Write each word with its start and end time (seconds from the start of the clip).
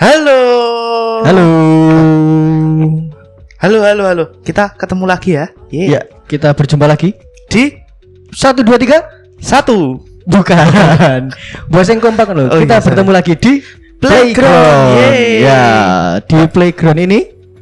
Halo. 0.00 0.40
Halo. 1.28 1.46
Halo, 3.60 3.78
halo, 3.84 4.02
halo. 4.08 4.24
Kita 4.40 4.72
ketemu 4.72 5.04
lagi 5.04 5.36
ya. 5.36 5.52
Yeay. 5.68 5.92
Ya, 5.92 6.00
kita 6.24 6.56
berjumpa 6.56 6.88
lagi. 6.88 7.12
Di 7.52 7.76
Satu 8.32 8.64
dua 8.64 8.80
tiga. 8.80 9.04
satu 9.40 10.00
Bukan. 10.24 10.64
Buat 11.72 11.86
yang 11.88 12.00
kompak 12.00 12.32
loh. 12.32 12.48
Oh, 12.48 12.60
kita 12.60 12.76
iya, 12.76 12.84
bertemu 12.84 13.10
lagi 13.10 13.32
di 13.36 13.52
Playground. 14.00 14.88
Yeay. 14.96 15.44
Ya, 15.44 15.64
di 16.24 16.38
playground 16.48 17.00
ini. 17.00 17.20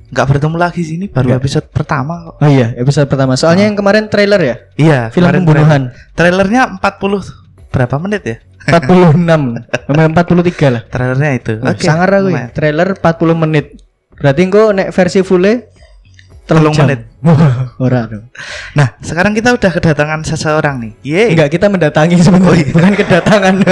nggak 0.09 0.25
bertemu 0.25 0.57
lagi 0.57 0.81
sini 0.87 1.05
baru 1.05 1.35
Nggak. 1.35 1.41
episode 1.43 1.67
pertama 1.69 2.15
kok. 2.25 2.35
Oh 2.41 2.49
iya, 2.49 2.71
episode 2.79 3.11
pertama. 3.11 3.35
Soalnya 3.35 3.67
yang 3.67 3.75
kemarin 3.75 4.07
trailer 4.07 4.41
ya. 4.41 4.57
Iya, 4.79 4.99
Film 5.11 5.29
pembunuhan. 5.29 5.91
trailer- 6.15 6.49
Trailernya 6.49 6.63
40 6.79 7.27
berapa 7.69 7.95
menit 8.01 8.23
ya? 8.25 8.37
46 8.69 9.89
sampai 9.89 10.05
43 10.13 10.75
lah. 10.75 10.83
Trailernya 10.87 11.31
itu. 11.35 11.53
Oke. 11.65 11.85
Sangar 11.85 12.09
aku 12.13 12.29
ya. 12.31 12.47
Trailer 12.53 12.95
40 12.95 13.45
menit. 13.49 13.67
Berarti 14.19 14.41
engko 14.45 14.63
nek 14.77 14.93
versi 14.93 15.21
full 15.25 15.47
Telung 16.49 16.73
menit. 16.73 17.05
Ora 17.85 18.09
dong. 18.09 18.33
Nah, 18.73 18.97
sekarang 19.05 19.37
kita 19.37 19.53
udah 19.53 19.69
kedatangan 19.69 20.25
seseorang 20.25 20.81
nih. 20.81 20.93
Yeay. 21.05 21.29
Enggak, 21.37 21.53
kita 21.53 21.69
mendatangi 21.69 22.17
sebenarnya, 22.25 22.73
bukan 22.73 22.95
kedatangan. 22.97 23.55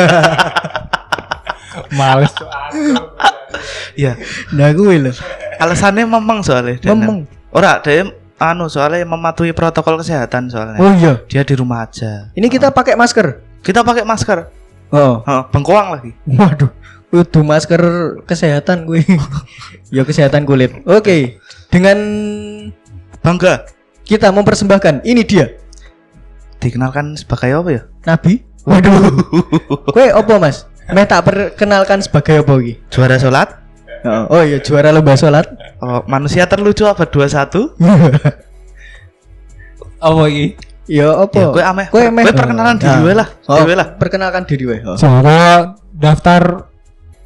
Males. 1.97 2.37
Iya. 3.97 4.21
nah, 4.57 4.69
gue 4.77 4.95
loh. 5.01 5.17
Alasannya 5.57 6.05
memang 6.05 6.45
soalnya. 6.45 6.77
Memang. 6.85 7.25
Ora, 7.49 7.81
dia 7.81 8.13
anu 8.37 8.69
soalnya 8.69 9.09
mematuhi 9.09 9.57
protokol 9.57 10.05
kesehatan 10.05 10.53
soalnya. 10.53 10.77
Oh 10.77 10.93
iya. 10.93 11.25
Dia 11.25 11.49
di 11.49 11.57
rumah 11.57 11.89
aja. 11.89 12.29
Ini 12.37 12.45
kita 12.53 12.77
pakai 12.77 12.93
masker. 12.93 13.41
Kita 13.65 13.81
pakai 13.81 14.05
masker. 14.05 14.53
Oh. 14.95 15.23
Oh, 15.27 15.43
bengkoang 15.51 15.99
lagi. 15.99 16.11
Waduh, 16.27 16.71
kudu 17.11 17.43
masker 17.43 17.83
kesehatan 18.23 18.87
gue. 18.87 19.03
ya 19.95 20.07
kesehatan 20.07 20.47
kulit. 20.47 20.75
Oke, 20.87 21.43
dengan 21.71 21.99
Bangga. 23.23 23.67
kita 24.07 24.31
mempersembahkan 24.31 25.03
ini 25.03 25.27
dia 25.27 25.51
Dikenalkan 26.63 27.19
sebagai 27.19 27.59
apa 27.59 27.69
ya? 27.75 27.83
Nabi. 28.07 28.47
Waduh. 28.63 28.95
Kue 29.95 30.15
opo 30.15 30.39
mas? 30.39 30.67
Meh 30.95 31.03
tak 31.07 31.27
perkenalkan 31.27 31.99
sebagai 31.99 32.47
apa 32.47 32.53
iki? 32.63 32.75
Juara 32.91 33.19
sholat? 33.19 33.67
Oh, 34.07 34.39
oh 34.39 34.43
iya 34.47 34.63
juara 34.63 34.95
lomba 34.95 35.19
sholat. 35.19 35.51
Oh, 35.83 36.07
manusia 36.07 36.47
terlucu 36.47 36.87
abad 36.87 37.11
21? 37.11 37.75
Apa 39.99 40.23
iki? 40.31 40.47
ya 40.87 41.07
apa? 41.19 41.37
Ya, 41.37 41.47
gue 41.51 41.63
ameh. 41.63 41.87
Kue 41.91 42.05
meh. 42.09 42.23
Gue 42.25 42.35
perkenalan 42.35 42.77
diri 42.79 42.91
Nah. 42.91 43.03
gue 43.03 43.15
lah. 43.15 43.29
Oh, 43.47 43.57
Dewe 43.61 43.75
lah. 43.75 43.87
Perkenalkan 43.99 44.43
diri 44.47 44.65
we. 44.65 44.77
Oh. 44.83 44.95
Cara 44.95 45.75
daftar 45.91 46.71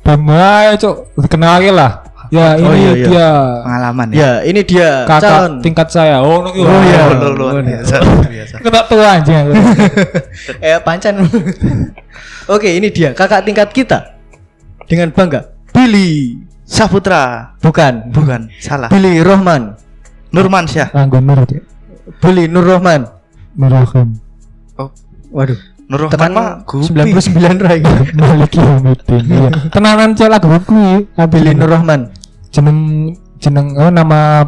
BEM 0.00 0.28
cok 0.76 0.96
dikenal 1.20 1.60
lah. 1.70 1.92
Ya 2.30 2.54
Oh, 2.62 2.70
ini 2.70 2.78
iya, 2.78 2.92
iya. 2.94 3.06
dia 3.10 3.28
Pengalaman 3.66 4.06
ya. 4.10 4.14
Ya, 4.14 4.30
ini 4.46 4.60
dia 4.62 4.88
kakak 5.02 5.30
calon. 5.34 5.52
tingkat 5.66 5.88
saya. 5.90 6.22
Oh, 6.22 6.46
no, 6.46 6.54
Oh, 6.54 6.80
iya. 6.86 7.02
Oh, 7.10 7.34
lu- 7.34 7.34
luar 7.34 7.58
biasa. 7.58 7.94
luar 8.00 8.30
biasa. 8.30 8.54
Kita 8.62 8.80
tua 8.86 9.08
aja. 9.18 9.36
eh 10.70 10.78
pancan. 10.78 11.26
Oke, 12.54 12.70
ini 12.70 12.88
dia 12.88 13.10
kakak 13.12 13.42
tingkat 13.42 13.68
kita. 13.74 14.14
Dengan 14.86 15.10
bangga. 15.10 15.50
Billy. 15.74 16.38
Saputra. 16.62 17.58
Bukan. 17.58 18.14
Bukan, 18.14 18.46
salah. 18.62 18.86
Billy 18.94 19.18
Rohman. 19.26 19.74
Nurman 20.30 20.70
Syah. 20.70 20.86
Anggo 20.94 21.18
Nur. 21.18 21.42
Billy 22.22 22.46
Nur 22.46 22.62
Rohman. 22.62 23.10
Nurahim. 23.56 24.08
Oh, 24.78 24.90
Waduh. 25.30 25.58
Nur 25.90 26.06
Rahman 26.06 26.14
Tekan 26.14 26.30
mah 26.30 26.48
gupi. 26.62 26.86
99 26.94 27.66
rai. 27.66 27.82
Malik 28.18 28.54
Yaumiddin. 28.54 29.24
Iya. 29.26 29.50
Tenanan 29.74 30.14
cek 30.14 30.30
lagu 30.30 30.46
kuwi. 30.62 31.10
Billy 31.26 31.50
Nur 31.58 31.70
Rohman. 31.70 32.14
jeneng 32.50 32.78
jeneng 33.38 33.78
oh, 33.78 33.90
nama 33.94 34.46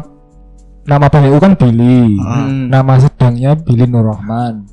nama 0.87 1.05
PWU 1.11 1.39
kan 1.43 1.55
Billy. 1.59 2.15
Hmm. 2.19 2.71
Nama 2.71 2.99
sedangnya 2.99 3.59
Billy 3.59 3.83
Nur 3.87 4.07
Rahman. 4.07 4.67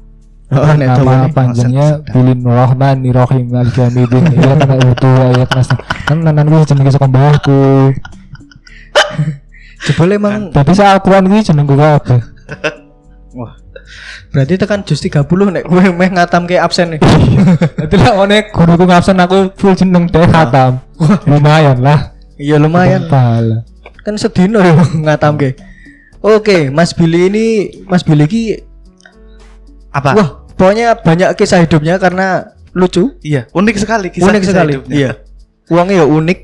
Oh, 0.51 0.75
nama 0.75 1.27
panjangnya. 1.31 2.07
Billy 2.11 2.39
Nur 2.39 2.55
Rahman 2.55 3.03
Nirohim 3.03 3.51
Malik 3.51 3.75
Yaumiddin. 3.75 4.23
Iya 4.39 4.55
kan 4.59 4.79
itu 4.79 5.11
ayat 5.11 5.49
mas. 5.51 5.69
Kan 6.07 6.23
nanan 6.23 6.47
kuwi 6.47 6.67
jenenge 6.71 6.91
saka 6.95 7.07
mbahku. 7.11 7.95
Jebol 9.81 10.13
emang 10.13 10.53
Tapi 10.55 10.71
saat 10.77 11.03
Al-Quran 11.03 11.27
kuwi 11.27 11.43
jeneng 11.43 11.67
gue 11.67 11.79
apa? 11.79 12.17
wah. 13.39 13.59
Berarti 14.31 14.55
tekan 14.55 14.87
jus 14.87 15.03
30 15.03 15.27
nek 15.27 15.65
kowe 15.67 15.83
meh 15.83 16.11
ngatam 16.11 16.47
ke 16.47 16.55
absen 16.59 16.95
nih. 16.95 17.01
Itu 17.83 17.97
lah 17.99 18.15
onek 18.23 18.55
guruku 18.55 18.87
ngabsen 18.87 19.19
aku 19.19 19.51
full 19.59 19.75
jeneng 19.75 20.07
teh 20.07 20.23
khatam. 20.27 20.79
Lumayan 21.31 21.83
lah. 21.83 22.15
Iya 22.41 22.57
lumayan. 22.57 23.11
Pahala. 23.11 23.67
Kan 24.07 24.17
sedino 24.17 24.63
ya 24.63 24.79
ngatam 25.05 25.37
ke. 25.37 25.59
Oke, 26.21 26.69
Mas 26.69 26.93
Billy 26.93 27.33
ini 27.33 27.47
Mas 27.89 28.05
Billy 28.05 28.29
ki 28.29 28.43
Apa? 29.91 30.15
wah, 30.15 30.29
pokoknya 30.55 30.95
banyak 31.03 31.35
kisah 31.35 31.67
hidupnya 31.67 31.99
karena 31.99 32.55
lucu, 32.71 33.19
Iya, 33.27 33.51
unik 33.51 33.77
sekali 33.83 34.07
kisah 34.15 34.31
unik 34.31 34.45
sekali. 34.47 34.73
Iya. 34.87 35.19
Uangnya 35.67 36.03
ya 36.03 36.07
unik. 36.07 36.39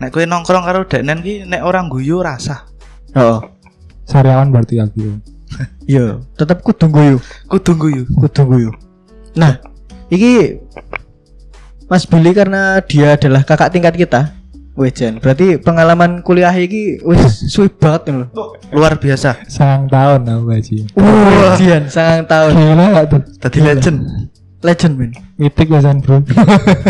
Nek 0.00 0.08
kowe 0.08 0.24
nongkrong 0.24 0.64
karo 0.64 0.88
Denen 0.88 1.20
ki 1.20 1.44
nek 1.44 1.60
orang 1.60 1.92
guyu 1.92 2.24
rasa. 2.24 2.64
Oh. 3.12 3.44
Sariawan 4.08 4.48
berarti 4.48 4.80
aku. 4.80 5.20
Iya, 5.90 6.22
tetap 6.38 6.62
kudu 6.62 6.86
guyu. 6.86 7.18
Kudu 7.50 7.72
guyu. 7.74 8.02
kudu 8.06 8.42
guyu. 8.46 8.70
Nah, 9.34 9.58
iki 10.10 10.62
Mas 11.90 12.06
Billy 12.06 12.30
karena 12.30 12.78
dia 12.86 13.18
adalah 13.18 13.42
kakak 13.42 13.74
tingkat 13.74 13.98
kita. 13.98 14.30
Wih 14.78 14.94
Jen, 14.94 15.18
berarti 15.18 15.58
pengalaman 15.58 16.22
kuliah 16.22 16.54
iki 16.54 17.02
wis 17.02 17.50
suwe 17.50 17.66
banget 17.66 18.14
loh. 18.14 18.30
Luar 18.70 18.94
biasa. 18.96 19.42
Sang 19.50 19.90
tahun 19.90 20.30
aku 20.30 20.54
aja. 20.54 20.78
Wah, 20.94 21.58
sangat 21.90 22.30
tahun. 22.30 22.54
Gila 22.54 22.84
gak 22.94 23.04
tuh? 23.10 23.22
Tadi 23.42 23.58
legend. 23.66 23.98
Legend 24.62 24.94
men. 24.94 25.10
Mitik 25.36 25.74
ya 25.74 25.82
San 25.82 25.98
bro. 25.98 26.22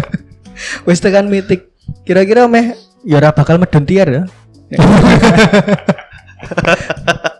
Wis 0.87 1.01
tekan 1.01 1.33
mitik. 1.33 1.73
Kira-kira 2.05 2.45
meh 2.47 2.77
ya 3.03 3.17
ora 3.17 3.33
bakal 3.33 3.57
medun 3.57 3.89
tiar 3.89 4.13
ya. 4.13 4.23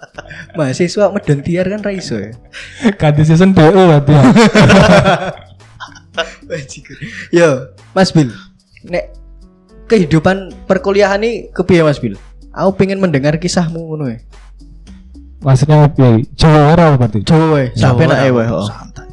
Mahasiswa 0.55 1.15
medun 1.15 1.41
tiar 1.41 1.67
kan 1.69 1.81
ra 1.81 1.93
iso 1.95 2.19
ya. 2.19 2.33
Ganti 2.99 3.23
season 3.23 3.55
BO 3.55 3.71
berarti 3.71 4.13
ya. 4.13 4.23
Yo, 7.31 7.71
Mas 7.95 8.11
Bil. 8.11 8.35
Nek 8.85 9.15
kehidupan 9.87 10.51
perkuliahan 10.67 11.23
nih 11.23 11.55
kepiye 11.55 11.87
Mas 11.87 12.03
Bil? 12.03 12.19
Aku 12.51 12.75
pengen 12.75 12.99
mendengar 12.99 13.39
kisahmu 13.39 13.79
ngono 13.79 14.11
ya. 14.11 14.19
Maksudnya 15.41 15.89
apa? 15.89 16.21
Jawa 16.37 16.61
ora 16.77 16.85
berarti. 16.99 17.25
Coba 17.25 17.47
wae, 17.57 17.67
sampe 17.73 18.05
Jawa, 18.05 18.13
nak 18.13 18.29
wae. 18.35 18.47
oh. 18.51 18.67
Santai. 18.67 19.09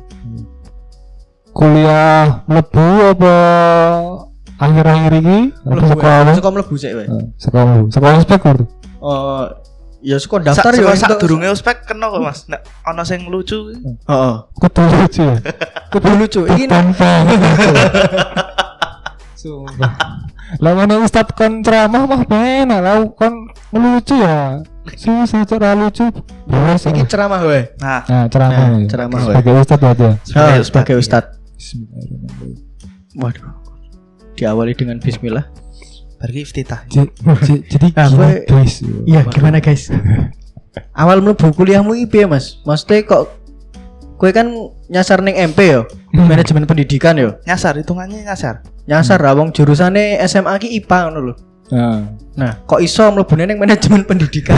Kuliah 1.55 2.43
mlebu 2.45 2.85
apa 3.15 3.35
akhir-akhir 4.59 5.11
ini? 5.23 5.37
Mlebu 5.63 5.85
sekolah? 5.93 6.25
wae. 6.27 6.35
Suka 6.35 6.49
mlebu 6.51 6.73
sik 6.75 6.91
wae. 6.97 7.05
Eh, 7.07 7.23
Sekolah 7.39 7.65
mlebu. 7.69 7.85
Sekolah 7.93 8.13
inspektur. 8.19 8.57
Oh, 8.99 9.45
ya 10.07 10.15
suka 10.23 10.39
Daftar 10.39 10.71
daftar 10.71 10.87
ya. 10.87 10.95
sak 10.95 11.19
durunge 11.19 11.51
ospek 11.51 11.83
kena 11.83 12.07
kok 12.07 12.23
Mas. 12.23 12.47
Nek 12.47 12.63
ana 12.87 13.03
sing 13.03 13.27
lucu. 13.27 13.75
Heeh. 13.75 14.33
Kudu 14.55 14.81
lucu 14.87 15.21
ya. 15.27 15.35
Kudu 15.91 16.09
lucu. 16.15 16.41
Iki. 16.47 16.65
Sumpah. 19.35 19.91
Lah 20.63 20.71
mana 20.71 21.03
ustad 21.03 21.27
kon 21.35 21.59
ceramah 21.59 22.07
mah 22.07 22.23
penak 22.23 22.79
lah 22.79 23.03
kon 23.11 23.51
lucu 23.75 24.15
ya. 24.15 24.63
Susah 24.95 25.43
cara 25.43 25.75
lucu. 25.75 26.07
Biasa. 26.47 26.95
iki 26.95 27.03
ceramah 27.03 27.43
wae. 27.43 27.67
Nah, 27.83 28.01
Nah, 28.07 28.25
ceramah. 28.31 28.55
Nah, 28.71 28.79
ya. 28.79 28.87
ceramah, 28.87 29.19
weh. 29.19 29.35
Sebagai 29.35 29.51
ustad 29.59 29.77
berarti 29.83 30.03
ya. 30.07 30.13
Sebagai 30.23 30.55
ustad, 30.63 30.71
sebagai 30.71 30.95
iya. 30.95 31.03
ustad. 31.03 31.23
Waduh. 33.19 33.51
Diawali 34.39 34.71
dengan 34.71 34.97
bismillah. 35.03 35.43
Bagi 36.17 36.39
iftitah. 36.43 36.81
Jadi 36.89 37.87
Ah, 37.93 38.09
gue- 38.09 38.45
guys. 38.45 38.81
Iya, 39.05 39.21
gimana 39.29 39.61
guys? 39.61 39.89
Awal 41.01 41.21
mlebu 41.25 41.53
kuliahmu 41.53 41.97
iki 41.97 42.05
piye, 42.09 42.25
Mas? 42.29 42.61
Maksudnya 42.61 43.01
kok 43.05 43.33
kowe 44.17 44.29
kan 44.33 44.49
nyasar 44.89 45.21
ning 45.21 45.37
MP 45.37 45.73
yo, 45.73 45.85
Hmm. 46.13 46.25
manajemen 46.25 46.65
pendidikan 46.65 47.17
yo. 47.17 47.37
Nyasar 47.45 47.77
hitungannya 47.77 48.25
nyasar. 48.25 48.65
Nyasar 48.89 49.21
hmm. 49.21 49.37
wong 49.37 49.49
jurusane 49.53 50.17
SMA 50.25 50.57
ki 50.57 50.73
IPA 50.81 50.97
ngono 51.09 51.19
lho. 51.21 51.33
Nah, 51.67 51.99
Nah, 52.37 52.51
kok 52.69 52.79
iso 52.79 53.09
mlebune 53.09 53.49
ning 53.49 53.57
manajemen 53.57 54.05
pendidikan? 54.05 54.57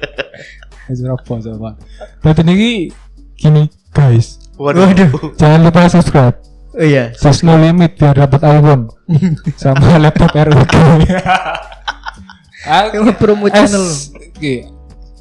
wis 0.90 1.00
apa 1.04 1.34
coba. 1.38 1.76
Berarti 2.24 2.42
ini 2.42 2.88
gini, 3.36 3.68
guys. 3.92 4.40
Waduh. 4.56 4.92
Jangan 5.36 5.60
lupa 5.64 5.88
subscribe. 5.88 6.36
Oh 6.70 6.86
iya, 6.86 7.10
Sus 7.18 7.42
no 7.42 7.58
limit 7.58 7.98
biar 7.98 8.14
dapat 8.14 8.46
iPhone 8.46 8.94
sama 9.60 9.98
laptop 9.98 10.30
ROG. 10.30 10.70
Yang 12.94 13.16
promo 13.18 13.50
channel. 13.50 13.82
Oke. 14.14 14.70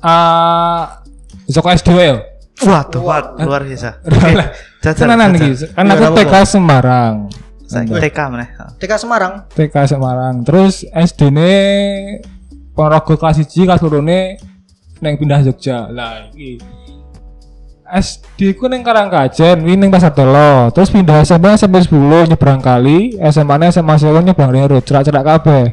Ah, 0.04 1.02
Joko 1.50 1.70
S2 1.74 1.90
ya. 1.98 2.14
Waduh, 2.60 3.02
wah, 3.02 3.34
luar 3.40 3.64
biasa. 3.66 4.04
Tenanan 5.00 5.32
iki. 5.40 5.72
Kan 5.74 5.88
Iya, 5.88 5.96
aku 5.96 6.04
apa-apa. 6.12 6.20
TK 6.22 6.34
Semarang. 6.46 7.16
TK 7.70 8.18
meneh. 8.30 8.50
TK 8.78 8.92
Semarang. 9.00 9.34
TK 9.50 9.76
Semarang. 9.88 10.36
Terus 10.44 10.84
SD 10.86 11.32
ne 11.34 11.52
Ponorogo 12.76 13.16
kelas 13.18 13.40
1 13.42 13.50
kelas 13.66 13.82
loro 13.82 14.04
ne 14.04 14.38
neng 15.00 15.16
pindah 15.18 15.42
Jogja. 15.42 15.88
Lah 15.90 16.28
iki 16.36 16.60
SD 17.90 18.54
ku 18.54 18.70
neng 18.70 18.86
Karangkajen, 18.86 19.66
wi 19.66 19.74
neng 19.74 19.90
Pasar 19.90 20.14
Telo. 20.14 20.70
Terus 20.70 20.94
pindah 20.94 21.26
SMA 21.26 21.58
SMP 21.58 21.82
10 21.82 22.30
nyebrang 22.30 22.62
kali, 22.62 23.18
SMA 23.34 23.56
ne 23.58 23.74
SMA 23.74 23.96
Solo 23.98 24.22
nyebrang 24.22 24.54
Rero, 24.54 24.78
cerak-cerak 24.78 25.26
kabeh. 25.26 25.66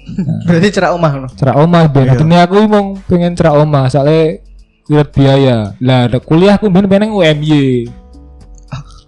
Berarti 0.46 0.68
cerak 0.74 0.90
omah 0.98 1.10
ngono. 1.14 1.28
Cerak 1.38 1.56
omah 1.56 1.84
ben. 1.86 2.06
Iya. 2.10 2.14
Dene 2.18 2.36
aku 2.42 2.56
mau 2.66 2.84
pengen 3.06 3.32
cerak 3.38 3.54
omah, 3.54 3.86
soalnya 3.86 4.42
kuliah 4.86 5.06
biaya. 5.06 5.58
Lah 5.78 6.10
kuliah 6.22 6.54
aku 6.58 6.66
ben 6.66 6.90
pengen 6.90 7.14
UMY. 7.14 7.86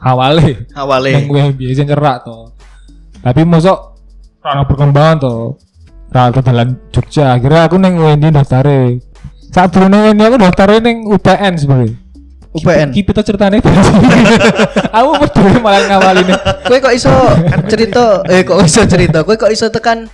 Awale 0.03 0.67
neng 0.67 0.79
Awale. 0.79 1.11
UMY 1.31 1.67
sing 1.75 1.87
cerak 1.87 2.27
to. 2.27 2.51
Tapi 3.23 3.47
mosok 3.47 3.99
ora 4.43 4.63
perkembangan 4.67 5.17
to. 5.23 5.37
Ra 6.13 6.29
ke 6.29 6.43
dalan 6.43 6.77
Jogja. 6.91 7.39
Akhirnya 7.39 7.71
aku 7.71 7.79
neng 7.79 7.99
UNY 7.99 8.35
daftare. 8.35 8.99
Saat 9.55 9.75
dulu 9.75 9.87
neng 9.91 10.11
UNY 10.11 10.23
aku 10.27 10.37
daftare 10.43 10.83
neng 10.83 11.07
UPN 11.07 11.55
sebenarnya. 11.55 12.02
UPN. 12.53 12.93
Ki 12.93 13.01
kita 13.01 13.25
ceritanya 13.25 13.65
Aku 15.01 15.09
peduli 15.25 15.57
malah 15.65 15.89
ngawalin 15.89 16.37
Kowe 16.69 16.79
kok 16.85 16.93
iso 16.93 17.09
cerita 17.65 18.21
eh 18.29 18.45
kok 18.45 18.61
iso 18.61 18.85
cerita? 18.85 19.25
Kowe 19.25 19.41
kok 19.41 19.49
iso 19.49 19.73
tekan 19.73 20.05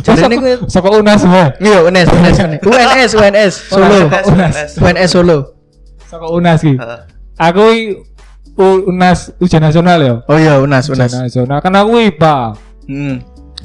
jarene 0.00 0.40
kowe 0.40 0.52
Saka 0.72 0.88
UNAS 0.88 1.20
wae. 1.28 1.52
Iya, 1.60 1.84
UNS, 1.84 2.08
UNS, 2.08 2.36
UNS, 2.64 3.10
UNS, 3.20 3.54
Solo. 3.68 3.98
UNAS. 4.08 4.54
UNS 4.80 5.10
Solo. 5.12 5.38
Saka 6.08 6.26
UNAS 6.32 6.60
ki. 6.64 6.74
Aku 7.36 7.64
UNAS 8.88 9.36
ujian 9.40 9.60
nasional 9.60 10.00
ya. 10.00 10.14
Oh 10.28 10.36
iya, 10.40 10.60
UNAS, 10.64 10.88
Ujian 10.88 11.08
UNAS. 11.08 11.28
nasional 11.28 11.60
kan 11.60 11.76
aku 11.76 12.00
IPA. 12.08 12.36
Hmm. 12.88 13.16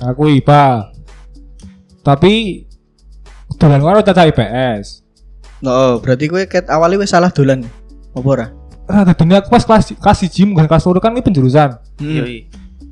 Aku 0.04 0.28
IPA. 0.28 0.92
Tapi 2.04 2.64
dolan 3.56 3.80
karo 3.84 4.00
caca 4.04 4.28
IPS. 4.28 5.04
Oh, 5.64 5.98
berarti 6.04 6.28
kowe 6.28 6.44
ket 6.46 6.68
awalnya 6.68 7.02
wis 7.02 7.12
salah 7.12 7.32
dolan. 7.32 7.64
Apa 8.18 8.30
ora? 8.34 8.48
Ah, 8.88 9.04
dunia 9.14 9.44
aku 9.44 9.52
pas 9.52 9.64
kelas 9.68 9.94
kelas 10.00 10.20
gym 10.32 10.56
bukan 10.56 10.66
kelas 10.66 10.84
loro 10.88 11.00
kan 11.04 11.12
ini 11.14 11.22
penjurusan. 11.22 11.78
Hmm. 12.00 12.18
Yoi. 12.24 12.48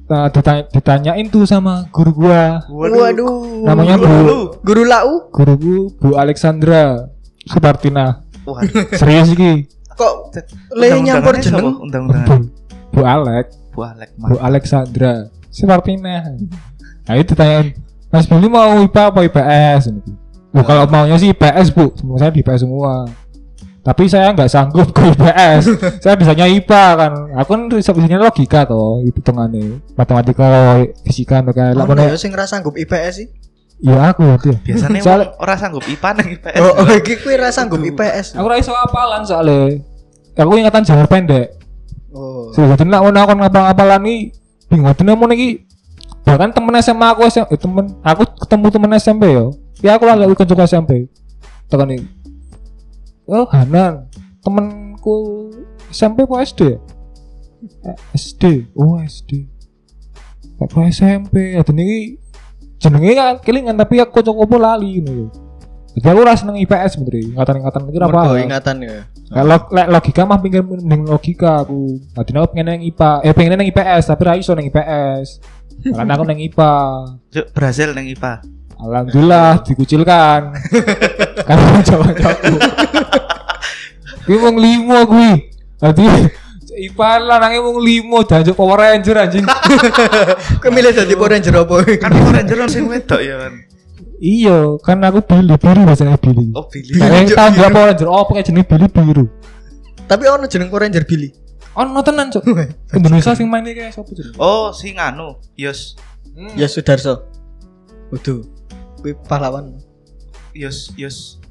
Nah, 0.06 0.30
ditanya, 0.30 0.70
ditanyain 0.70 1.26
tuh 1.34 1.50
sama 1.50 1.90
guru 1.90 2.14
gua. 2.14 2.62
Waduh. 2.70 3.66
Namanya 3.66 3.98
Bu 3.98 4.54
Guru 4.62 4.86
lau. 4.86 5.34
guruku 5.34 5.98
Bu 5.98 6.14
Alexandra 6.14 7.10
Supartina. 7.50 8.22
Waduh. 8.46 8.86
Serius 9.02 9.34
iki. 9.34 9.66
Kok 9.96 10.36
le 10.76 10.88
nyampur 11.02 11.34
jeneng? 11.42 11.80
Undang-undangan. 11.82 12.52
Bu, 12.94 13.00
Bu 13.00 13.02
Alex, 13.02 13.46
Bu 13.74 13.82
Alek. 13.82 14.10
Bu 14.20 14.36
Alexandra 14.38 15.32
Supartina. 15.50 16.36
Nah, 17.08 17.14
itu 17.16 17.34
ditanyain, 17.34 17.74
Mas 18.12 18.28
Billy 18.28 18.52
mau 18.52 18.84
IPA 18.84 19.04
apa 19.10 19.20
IPS? 19.26 19.84
Bu, 20.52 20.62
kalau 20.68 20.86
maunya 20.92 21.16
sih 21.18 21.32
IPS, 21.32 21.72
Bu. 21.72 21.96
Semua 21.96 22.20
saya 22.20 22.30
di 22.30 22.44
IPS 22.44 22.68
semua. 22.68 23.08
Tapi 23.86 24.10
saya 24.10 24.34
nggak 24.34 24.50
sanggup 24.50 24.90
ke 24.90 25.14
IPS. 25.14 25.64
saya 26.04 26.18
bisanya 26.18 26.50
IPA 26.50 26.86
kan. 26.98 27.14
Aku 27.38 27.50
kan 27.54 27.62
bisa 27.70 27.94
bisanya 27.94 28.18
logika 28.18 28.66
toh, 28.66 29.06
hitungannya. 29.06 29.78
Matematika, 29.94 30.82
fisika, 31.06 31.46
kayak 31.54 31.78
lah 31.78 31.86
Ono 31.86 31.94
mana 31.94 32.10
ya 32.10 32.18
sing 32.18 32.34
ra 32.34 32.50
sanggup 32.50 32.74
IPS 32.74 33.14
sih. 33.14 33.28
Ya 33.86 34.10
aku 34.10 34.26
itu. 34.26 34.58
Biasanya 34.66 35.06
Soalnya- 35.06 35.30
wong 35.38 35.46
ora 35.46 35.56
sanggup 35.62 35.86
IPA 35.86 36.10
nang 36.18 36.28
IPS. 36.34 36.58
Oh, 36.66 36.74
oh 36.82 36.88
iki 36.98 37.14
kowe 37.22 37.36
ra 37.38 37.54
sanggup 37.54 37.78
IPS. 37.78 38.34
Aku 38.34 38.46
ra 38.50 38.58
iso 38.58 38.74
apalan 38.74 39.22
soalnya. 39.22 39.78
Aku 40.34 40.58
ingatan 40.58 40.82
jalur 40.82 41.06
pendek. 41.06 41.54
Oh. 42.10 42.50
Sing 42.58 42.66
dadi 42.66 42.90
nek 42.90 43.06
ngono 43.06 43.20
aku 43.22 43.32
ngapal-ngapalan 43.38 44.02
iki 44.10 44.18
bingung 44.66 44.98
dene 44.98 45.14
mau 45.14 45.30
iki. 45.30 45.62
Bahkan 46.26 46.58
temen 46.58 46.74
SMA 46.82 47.08
aku 47.14 47.22
eh, 47.30 47.60
temen 47.62 47.86
aku 48.02 48.26
ketemu 48.42 48.66
temen 48.74 48.90
SMP 48.98 49.30
yo. 49.30 49.54
Ya 49.86 49.94
aku 49.94 50.10
lagi 50.10 50.34
kanca 50.34 50.66
SMP. 50.66 51.06
Tekan 51.70 51.94
iki. 51.94 52.15
Oh, 53.26 53.46
Hanan. 53.50 54.06
Temenku 54.46 55.50
SMP 55.90 56.26
apa 56.30 56.46
SD? 56.46 56.78
Eh, 57.86 57.98
SD. 58.14 58.70
Oh, 58.78 59.02
SD. 59.02 59.50
Apa 60.62 60.86
SMP? 60.94 61.58
Ya 61.58 61.66
iki 61.66 62.22
jenenge 62.78 63.12
kan 63.18 63.42
kelingan 63.42 63.76
tapi 63.76 63.98
aku 63.98 64.22
kocok 64.22 64.46
opo 64.46 64.56
lali 64.62 65.02
ngono. 65.02 65.34
Jadi 65.96 66.12
aku 66.12 66.20
ora 66.28 66.36
seneng 66.36 66.60
IPS 66.60 67.00
bener 67.00 67.16
ingatan-ingatan 67.24 67.82
Mergo 67.88 68.04
apa. 68.04 68.36
ingatan 68.36 68.76
ya. 68.84 69.08
Kalau 69.32 69.58
lek 69.72 69.88
logika 69.88 70.22
mah 70.28 70.40
pinggir 70.44 70.60
mending 70.60 71.08
logika 71.08 71.64
aku. 71.64 72.04
Tadi 72.12 72.36
aku 72.36 72.52
pengen 72.52 72.76
yang 72.76 72.84
IPA, 72.84 73.12
eh 73.24 73.32
pengen 73.32 73.56
yang 73.56 73.70
IPS 73.72 74.04
tapi 74.12 74.22
ra 74.28 74.36
iso 74.36 74.52
nang 74.52 74.68
IPS. 74.68 75.40
Karena 75.96 76.12
aku 76.20 76.24
nang 76.28 76.36
IPA. 76.36 76.74
Berhasil 77.56 77.96
nang 77.96 78.12
IPA. 78.12 78.34
Alhamdulillah 78.76 79.64
dikucilkan. 79.64 80.42
Karena 81.48 81.80
coba-coba. 81.80 82.75
Kuwi 84.26 84.38
wong 84.42 84.56
limo 84.58 84.98
kuwi. 85.06 85.32
Dadi 85.78 86.04
IPA 86.76 87.10
lanangnya 87.24 87.64
wong 87.64 87.78
limo 87.80 88.20
janjuk 88.28 88.58
Power 88.58 88.76
Ranger 88.82 89.16
anjing. 89.16 89.46
Kowe 90.62 90.70
milih 90.74 90.92
dadi 90.92 91.14
Power 91.16 91.32
Ranger 91.38 91.56
apa? 91.64 91.76
Kan 91.96 92.12
Power 92.12 92.34
Ranger 92.36 92.58
ono 92.60 92.68
sing 92.68 92.84
wedok 92.90 93.22
ya 93.24 93.38
kan. 93.48 93.54
iya, 94.16 94.80
kan 94.80 95.04
aku 95.04 95.20
Billy 95.28 95.56
biru 95.60 95.84
bahasanya 95.84 96.16
Billy. 96.16 96.48
Oh, 96.56 96.66
Billy. 96.72 96.96
Nah, 97.00 97.08
yang 97.20 97.28
Biru, 97.28 97.36
tahu 97.36 97.48
biru. 97.52 97.60
gak 97.62 97.72
Power 97.76 97.88
Ranger? 97.92 98.08
Oh, 98.08 98.24
pakai 98.28 98.44
jenis 98.48 98.64
Billy 98.68 98.88
biru. 98.88 99.26
Tapi 100.08 100.24
ono 100.32 100.46
jeneng 100.48 100.68
Power 100.72 100.84
Ranger 100.88 101.04
Billy. 101.04 101.30
Oh, 101.76 101.84
no 101.84 102.00
tenan, 102.00 102.32
Cok. 102.32 102.44
Indonesia 102.96 103.36
sing 103.36 103.52
mainnya 103.52 103.76
kayak 103.76 103.92
siapa 103.92 104.08
jenenge? 104.16 104.40
Oh, 104.40 104.72
sing 104.72 104.96
anu, 104.96 105.36
Yos. 105.60 106.00
Hmm. 106.32 106.56
Ya 106.56 106.72
Sudarso. 106.72 107.28
Kuwi 108.16 109.12
pahlawan. 109.28 109.76
Yos, 110.56 110.96
Yos. 110.96 111.44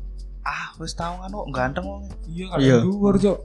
Ah, 0.45 0.77
wis 0.77 0.93
tau 0.93 1.19
anu 1.21 1.49
ganteng 1.49 1.83
wong. 1.83 2.05
Iya, 2.29 2.53
Iya. 2.61 2.77
kan 2.81 2.87
luar, 2.87 3.17
Cok. 3.17 3.39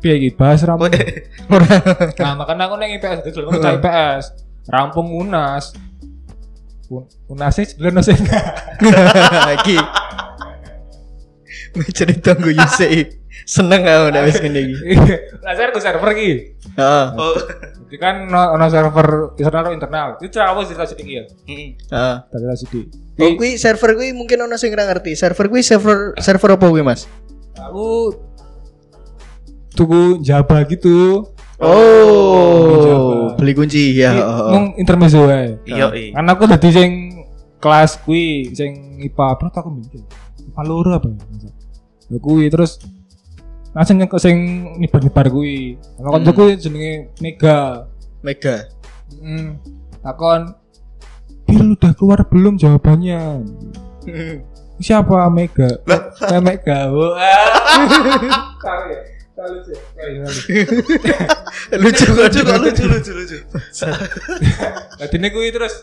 Piye 0.00 0.14
iki 0.16 0.30
bahas 0.32 0.62
rampung. 0.62 0.88
eh, 0.94 1.28
Nah, 2.22 2.32
makanya 2.34 2.70
aku 2.70 2.74
nang 2.78 2.88
IPS 2.88 3.18
itu 3.26 3.42
aku 3.42 3.58
cari 3.58 3.76
IPS. 3.76 4.24
Rampung 4.64 5.10
Unas. 5.12 5.74
Un 6.88 7.04
Unasnya 7.28 7.66
sebenarnya 7.66 8.02
sih. 8.02 8.16
Iki. 9.60 9.76
Wih 11.76 11.90
cerita 11.98 12.34
gue 12.34 12.54
Yuse. 12.54 12.86
Seneng 13.44 13.82
aku 13.82 14.04
udah 14.10 14.22
wis 14.24 14.38
ngene 14.38 14.60
iki. 14.62 14.74
Lah 15.42 15.52
saya 15.54 15.70
ke 15.70 15.78
server 15.78 16.10
iki. 16.14 16.30
Heeh. 16.80 17.06
Oh. 17.20 17.36
Jadi 17.90 17.96
kan 18.00 18.24
no, 18.24 18.56
no 18.56 18.66
server 18.72 19.36
internal 19.36 19.72
internal. 19.76 20.08
Itu 20.16 20.32
cara 20.32 20.56
apa 20.56 20.64
cerita 20.64 20.88
sedikit 20.88 21.12
ya? 21.12 21.24
Heeh. 21.44 21.68
Heeh. 21.76 22.16
Cerita 22.32 22.54
sedikit. 22.56 22.86
Oh, 23.20 23.36
kuwi 23.36 23.60
server 23.60 23.90
kuwi 24.00 24.16
mungkin 24.16 24.48
ono 24.48 24.56
sing 24.56 24.72
ora 24.72 24.88
ngerti. 24.88 25.12
Server 25.12 25.46
kuwi 25.52 25.60
server 25.60 26.16
server 26.16 26.56
apa 26.56 26.64
kuwi, 26.64 26.80
Mas? 26.80 27.04
Aku 27.60 28.16
tuku 29.76 30.24
Java 30.24 30.64
gitu. 30.64 31.28
Oh, 31.60 33.36
beli 33.36 33.52
kunci 33.52 34.00
ya. 34.00 34.16
Mung 34.48 34.72
intermezzo 34.80 35.28
wae. 35.28 35.60
Iya, 35.68 35.92
iya. 35.92 36.16
Kan 36.16 36.24
aku 36.32 36.48
dadi 36.48 36.72
sing 36.72 36.90
kelas 37.60 38.00
kuwi 38.00 38.48
sing 38.56 38.96
IPA 39.04 39.36
berapa 39.36 39.60
aku 39.60 39.68
mikir. 39.68 40.00
IPA 40.40 40.62
loro 40.64 40.96
apa? 40.96 41.12
Ya 42.08 42.16
kuwi 42.16 42.48
terus 42.48 42.80
langsung 43.70 43.96
ke 43.98 44.18
sing 44.18 44.36
nyebar-nyebar 44.76 45.26
kuwi. 45.28 45.78
Ana 45.96 46.06
Hmm. 46.06 46.12
kanca 46.18 46.30
kuwi 46.32 46.52
jenenge 46.56 46.92
Mega. 47.18 47.86
Mega. 48.20 48.56
Hmm. 49.16 49.58
Takon 50.00 50.54
Bil 51.44 51.74
udah 51.74 51.92
keluar 51.94 52.20
belum 52.24 52.54
jawabannya? 52.56 53.42
Siapa 54.78 55.26
Mega? 55.28 55.82
Eh, 56.30 56.40
Mega. 56.40 56.78
Kali 58.62 58.86
ya. 58.90 59.00
Kali. 59.34 59.56
lucu 61.80 62.04
kok 62.06 62.28
Lucu 62.28 62.40
kok 62.44 62.58
lucu 62.60 62.84
lucu 62.84 63.10
lucu. 63.16 63.38
Jadi 65.00 65.16
ini 65.16 65.28
gue 65.28 65.48
terus 65.48 65.74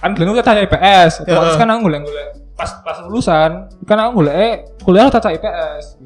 kan 0.00 0.12
bilang 0.12 0.32
gue 0.32 0.40
tanya 0.40 0.64
IPS, 0.64 1.24
Heeh. 1.24 1.56
kan 1.56 1.68
aku 1.68 1.88
golek-golek 1.88 2.28
pas 2.56 2.72
pas 2.80 2.96
lulusan 3.04 3.68
kan 3.84 3.96
aku 4.00 4.20
golek 4.20 4.36
eh 4.36 4.52
kuliah 4.80 5.08
tata 5.08 5.32
IPS. 5.32 5.96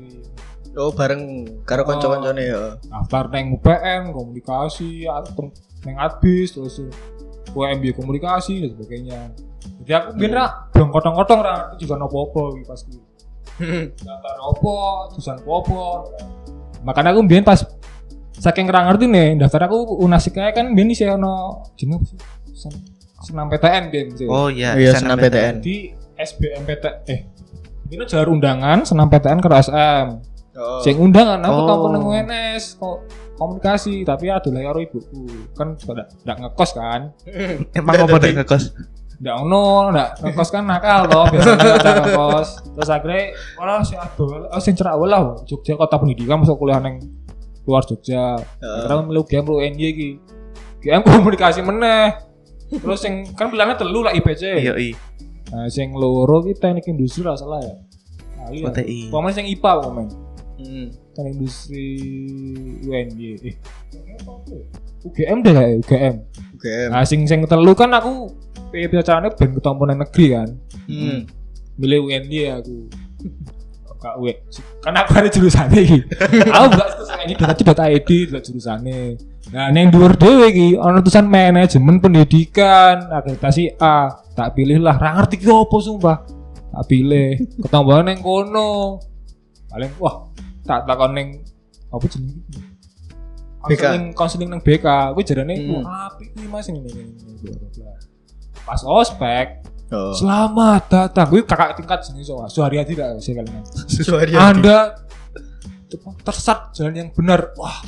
Oh, 0.74 0.90
bareng 0.90 1.22
karo 1.62 1.86
kanca-kancane 1.86 2.42
ya. 2.44 2.74
Daftar 2.82 3.30
neng 3.30 3.54
UPN, 3.54 4.10
komunikasi, 4.10 5.06
atau 5.06 5.54
neng 5.86 5.96
Adbis, 5.96 6.50
terus 6.50 6.82
UMB 7.50 7.94
komunikasi 7.94 8.58
dan 8.58 8.70
sebagainya. 8.74 9.18
Jadi 9.80 9.92
aku 9.94 10.08
biar 10.18 10.32
belum 10.74 10.88
kotong-kotong 10.90 11.40
ra 11.40 11.54
juga 11.78 11.94
nopo-opo 11.94 12.58
gitu 12.58 12.66
pas 12.66 12.80
gue. 12.82 13.02
Daftar 13.96 14.34
opo, 14.42 14.74
tulisan 15.14 15.38
opo. 15.46 16.10
Makanya 16.82 17.14
aku 17.14 17.22
biar 17.22 17.46
pas 17.46 17.62
saking 18.34 18.66
ra 18.66 18.82
ngerti 18.84 19.06
nih, 19.06 19.38
daftar 19.38 19.70
aku 19.70 20.02
unasik 20.02 20.34
kayak 20.34 20.58
kan 20.58 20.74
biar 20.74 20.90
sih 20.90 21.06
ono 21.06 21.62
jeneng 21.78 22.02
apa 22.02 22.06
sih? 22.10 22.18
Sen- 22.50 22.82
senam 23.22 23.46
PTN 23.46 23.84
biar 23.88 24.06
sih. 24.12 24.26
Oh 24.26 24.50
iya, 24.50 24.74
Iya, 24.74 24.98
senam 24.98 25.14
senam 25.14 25.22
PTN. 25.22 25.54
di 25.62 25.76
SBMPT 26.14 26.84
eh 27.08 27.20
ini 27.88 28.04
jalur 28.04 28.34
undangan 28.34 28.82
senam 28.82 29.06
PTN 29.06 29.38
ke 29.38 29.48
SM 29.48 30.06
Oh. 30.54 30.78
sing 30.78 30.94
undangan 30.96 31.42
aku 31.42 31.58
Oh. 31.58 31.66
tahu 31.66 31.82
nang 31.90 32.02
UNS 32.06 32.78
kok 32.78 32.96
komunikasi 33.34 34.06
tapi 34.06 34.30
adalah 34.30 34.70
karo 34.70 34.78
ibuku. 34.78 35.26
Kan 35.52 35.74
juga 35.74 36.06
ndak 36.22 36.36
ngekos 36.38 36.70
kan? 36.72 37.10
Emang 37.78 37.94
apa 38.06 38.16
nek 38.16 38.32
ngekos? 38.42 38.64
ndak 39.14 39.34
ono 39.40 39.94
ndak 39.94 40.08
ngekos 40.22 40.48
kan 40.50 40.62
nakal 40.62 41.06
toh 41.06 41.26
biasanya 41.26 42.02
ngekos. 42.06 42.48
Terus 42.70 42.88
akhirnya 42.88 43.22
malah 43.58 43.82
si 43.82 43.94
adol 43.98 44.46
oh 44.46 44.60
sing 44.60 44.74
cerak 44.74 44.94
lah 45.00 45.42
Jogja 45.42 45.74
kota 45.74 45.98
pendidikan 45.98 46.38
masuk 46.38 46.54
kuliah 46.54 46.78
neng 46.78 47.02
luar 47.66 47.82
Jogja. 47.82 48.38
Akhirnya 48.58 49.02
melu 49.02 49.22
game 49.26 49.46
lu 49.50 49.58
NY 49.58 49.84
iki. 49.90 50.08
Game 50.78 51.02
komunikasi 51.10 51.66
meneh. 51.66 52.14
Terus 52.70 53.02
sing 53.02 53.26
kan 53.34 53.50
pilihannya 53.50 53.74
telu 53.74 54.02
lah 54.02 54.10
IPC 54.10 54.42
Iya, 54.62 54.74
iya. 54.74 54.94
nah 55.50 55.66
sing 55.66 55.94
loro 55.94 56.42
ki 56.42 56.54
teknik 56.54 56.86
industri 56.86 57.22
lah 57.22 57.34
salah 57.34 57.58
ya. 57.58 57.74
Nah, 58.34 58.50
iya. 58.50 58.66
OTI. 58.66 59.10
pokoknya 59.10 59.32
sing 59.32 59.46
IPA 59.48 59.72
pokoknya 59.78 60.04
Hmm. 60.64 60.88
teknik 61.12 61.32
industri 61.36 61.88
UNY 62.88 63.36
eh 63.36 63.56
UGM 65.04 65.38
deh 65.44 65.52
kayak 65.52 65.72
UGM 65.84 66.14
Oke. 66.64 66.88
Nah, 66.88 67.04
sing 67.04 67.28
sing 67.28 67.44
telu 67.44 67.76
kan 67.76 67.92
aku 67.92 68.32
piye 68.72 68.88
carane 69.04 69.28
ben 69.36 69.52
ketompo 69.52 69.84
nang 69.84 70.00
negeri 70.00 70.32
kan. 70.32 70.48
Hmm. 70.88 71.28
Milih 71.76 72.08
UNY 72.08 72.40
aku. 72.56 72.88
Kak 74.04 74.16
we. 74.20 74.32
Kan 74.80 74.96
aku 74.96 75.12
ada 75.16 75.28
jurusane 75.28 75.76
iki. 75.80 76.00
aku 76.56 76.66
gak 76.72 76.88
terus 76.96 77.08
ini 77.24 77.34
data.id 77.36 78.10
data 78.32 78.40
jurusane. 78.40 79.16
Nah, 79.52 79.68
ning 79.72 79.92
dhuwur 79.92 80.16
dhewe 80.16 80.48
iki 80.48 80.76
ana 80.80 81.04
tulisan 81.04 81.28
manajemen 81.28 82.00
pendidikan, 82.00 83.12
akreditasi 83.12 83.76
A. 83.80 84.08
Tak 84.32 84.56
pilih 84.56 84.80
lah, 84.80 84.96
ra 84.96 85.20
ngerti 85.20 85.40
ki 85.40 85.48
opo 85.48 85.84
sumpah. 85.84 86.24
Tak 86.72 86.84
pilih. 86.88 87.44
Ketompo 87.60 87.96
nang 88.00 88.20
kono. 88.24 89.00
Paling 89.68 89.92
wah, 90.00 90.32
tak 90.64 90.84
takon 90.84 91.12
ning 91.12 91.28
apa 91.88 92.04
jenenge? 92.08 92.40
Konseling 93.60 94.04
konseling 94.12 94.48
nang 94.48 94.60
BK, 94.60 94.84
kuwi 95.12 95.24
jarane 95.24 95.54
Hmm. 95.56 95.84
apik 95.84 96.32
kuwi 96.32 96.46
Mas 96.48 96.68
ini. 96.68 96.80
Pas 98.60 98.80
ospek, 98.80 99.64
Oh. 99.88 100.12
selamat 100.12 100.82
datang. 100.88 101.26
Kuwi 101.28 101.44
kakak 101.44 101.76
tingkat 101.76 102.00
sini 102.02 102.20
soal. 102.20 102.48
Suharyadi 102.48 102.92
lah 102.92 103.16
sih 103.16 103.32
kalian. 103.32 103.64
Suara 104.04 104.40
Anda 104.50 104.78
tersesat 106.20 106.74
jalan 106.74 106.94
yang 106.98 107.08
benar. 107.12 107.52
Wah. 107.54 107.78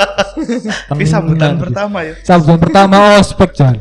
Tapi 0.92 1.04
sambutan 1.04 1.58
pertama 1.58 2.04
ya. 2.04 2.14
Sambutan 2.22 2.58
pertama 2.60 2.96
ospek 3.18 3.50
jan. 3.52 3.76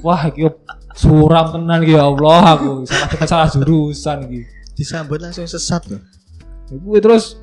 Wah, 0.00 0.28
iki 0.28 0.48
suram 0.92 1.52
tenan 1.52 1.80
ya 1.84 2.04
Allah 2.04 2.56
aku. 2.56 2.84
Salah 2.84 3.24
salah 3.24 3.48
jurusan 3.48 4.26
iki. 4.26 4.40
disambut 4.76 5.16
langsung 5.16 5.48
sesat 5.48 5.88
loh. 5.88 6.04
Ya 6.68 6.76
gue 6.76 6.98
terus 7.00 7.40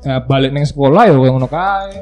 ya, 0.00 0.20
balik 0.20 0.50
neng 0.50 0.62
sekolah 0.62 1.02
ya 1.04 1.12
kayak 1.12 1.32
ngono 1.32 1.48
kae. 1.48 1.92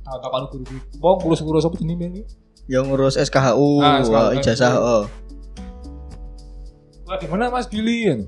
Tahu 0.00 0.16
tahu 0.16 0.30
kalau 0.30 0.46
guru 0.48 0.64
wong 0.96 1.16
ngurus-ngurus 1.20 1.64
apa 1.64 1.76
jenenge 1.76 2.06
iki? 2.08 2.22
Yang 2.66 2.84
ngurus 2.86 3.14
SKHU, 3.16 3.70
Ah, 3.78 4.00
SKHU. 4.00 4.12
wah, 4.12 4.28
ijazah, 4.32 4.72
oh. 4.74 5.04
Wah, 7.04 7.16
di 7.16 7.26
mana 7.26 7.46
Mas 7.46 7.66
Billy? 7.66 8.26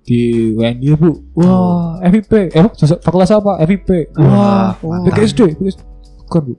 Di 0.00 0.20
WNI 0.56 0.96
Bu. 0.96 1.12
Wah, 1.36 2.00
FIP. 2.02 2.48
Eh, 2.48 2.64
jasa- 2.74 2.96
fakultas 2.98 3.28
apa? 3.30 3.60
FIP. 3.60 4.08
Wah, 4.16 4.72
Wah, 4.74 5.04
PKSD. 5.04 5.52
PKSD. 5.54 5.80
Bukan, 6.24 6.40
Bu. 6.42 6.54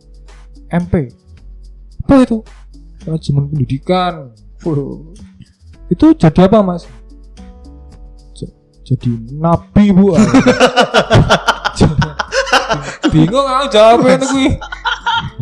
MP. 0.69 1.09
Apa 2.01 2.21
itu? 2.21 2.37
Manajemen 3.01 3.49
pendidikan. 3.49 4.13
Itu 5.87 6.13
jadi 6.13 6.45
apa, 6.45 6.61
Mas? 6.61 6.85
Jadi 8.91 9.39
nabi, 9.39 9.95
Bu. 9.95 10.11
Bingung 13.11 13.47
aku 13.47 13.65
jawabnya 13.71 14.19
itu 14.19 14.27
gue. 14.27 14.51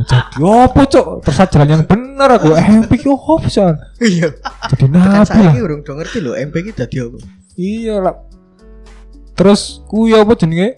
Jadi 0.05 0.41
apa, 0.45 0.81
Cok? 0.85 1.25
Tersat 1.25 1.49
jalan 1.57 1.81
yang 1.81 1.83
benar 1.85 2.37
aku. 2.37 2.53
MP 2.53 3.01
ki 3.01 3.09
apa, 3.09 3.47
San? 3.49 3.73
Iya. 3.97 4.37
Jadi 4.69 4.85
nabi 4.93 5.41
lah. 5.41 5.53
urung 5.65 5.81
do 5.81 5.97
ngerti 5.97 6.21
loh, 6.21 6.37
MP 6.37 6.69
ki 6.69 6.77
dadi 6.77 7.01
apa? 7.01 7.17
Iya 7.57 7.95
lah. 8.05 8.15
Terus 9.33 9.81
kuya 9.89 10.21
apa 10.21 10.37
jenenge? 10.37 10.77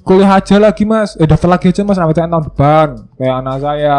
Kuliah 0.00 0.40
aja 0.40 0.56
lagi 0.56 0.88
mas, 0.88 1.12
eh 1.20 1.28
daftar 1.28 1.60
lagi 1.60 1.68
aja 1.68 1.84
mas 1.84 2.00
sampai 2.00 2.16
tahun 2.16 2.40
depan 2.48 3.04
Kayak 3.20 3.34
anak 3.44 3.56
saya 3.60 3.98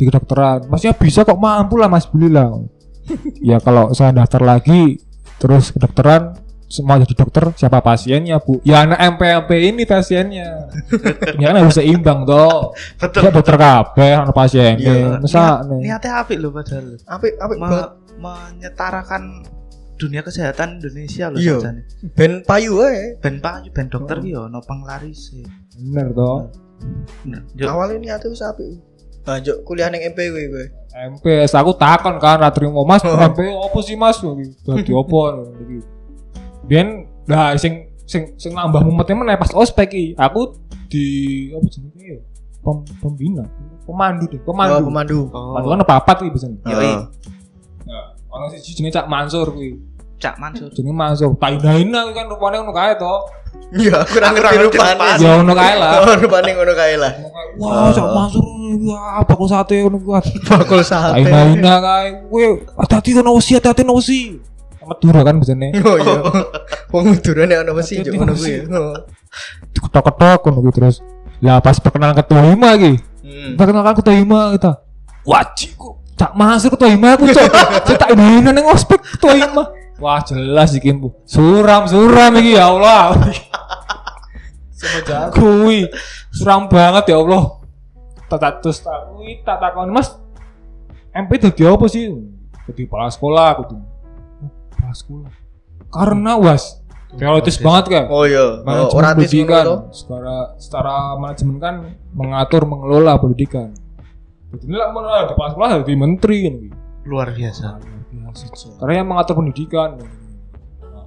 di 0.00 0.08
kedokteran 0.08 0.58
Masnya 0.72 0.96
bisa 0.96 1.28
kok 1.28 1.36
mampu 1.36 1.76
lah 1.76 1.92
mas 1.92 2.08
beli 2.08 2.32
lah 2.32 2.48
Ya 3.52 3.60
kalau 3.60 3.92
saya 3.92 4.16
daftar 4.16 4.40
lagi 4.40 4.96
Terus 5.36 5.76
kedokteran 5.76 6.39
semua 6.70 7.02
jadi 7.02 7.14
dokter 7.18 7.44
siapa 7.52 7.82
pasiennya 7.82 8.38
bu 8.38 8.62
ya 8.62 8.86
anak 8.86 9.18
MPLP 9.18 9.50
ini 9.68 9.82
pasiennya 9.82 10.70
ya 11.34 11.46
kan 11.50 11.56
harus 11.58 11.74
seimbang 11.74 12.22
toh 12.22 12.70
Betul. 12.94 13.26
ya 13.26 13.30
dokter 13.30 13.56
kabeh 13.56 14.12
anak 14.16 14.30
pasiennya 14.30 14.86
Iya. 14.86 15.18
masa 15.18 15.38
Niat- 15.58 15.60
nih 15.66 15.80
Niatnya 15.84 16.12
apik 16.16 16.38
loh 16.38 16.50
padahal. 16.50 16.86
Apik 17.04 17.32
apik 17.36 17.58
banget. 17.58 17.88
menyetarakan 18.20 19.22
dunia 19.96 20.22
kesehatan 20.22 20.78
Indonesia 20.78 21.26
loh 21.28 21.38
Iya. 21.38 21.56
Ben 22.14 22.40
payu 22.42 22.78
ae. 22.80 23.18
Ben 23.18 23.36
pak, 23.36 23.66
ben 23.68 23.86
dokter 23.86 24.16
Oh. 24.16 24.22
ki 24.22 24.30
yo 24.30 24.42
no 24.46 24.62
penglaris. 24.62 25.34
e. 25.34 25.42
bener 25.76 26.14
toh 26.14 26.48
Bener. 27.20 27.42
Yo, 27.52 27.66
Awalnya 27.66 27.98
niatnya 28.00 28.30
wis 28.30 28.40
apik. 28.40 28.78
Lanjut 29.20 29.56
kuliah 29.62 29.90
ning 29.90 30.00
MP 30.06 30.30
kowe 30.30 30.44
kowe. 30.48 30.64
MPS 30.90 31.52
aku 31.52 31.74
takon 31.74 32.16
kan 32.16 32.38
ra 32.38 32.48
trimo 32.48 32.82
Mas 32.82 33.02
MP 33.02 33.46
opo 33.48 33.78
sih 33.78 33.94
Mas 33.94 34.18
dadi 34.18 34.90
opo 34.90 35.18
iki 35.60 35.78
Biyen 36.70 36.88
nah 37.26 37.50
sing 37.54 37.72
sing 38.04 38.34
sing 38.34 38.52
nambah 38.52 38.80
mumetnya 38.80 39.14
meneh 39.16 39.34
pas 39.34 39.50
ospek 39.52 39.86
iki 39.88 40.04
aku 40.14 40.54
di 40.86 41.04
apa 41.50 41.66
jenenge 41.68 42.04
ya 42.08 42.18
Pem, 42.60 42.76
pembina 42.98 43.44
pemandu 43.82 44.24
deh 44.26 44.38
Oh, 44.40 44.52
pemandu 44.52 44.84
pemandu. 44.84 45.18
Oh. 45.30 45.56
pemandu 45.56 45.66
kan 45.66 45.78
ada 45.78 45.86
papat 45.88 46.16
iki 46.20 46.30
biasanya 46.30 46.58
Yoi. 46.64 46.86
Oh. 46.86 47.00
nah 47.82 48.04
ono 48.30 48.44
siji 48.50 48.70
jenenge 48.76 48.94
Cak 48.94 49.06
Mansur 49.06 49.46
kuwi 49.48 49.78
Cak 50.16 50.36
Mansur. 50.36 50.68
jenenge 50.70 50.92
Mansur 50.92 51.34
taina-ina 51.34 52.06
kan 52.10 52.26
rupane 52.26 52.56
ngono 52.58 52.70
kae 52.70 52.94
to 52.94 53.14
Iya, 53.72 53.98
aku 53.98 54.14
ora 54.16 54.30
ngerti 54.30 54.46
Kurang 54.46 54.62
rupane. 54.62 54.94
ngerti 54.94 55.22
ya 55.22 55.30
ngono 55.34 55.54
kae 55.54 55.74
lah 55.74 55.90
Oh, 56.00 56.14
rupane 56.16 56.50
ngono 56.52 56.72
kae 56.72 56.94
lah. 56.96 57.12
wah 57.56 57.90
Cak 57.90 58.08
Mansur 58.08 58.44
wah 58.84 59.22
bakul 59.24 59.48
sate 59.48 59.74
ngono 59.80 59.96
kuwi 59.98 60.20
Bakul 60.44 60.82
sate. 60.82 61.22
taina-ina 61.22 61.74
kae 61.80 62.06
kowe 62.26 62.46
hati-hati 62.76 63.10
to 63.12 63.22
nosi 63.22 63.50
hati-hati 63.54 63.82
nosi 63.82 64.20
Madura 64.86 65.20
kan 65.22 65.34
biasanya? 65.36 65.68
Oh 65.88 65.96
iya. 65.96 66.14
Wong 66.90 67.04
Madura 67.12 67.42
nek 67.44 67.58
ono 67.62 67.72
mesti 67.76 67.94
Hati-hati 68.00 68.08
njuk 68.08 68.20
ngono 68.20 68.32
kuwi. 68.34 68.52
Oh. 68.70 68.96
ketok-ketok 69.76 70.38
ngono 70.46 70.58
kuwi 70.60 70.72
terus. 70.72 70.96
Lah 71.40 71.58
pas 71.58 71.76
perkenalan 71.76 72.16
ketua 72.16 72.40
hima 72.44 72.76
lagi 72.76 72.94
Hmm. 73.20 73.52
perkenalkan 73.54 74.00
ketua 74.00 74.16
hima 74.16 74.56
kita 74.56 74.80
wajib 75.22 75.76
kok 75.76 75.94
tak 76.16 76.32
masuk 76.32 76.72
ketua 76.74 76.88
hima 76.88 77.14
aku 77.14 77.28
cok 77.28 77.46
saya 77.84 77.96
tak 78.00 78.16
ini 78.16 78.40
neng 78.42 78.64
ospek 78.64 78.96
ketua 78.96 79.36
hima 79.36 79.64
wah 80.00 80.18
jelas 80.24 80.72
iki 80.72 80.88
bu. 80.90 81.12
Suram 81.28 81.84
suram 81.84 82.32
iki 82.40 82.56
ya 82.56 82.72
Allah. 82.72 83.12
Semenjak 84.72 85.36
kui 85.36 85.84
suram 86.32 86.66
banget 86.66 87.12
ya 87.12 87.20
Allah. 87.20 87.60
Tak 88.26 88.64
terus 88.64 88.80
tak 88.80 89.12
kui 89.12 89.44
tak 89.44 89.60
takon 89.60 89.92
mas. 89.92 90.16
MP 91.12 91.36
dadi 91.36 91.62
apa 91.68 91.84
sih? 91.86 92.08
Jadi 92.66 92.88
kepala 92.88 93.12
sekolah 93.12 93.46
aku 93.52 93.62
oh, 94.80 94.88
kepala 94.88 94.94
sekolah 94.96 95.30
karena 95.92 96.32
was 96.40 96.64
teoritis 97.10 97.58
banget 97.58 97.84
kan 97.90 98.04
Oh 98.06 98.22
iya. 98.22 98.62
Oh, 98.62 98.62
manajemen 98.62 99.02
ngono 99.02 99.14
pendidikan 99.18 99.64
secara 99.90 100.36
secara 100.56 100.94
manajemen 101.18 101.56
kan 101.58 101.74
mengatur 102.14 102.62
mengelola 102.64 103.18
pendidikan 103.20 103.74
jadi 104.50 104.64
ini 104.66 104.76
lah 104.78 104.90
ada 104.90 105.30
kepala 105.30 105.48
sekolah 105.54 105.68
jadi 105.86 105.94
menteri 105.94 106.36
kan 106.42 106.54
gitu. 106.58 106.76
Luar 107.06 107.28
biasa. 107.30 107.66
karena 108.78 109.02
yang 109.02 109.08
mengatur 109.10 109.34
pendidikan 109.42 109.98
nah, 109.98 111.06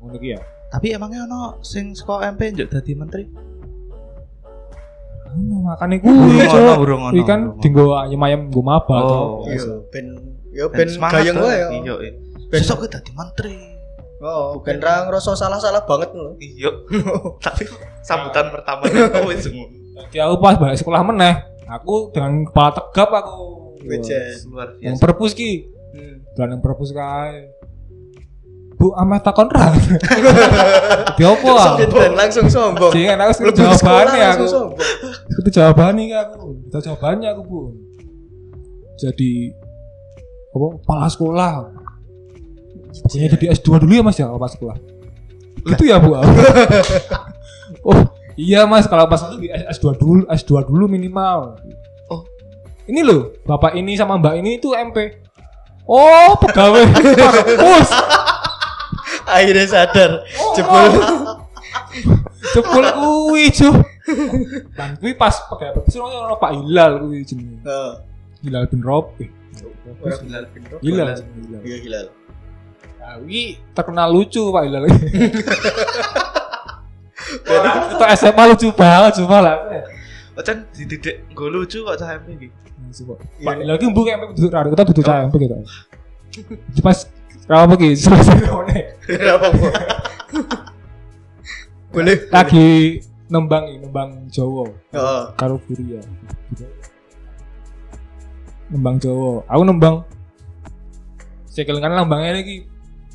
ngono 0.00 0.16
iki 0.16 0.32
ya 0.32 0.40
Tapi 0.68 0.92
emangnya 0.92 1.24
ono 1.24 1.64
sing 1.64 1.96
saka 1.96 2.28
MP 2.28 2.52
njuk 2.52 2.68
dadi 2.68 2.92
menteri? 2.92 3.24
Kuwi 5.28 6.44
ono, 6.44 6.44
cok 6.44 6.60
ono, 6.60 7.08
Kuwi 7.08 7.22
kan 7.24 7.40
burung 7.48 7.56
ono. 7.56 7.60
tinggo 7.64 7.96
ayam-ayam 7.96 8.52
nggo 8.52 8.60
maba 8.60 8.96
Oh. 9.00 9.48
Iya, 9.48 9.80
ben 9.88 10.06
yo 10.52 10.68
ben 10.68 10.88
gayeng 10.88 11.36
wae 11.40 11.56
yo. 11.56 11.68
Iya, 11.72 11.94
iya. 12.04 12.12
Besok 12.48 12.88
kita 12.88 13.00
dadi 13.00 13.12
menteri. 13.12 13.56
Oh, 14.18 14.58
ben 14.58 14.82
ra 14.82 15.06
ngrasa 15.06 15.38
salah-salah 15.38 15.86
banget 15.86 16.10
lho. 16.10 16.34
Iya. 16.40 16.70
Tapi 17.44 17.68
sambutan 18.02 18.50
pertama 18.50 18.88
itu 18.88 19.20
wis 19.30 19.46
ngono. 19.46 19.76
Jadi 20.10 20.18
aku 20.18 20.34
pas 20.38 20.56
balik 20.58 20.78
sekolah 20.78 21.02
meneh 21.06 21.34
aku 21.68 22.10
dengan 22.10 22.46
kepala 22.48 22.70
tegap 22.74 23.10
aku. 23.14 23.78
Luar 23.78 24.74
yang 24.82 24.98
biasa. 24.98 25.02
perpus 25.06 25.32
ki 25.34 25.52
Hmm. 25.88 26.20
dan 26.36 26.52
yang 26.52 26.60
perpus 26.60 26.92
kae 26.92 27.48
Bu 28.78 28.94
ameh 28.94 29.18
takon 29.18 29.50
ra. 29.50 29.72
Di 31.18 31.24
opo? 31.26 31.50
ah? 31.50 31.74
Langsung 31.74 31.98
dan 31.98 32.12
langsung 32.14 32.46
sombong. 32.46 32.92
Aku 32.94 33.42
Lebih 33.42 33.58
sekarang 33.58 33.74
sekolah 33.74 34.04
jawabannya 34.06 34.26
aku. 34.30 34.44
Itu 35.34 35.48
jawabannya 35.50 36.04
kan 36.06 36.20
aku. 36.30 36.42
Itu 36.62 36.78
jawabannya 36.86 37.28
aku, 37.34 37.42
Bu. 37.42 37.60
Jadi 38.94 39.50
apa 40.54 40.66
kepala 40.78 41.06
sekolah. 41.10 41.52
Pokoknya 43.04 43.28
jadi 43.38 43.46
S2 43.54 43.68
dulu 43.82 43.92
ya 43.94 44.02
Mas 44.02 44.16
ya 44.18 44.26
kepala 44.26 44.50
sekolah. 44.50 44.76
Itu 45.68 45.84
ya, 45.84 45.98
Bu. 46.00 46.14
oh, 47.90 48.00
Iya 48.38 48.70
mas, 48.70 48.86
kalau 48.86 49.10
pas 49.10 49.18
itu 49.18 49.34
di 49.42 49.48
S2 49.50 49.98
dulu, 49.98 50.22
S2 50.30 50.62
dulu 50.62 50.86
minimal. 50.86 51.58
Oh. 52.06 52.22
Ini 52.86 53.02
loh, 53.02 53.34
bapak 53.42 53.74
ini 53.74 53.98
sama 53.98 54.14
mbak 54.14 54.38
ini 54.38 54.62
itu 54.62 54.70
MP. 54.78 55.26
Oh, 55.82 56.38
pegawai 56.38 56.86
kampus. 57.18 57.90
Akhirnya 59.26 59.66
sadar. 59.66 60.22
Oh, 60.38 60.54
Jebul. 60.54 60.92
Jebul 62.54 62.84
kuwi, 62.94 63.44
Cuk. 63.50 63.74
Lan 64.78 64.94
kuwi 65.02 65.18
pas 65.18 65.34
pegawai 65.50 65.82
kampus 65.82 65.98
ono 65.98 66.38
Pak 66.38 66.62
Hilal 66.62 66.92
kuwi 67.02 67.26
jenenge. 67.26 67.58
Heeh. 67.66 67.92
Hilal 68.46 68.70
bin 68.70 68.86
Rob. 68.86 69.18
Eh, 69.18 69.26
Hilal 70.22 70.46
bin 70.54 70.62
Rob. 70.70 70.78
Hilal. 70.78 71.18
Hilal. 71.66 72.06
Iya 73.08 73.16
kuwi 73.24 73.56
terkenal 73.72 74.12
lucu 74.12 74.52
Pak 74.52 74.62
Hilal. 74.68 74.84
Itu 77.88 78.04
SMA 78.20 78.42
lucu 78.52 78.68
banget 78.76 79.12
cuma 79.24 79.40
lah. 79.40 79.56
Ocan 80.36 80.68
dididik 80.76 81.24
gue 81.32 81.48
lucu 81.48 81.80
kok 81.88 81.96
cah 81.96 82.20
MP 82.20 82.36
iki. 82.36 82.48
Pak 83.40 83.54
Hilal 83.64 83.80
ki 83.80 83.86
mbok 83.88 84.12
MP 84.12 84.30
duduk 84.36 84.52
radio 84.52 84.70
kita 84.76 84.84
duduk 84.92 85.04
cah 85.08 85.24
MP 85.24 85.34
gitu. 85.40 85.56
Pas 86.84 87.08
apa 87.48 87.74
ki 87.80 87.96
selesai. 87.96 88.44
Kenapa 89.08 89.46
kok? 89.56 89.72
Boleh. 91.88 92.28
lagi 92.28 93.00
nembang 93.32 93.64
ini, 93.72 93.88
nembang 93.88 94.28
Jawa 94.28 94.68
Heeh. 94.92 95.24
karo 95.40 95.56
Furia. 95.64 96.04
Nembang 98.68 99.00
Jawa. 99.00 99.48
Aku 99.48 99.64
nembang 99.64 100.04
sekelingan 101.48 101.96
lambangnya 101.96 102.44
lagi 102.44 102.68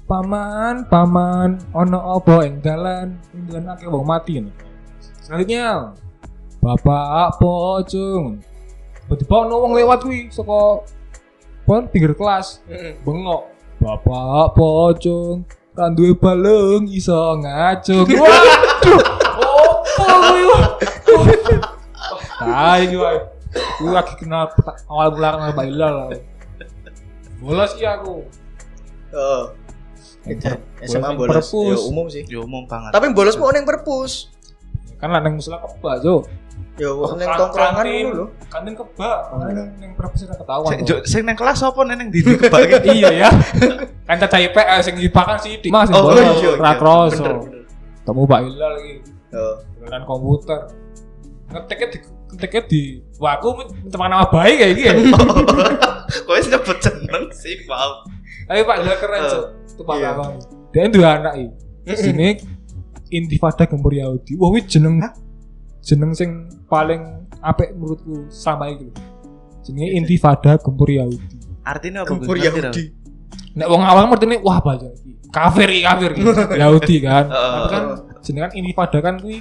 paman 0.04 0.84
paman 0.92 1.56
ono 1.72 2.20
apa 2.20 2.44
ing 2.44 2.60
dalan 2.60 3.16
ing 3.32 3.44
dalan 3.48 3.72
akeh 3.72 3.88
wong 3.88 4.04
mati 4.04 4.44
ini. 4.44 4.52
Selanjutnya 5.24 5.96
Bapak 6.60 7.40
Pocung. 7.40 8.44
Tiba-tiba 9.04 9.36
ono 9.48 9.56
wong 9.64 9.74
lewat 9.80 10.04
kuwi 10.04 10.28
saka 10.28 10.84
pon 11.64 11.88
pinggir 11.88 12.16
kelas 12.16 12.60
bengok. 13.08 13.48
Bapak 13.80 14.56
Pocung 14.56 15.48
kan 15.74 15.96
duwe 15.96 16.12
balung 16.16 16.86
iso 16.92 17.40
ngacung. 17.40 18.08
Waduh. 18.22 19.02
Opo 19.40 20.06
kuwi? 20.28 20.44
Ah, 22.44 22.76
iki 22.84 23.00
wae. 23.00 23.20
Kuwi 23.80 23.90
lagi 23.96 24.14
kenal 24.20 24.52
awal 24.92 25.16
mula 25.16 25.30
kenal 25.32 25.50
Mbak 25.56 25.66
Hilal. 25.72 25.96
Bolos 27.40 27.72
sih 27.76 27.88
aku. 27.88 28.28
Heeh. 30.24 30.56
SMA 30.82 31.10
Bolos. 31.14 31.48
Ya 31.52 31.78
umum 31.84 32.06
sih. 32.08 32.24
Ya 32.24 32.40
umum 32.40 32.64
banget. 32.64 32.90
Tapi 32.90 33.12
bolos 33.12 33.36
mau 33.36 33.50
ning 33.50 33.64
perpus. 33.64 34.32
Kan 34.96 35.10
lah 35.10 35.20
nang 35.20 35.36
musola 35.36 35.60
kebak, 35.60 36.00
Jo. 36.00 36.24
Ya 36.74 36.90
wong 36.90 37.16
ning 37.16 37.28
Kan- 37.28 37.38
tongkrongan 37.38 37.84
ngono 37.84 38.10
lho. 38.10 38.26
Kantin 38.48 38.74
kebak, 38.74 39.18
nang 39.36 39.52
nang 39.78 39.92
perpus 39.94 40.20
ora 40.24 40.36
ketahuan. 40.36 40.70
Sing 40.70 40.80
jo- 40.84 41.04
sing 41.04 41.22
nang 41.22 41.36
kelas 41.36 41.60
apa 41.60 41.80
neng 41.86 42.08
di 42.08 42.20
di 42.20 42.34
kebak 42.34 42.60
iki? 42.80 42.90
Iya 42.98 43.12
ya. 43.18 43.30
Kan 44.04 44.16
caca 44.18 44.38
IPS 44.38 44.82
sing 44.82 44.96
dipakan 44.98 45.38
sih 45.38 45.60
di 45.60 45.68
Mas 45.68 45.88
Oh, 45.90 46.08
bolos, 46.08 46.20
iya, 46.20 46.32
iya. 46.34 46.52
ra 46.56 46.72
kroso. 46.74 47.52
Temu 48.02 48.24
Mbak 48.24 48.40
Hilal 48.42 48.72
lagi. 48.74 48.94
Heeh. 49.30 49.56
dengan 49.82 50.02
komputer 50.06 50.60
ngetiknya 51.50 51.88
di 51.90 51.98
ngetiknya 52.30 52.62
di 52.64 52.82
wah 53.18 53.36
aku 53.36 53.52
mencemar 53.54 54.08
nama 54.08 54.24
baik 54.26 54.56
kayak 54.56 54.74
gini 54.74 54.86
ya 54.86 54.94
Kok 56.24 56.32
wis 56.32 56.48
nyebut 56.48 56.78
jeneng 56.78 57.26
sih, 57.32 57.66
Pak. 57.66 57.90
Tapi 58.44 58.62
pak 58.62 58.76
Hilal 58.80 58.98
keren 58.98 59.20
Eh, 59.20 59.30
cok 59.30 59.44
itu 59.74 59.82
pak 59.82 59.96
iya. 59.98 60.10
kakak 60.12 60.30
dia 60.70 60.86
dua 60.90 61.10
anak 61.18 61.34
ini 61.38 61.52
sini 61.94 62.28
Intifada 63.10 63.70
Gempur 63.70 63.94
Yahudi. 63.94 64.34
Wah 64.42 64.50
wih 64.50 64.66
jeneng 64.66 64.98
Hah? 64.98 65.14
jeneng 65.86 66.18
sing 66.18 66.50
paling 66.66 67.30
apik 67.40 67.78
menurutku 67.78 68.26
sama 68.34 68.74
itu 68.74 68.90
jenenge 69.62 69.94
Intifada 69.94 70.58
Gempur 70.58 70.90
Yahudi. 70.90 71.22
Artinya 71.62 72.02
apa? 72.02 72.10
Gempur 72.10 72.36
Yahudi. 72.36 72.90
nek 73.54 73.70
wong 73.70 73.86
awal 73.86 74.10
ngerti 74.10 74.26
ini 74.26 74.38
wah 74.42 74.58
baca 74.58 74.90
iki. 74.90 75.14
Kafir 75.30 75.70
kafir 75.86 76.12
Yahudi 76.62 76.96
kan. 77.06 77.30
Heeh. 77.30 77.54
tapi 77.54 77.68
kan 77.70 77.84
jeneng 78.26 78.42
kan 78.50 78.52
Intifada 78.58 78.98
kan 78.98 79.16
kuwi 79.22 79.38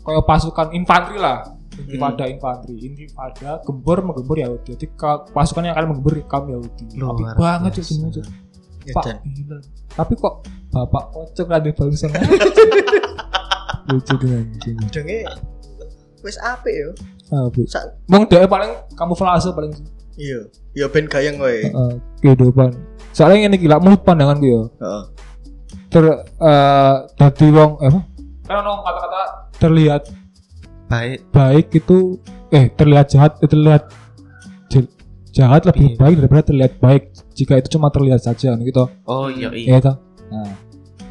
kayak 0.00 0.24
pasuran 0.24 0.68
infanteri 0.72 1.20
lah 1.20 1.44
Intifada 1.82 2.24
infanteri 2.26 2.76
Intifada 2.82 3.50
gempur 3.60 3.98
menggempur 4.00 4.36
Yahudi 4.36 4.74
jadi 4.74 4.86
ka- 4.92 5.24
pasukan 5.30 5.64
yang 5.64 5.74
akan 5.74 5.86
menggempur 5.90 6.14
kaum 6.24 6.46
Yahudi 6.48 6.84
Luar 6.94 7.12
Apik 7.12 7.26
banget 7.34 7.70
cok 7.72 7.84
jenenge 7.86 8.12
cok 8.14 8.26
Ya, 8.80 8.96
Pak 8.96 9.04
tapi 9.92 10.12
kok 10.16 10.34
bapak 10.70 11.04
pocong 11.10 11.48
ada 11.48 11.68
bangsa 11.68 12.08
lucu 13.88 14.14
dengan 14.16 14.44
jenenge 14.56 14.88
Denge 14.90 15.18
wis 16.20 16.36
apik 16.38 16.74
yo. 16.74 16.90
Apik. 17.30 17.64
Mong 18.06 18.24
dia 18.26 18.44
paling 18.44 18.72
kamuflase 18.92 19.50
paling 19.50 19.72
iya. 20.14 20.40
Ya 20.70 20.86
ben 20.86 21.06
gayeng 21.06 21.36
wae. 21.36 21.68
uh, 21.68 21.96
kehidupan 22.20 22.72
soalnya 23.10 23.48
ini 23.48 23.58
gila 23.58 23.76
menurut 23.76 24.00
pandangan 24.00 24.38
gue 24.38 24.48
ya 24.48 24.62
Heeh. 24.78 25.02
ter 25.88 26.04
eh 26.06 26.94
dadi 27.14 27.46
wong 27.50 27.70
eh 27.80 27.88
apa? 27.88 28.00
kan 28.46 28.56
ono 28.56 28.72
kata-kata 28.80 29.20
terlihat 29.58 30.02
Baik. 30.90 31.18
baik 31.30 31.66
itu 31.72 32.18
eh 32.50 32.66
terlihat 32.68 33.06
jahat 33.08 33.32
eh, 33.38 33.46
terlihat 33.46 33.82
jahat 35.30 35.62
lebih 35.62 35.94
Iya. 35.94 35.96
baik 35.96 36.14
daripada 36.18 36.42
terlihat 36.44 36.72
baik 36.76 37.02
jika 37.32 37.54
itu 37.54 37.70
cuma 37.70 37.86
terlihat 37.88 38.18
saja 38.18 38.50
gitu 38.52 38.90
Oh 39.06 39.30
iya 39.30 39.46
iya. 39.54 39.66
iya 39.68 39.78
toh 39.78 39.96
nah 40.26 40.50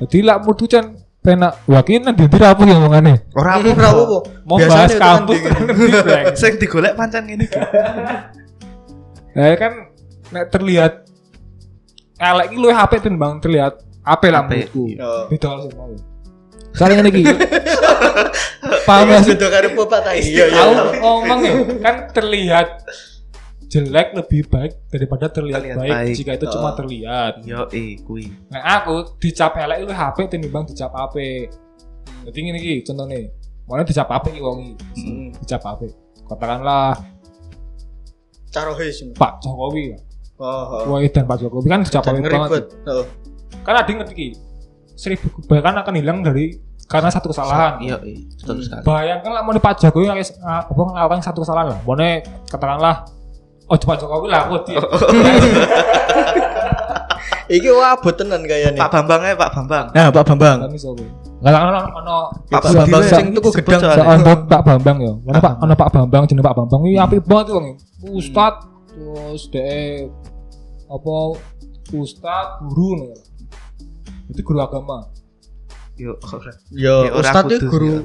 jadi 0.01 0.17
lah 0.21 0.37
menurut 0.37 0.67
kan 0.67 0.85
penak 1.19 1.55
wakil 1.65 1.99
nanti 1.99 2.23
apa 2.27 2.61
yang 2.61 2.79
omongannya 2.81 3.15
Ora 3.31 3.55
Ora 3.55 3.71
apa. 3.71 4.01
apa. 4.01 4.17
mau 4.43 4.57
Biasanya 4.57 4.75
bahas 4.75 4.91
kampus 4.93 5.37
kan 5.39 5.51
kan 5.51 5.63
nanti 5.63 5.99
Bang. 6.05 6.25
Sing 6.35 6.53
digolek 6.55 6.93
pancen 6.95 7.23
ngene 7.23 7.43
iki. 7.43 7.59
nah 9.31 9.55
kan 9.63 9.73
nek 10.29 10.45
terlihat 10.49 10.93
elek 12.19 12.45
iki 12.51 12.57
luwih 12.57 12.75
apik 12.75 12.99
timbang 12.99 13.39
terlihat 13.39 13.79
apik 14.01 14.29
lah 14.29 14.43
menurutku 14.43 14.83
iya. 14.89 15.11
Beda 15.27 15.49
sih 15.63 15.71
ngene 16.87 17.09
iki. 17.09 17.23
Paham 18.87 19.05
gak 19.09 19.21
sih? 19.21 19.33
Beda 19.35 19.47
karo 19.49 19.67
bapak 19.75 19.99
ta. 20.01 20.11
Iya 20.13 20.45
iya. 20.49 20.63
Ngomong 20.97 21.39
ya, 21.43 21.53
kan 21.79 21.95
terlihat 22.09 22.69
jelek 23.69 24.17
lebih 24.17 24.49
baik 24.49 24.73
daripada 24.89 25.29
terlihat, 25.29 25.61
Terlihat 25.61 25.77
baik, 25.77 25.91
baik. 25.93 26.15
jika 26.17 26.31
itu 26.33 26.45
cuma 26.49 26.73
Oh. 26.73 26.75
terlihat. 26.75 27.33
Yo 27.45 27.69
eh 27.69 28.01
kuwi. 28.01 28.25
Nah 28.49 28.81
aku 28.81 29.13
dicap 29.21 29.53
elek 29.55 29.85
lu 29.85 29.93
HP 29.93 30.25
tinimbang 30.25 30.65
dicap 30.65 30.89
HP. 30.89 31.45
Jadi 32.25 32.37
ngene 32.39 32.57
iki 32.57 32.75
contohnya. 32.81 33.29
Mana 33.69 33.85
dicap 33.85 34.09
HP 34.09 34.33
iki 34.33 34.41
wong 34.41 34.73
iki. 34.73 35.05
Hmm. 35.05 35.29
Dicap 35.37 35.61
HP. 35.61 35.81
Katakanlah 36.25 36.97
Carohe 38.49 38.89
sih. 38.89 39.13
Pak 39.13 39.45
Jokowi. 39.45 39.93
Oh. 40.41 40.89
Wah, 40.89 40.99
dan 41.05 41.29
Pak 41.29 41.37
Jokowi 41.37 41.67
kan 41.69 41.85
dicap 41.85 42.01
HP 42.01 42.25
banget. 42.25 42.73
Heeh. 42.73 43.05
Kan 43.61 43.75
ada 43.77 43.85
ngerti 43.85 44.13
iki. 44.15 44.27
Seribu 44.97 45.29
kebaikan 45.31 45.77
akan 45.77 45.93
hilang 45.93 46.25
dari 46.25 46.57
karena 46.89 47.10
satu 47.13 47.30
kesalahan. 47.30 47.78
Iya 47.80 48.02
eh 48.02 48.17
betul 48.41 48.65
sekali. 48.65 48.82
Bayangkan 48.82 49.32
lah 49.32 49.41
mau 49.45 49.54
Pak 49.54 49.78
Jokowi 49.78 50.10
ngakes- 50.10 50.34
nga- 50.41 50.65
apa 50.65 50.73
ngelakukan 50.73 51.21
satu 51.21 51.45
kesalahan 51.45 51.67
lah. 51.71 51.80
Mau 51.86 51.93
katakanlah 52.49 52.95
oh 53.69 53.78
Pak 53.78 53.97
Jokowi 54.02 54.28
lah 54.34 54.49
aku. 54.49 54.58
Iki 57.49 57.69
wah 57.73 57.97
tenan 58.13 58.45
kayane. 58.45 58.78
Pak 58.78 58.89
Bambang 58.93 59.21
ae 59.25 59.34
Pak 59.34 59.49
Bambang. 59.58 59.86
Nah, 59.89 60.13
Pak 60.13 60.21
Bambang. 60.21 60.58
Enggak 60.69 61.62
ono 61.65 61.82
ono 61.97 62.17
Pak 62.45 62.62
Bambang 62.78 63.02
sing 63.10 63.34
tuku 63.34 63.49
gedang. 63.58 63.82
soal 63.82 64.17
Pak 64.45 64.62
Bambang 64.62 64.97
ya. 65.02 65.13
Ono 65.17 65.39
Pak 65.41 65.54
ono 65.58 65.73
Pak 65.73 65.89
Bambang 65.89 66.23
jenenge 66.30 66.45
Pak 66.45 66.56
Bambang 66.58 66.82
iki 66.86 66.97
apik 67.02 67.25
banget 67.25 67.47
wong. 67.58 67.65
Ustad 68.13 68.54
terus 68.89 69.49
dhek 69.49 70.10
apa 70.89 71.15
ustad 71.93 72.47
guru 72.69 73.02
nih. 73.02 73.17
Itu 74.30 74.41
guru 74.45 74.62
agama. 74.62 75.10
Yo 75.99 76.15
ora. 76.23 76.51
Ya, 76.71 76.95
Ya, 77.03 77.12
ora 77.12 77.19
Ustadz 77.19 77.59
kudus, 77.59 77.62
guru 77.67 77.91
ya. 77.91 78.01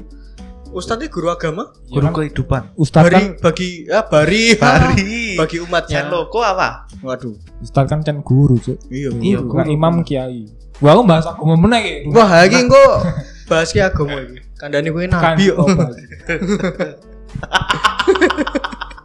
Ustadz 0.75 1.07
guru 1.07 1.27
agama? 1.31 1.71
Ya 1.87 1.95
Guru 1.95 2.05
kan, 2.05 2.13
kehidupan. 2.19 2.63
Ustad 2.75 3.03
Bari 3.07 3.15
kan 3.15 3.25
bagi 3.39 3.71
ya 3.87 4.01
bari 4.03 4.45
Bari. 4.59 5.15
bagi 5.41 5.57
umatnya. 5.63 6.03
Jan 6.03 6.07
loko 6.11 6.43
apa? 6.43 6.91
Waduh. 7.01 7.39
Ustad 7.63 7.87
kan 7.87 8.03
kan 8.03 8.19
guru, 8.21 8.59
Cuk. 8.59 8.83
Iya. 8.91 9.15
Iya, 9.15 9.39
guru. 9.39 9.55
Bukan 9.55 9.69
imam 9.71 9.95
kiai. 10.03 10.51
Wah, 10.83 10.99
aku 10.99 11.03
bahas 11.07 11.23
agama 11.31 11.55
meneh 11.55 11.83
iki. 12.03 12.11
Wah, 12.11 12.29
iki 12.43 12.59
engko 12.67 12.85
bahas 13.51 13.71
ki 13.71 13.79
agama 13.79 14.19
iki. 14.19 14.43
Kandhane 14.59 14.91
kuwi 14.91 15.07
Kan, 15.07 15.39
nabi 15.39 15.55
kok. 15.55 15.59
oh. 15.63 15.69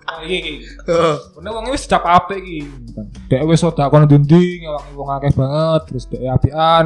Oh, 0.10 0.19
Iki 0.25 0.38
iki. 0.41 0.54
Bener 1.38 1.52
wong 1.54 1.65
wis 1.69 1.86
dicap 1.86 2.02
apik 2.04 2.41
iki. 2.41 2.65
Dek 3.30 3.45
wis 3.45 3.62
sedekah 3.62 4.04
ndi 4.10 4.65
ngewangi 4.65 4.93
wong 4.97 5.10
akeh 5.13 5.32
banget 5.38 5.82
terus 5.86 6.06
dek 6.10 6.21
apian 6.25 6.86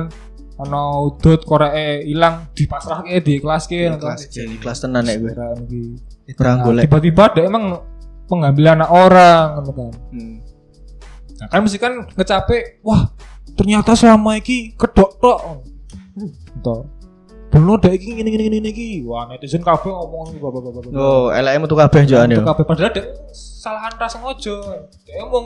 ana 0.54 1.02
udut 1.02 1.42
koreke 1.42 2.06
ilang 2.06 2.54
dipasrahke 2.54 3.18
di 3.20 3.42
kelas 3.42 3.66
ke 3.66 3.90
Kelas 3.98 4.30
Jadi 4.30 4.56
kelas 4.62 4.78
tenan 4.80 5.02
nek. 5.02 5.18
Itu 5.18 6.38
Perang 6.38 6.62
Nah, 6.62 6.66
golek. 6.70 6.84
tiba-tiba 6.88 7.24
dek 7.34 7.46
emang 7.50 7.64
mengambil 8.30 8.78
anak 8.78 8.90
orang 8.90 9.48
kan. 9.60 9.92
Hmm. 10.14 10.36
Nah, 11.42 11.48
kan 11.50 11.60
mesti 11.60 11.78
kan 11.78 11.94
ngecape, 12.14 12.80
wah 12.82 13.12
ternyata 13.54 13.98
selama 13.98 14.38
iki 14.38 14.78
kedok 14.78 15.20
tok. 15.20 15.40
Gitu. 16.16 16.78
belum 17.54 17.78
dek 17.78 17.94
iki 17.94 18.18
ngene 18.18 18.30
ngene 18.34 18.44
ngene 18.50 18.70
iki. 18.72 18.90
Wah, 19.06 19.30
netizen 19.30 19.62
kabeh 19.62 19.86
ngomong 19.86 20.42
bapak 20.42 20.62
bapak 20.64 20.82
bapak. 20.90 20.92
Oh, 20.98 21.30
LM 21.30 21.60
metu 21.62 21.76
kabeh 21.78 22.02
jane. 22.04 22.34
Untuk 22.34 22.50
kabeh 22.50 22.64
padahal 22.66 22.90
dek 22.90 23.06
salahan 23.30 23.94
ra 23.94 24.08
sengaja. 24.10 24.58
Dek 25.06 25.16
ngomong 25.22 25.46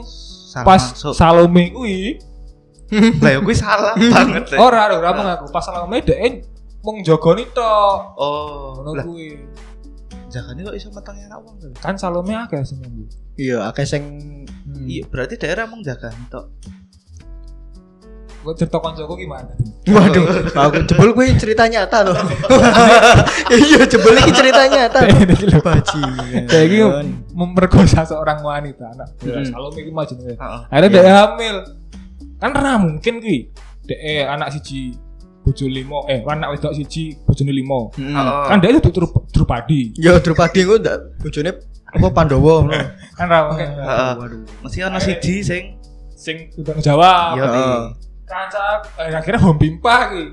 pas. 0.64 0.80
Salome 1.12 1.68
kuwi 1.68 2.16
Lah 3.24 3.30
ya 3.30 3.38
kuwi 3.40 3.52
salah 3.52 3.92
banget. 4.14 4.48
Le. 4.50 4.56
ora 4.56 4.88
ora 4.88 5.10
ora 5.10 5.32
aku 5.36 5.48
pas 5.48 5.60
Salome 5.60 6.00
dek 6.00 6.48
mung 6.80 7.02
jogoni 7.02 7.44
tok. 7.50 7.98
Oh, 8.16 8.80
Ngono 8.80 8.90
lah 8.96 9.04
kuwi. 9.04 9.36
jagane 10.28 10.60
kok 10.60 10.76
iso 10.76 10.92
metenge 10.92 11.24
anak 11.24 11.40
wong 11.40 11.56
to? 11.56 11.68
Kan 11.80 11.96
Salome 11.96 12.32
akeh 12.32 12.60
sing 12.60 12.80
ngombe. 12.80 13.08
Iya, 13.34 13.68
akeh 13.68 13.84
sing 13.84 14.04
Hmm. 14.68 14.84
Iya, 14.84 15.08
berarti 15.08 15.40
daerah 15.40 15.64
mung 15.64 15.80
jagane 15.80 16.28
tok. 16.28 16.52
Kok 18.38 18.54
cerita 18.54 18.78
koncoku 18.78 19.16
gimana? 19.16 19.48
Waduh, 19.84 20.24
aku 20.62 20.84
jebul 20.84 21.10
kuwi 21.12 21.32
cerita 21.34 21.64
nyata 21.64 22.04
loh. 22.04 22.16
Iya, 23.48 23.84
jebul 23.84 24.14
iki 24.14 24.32
cerita 24.32 24.62
nyata. 24.64 25.00
Bajingan. 25.58 26.44
Dek 26.46 26.62
iki 26.64 26.78
memperkosa 27.32 28.04
seorang 28.04 28.40
wanita 28.40 28.92
anak. 28.92 29.08
Ya, 29.20 29.40
Hmm. 29.40 29.48
Salome. 29.48 29.80
Heeh. 29.80 30.60
Akhirnya 30.70 30.88
dek 30.92 31.04
hamil. 31.08 31.56
Kan 32.38 32.54
ora 32.54 32.78
mungkin 32.78 33.18
kuwi. 33.22 33.50
Dek 33.88 33.98
eh, 33.98 34.24
anak 34.24 34.54
siji 34.54 34.94
bojo 35.42 35.64
limo 35.64 36.04
eh 36.12 36.20
anak 36.22 36.54
wedok 36.54 36.72
siji 36.76 37.16
bojone 37.24 37.52
limo. 37.52 37.90
Hmm. 37.96 38.14
Heeh. 38.14 38.44
Kan 38.48 38.56
dia 38.62 38.74
itu 38.74 38.90
Dru- 38.92 39.24
Drupadi. 39.32 39.96
Ya 39.98 40.18
Drupadi 40.20 40.60
ku 40.62 40.76
ndak 40.78 41.18
bojone 41.22 41.50
apa 41.88 42.06
Pandawa 42.12 42.52
ngono. 42.62 42.76
Kan 43.18 43.26
ra 43.32 43.48
mungkin. 43.48 43.68
Waduh. 44.20 44.42
Mesti 44.62 44.78
ana 44.84 44.98
siji 45.00 45.40
sing 45.42 45.78
Sing 46.18 46.50
udah 46.58 46.74
ngejawab. 46.74 47.38
Iya. 47.38 47.44
Heeh. 47.46 47.82
Kanca 48.28 48.64
eh, 48.98 49.14
akhirnya 49.14 49.38
bom 49.38 49.54
pimpah 49.54 50.10
ki. 50.10 50.24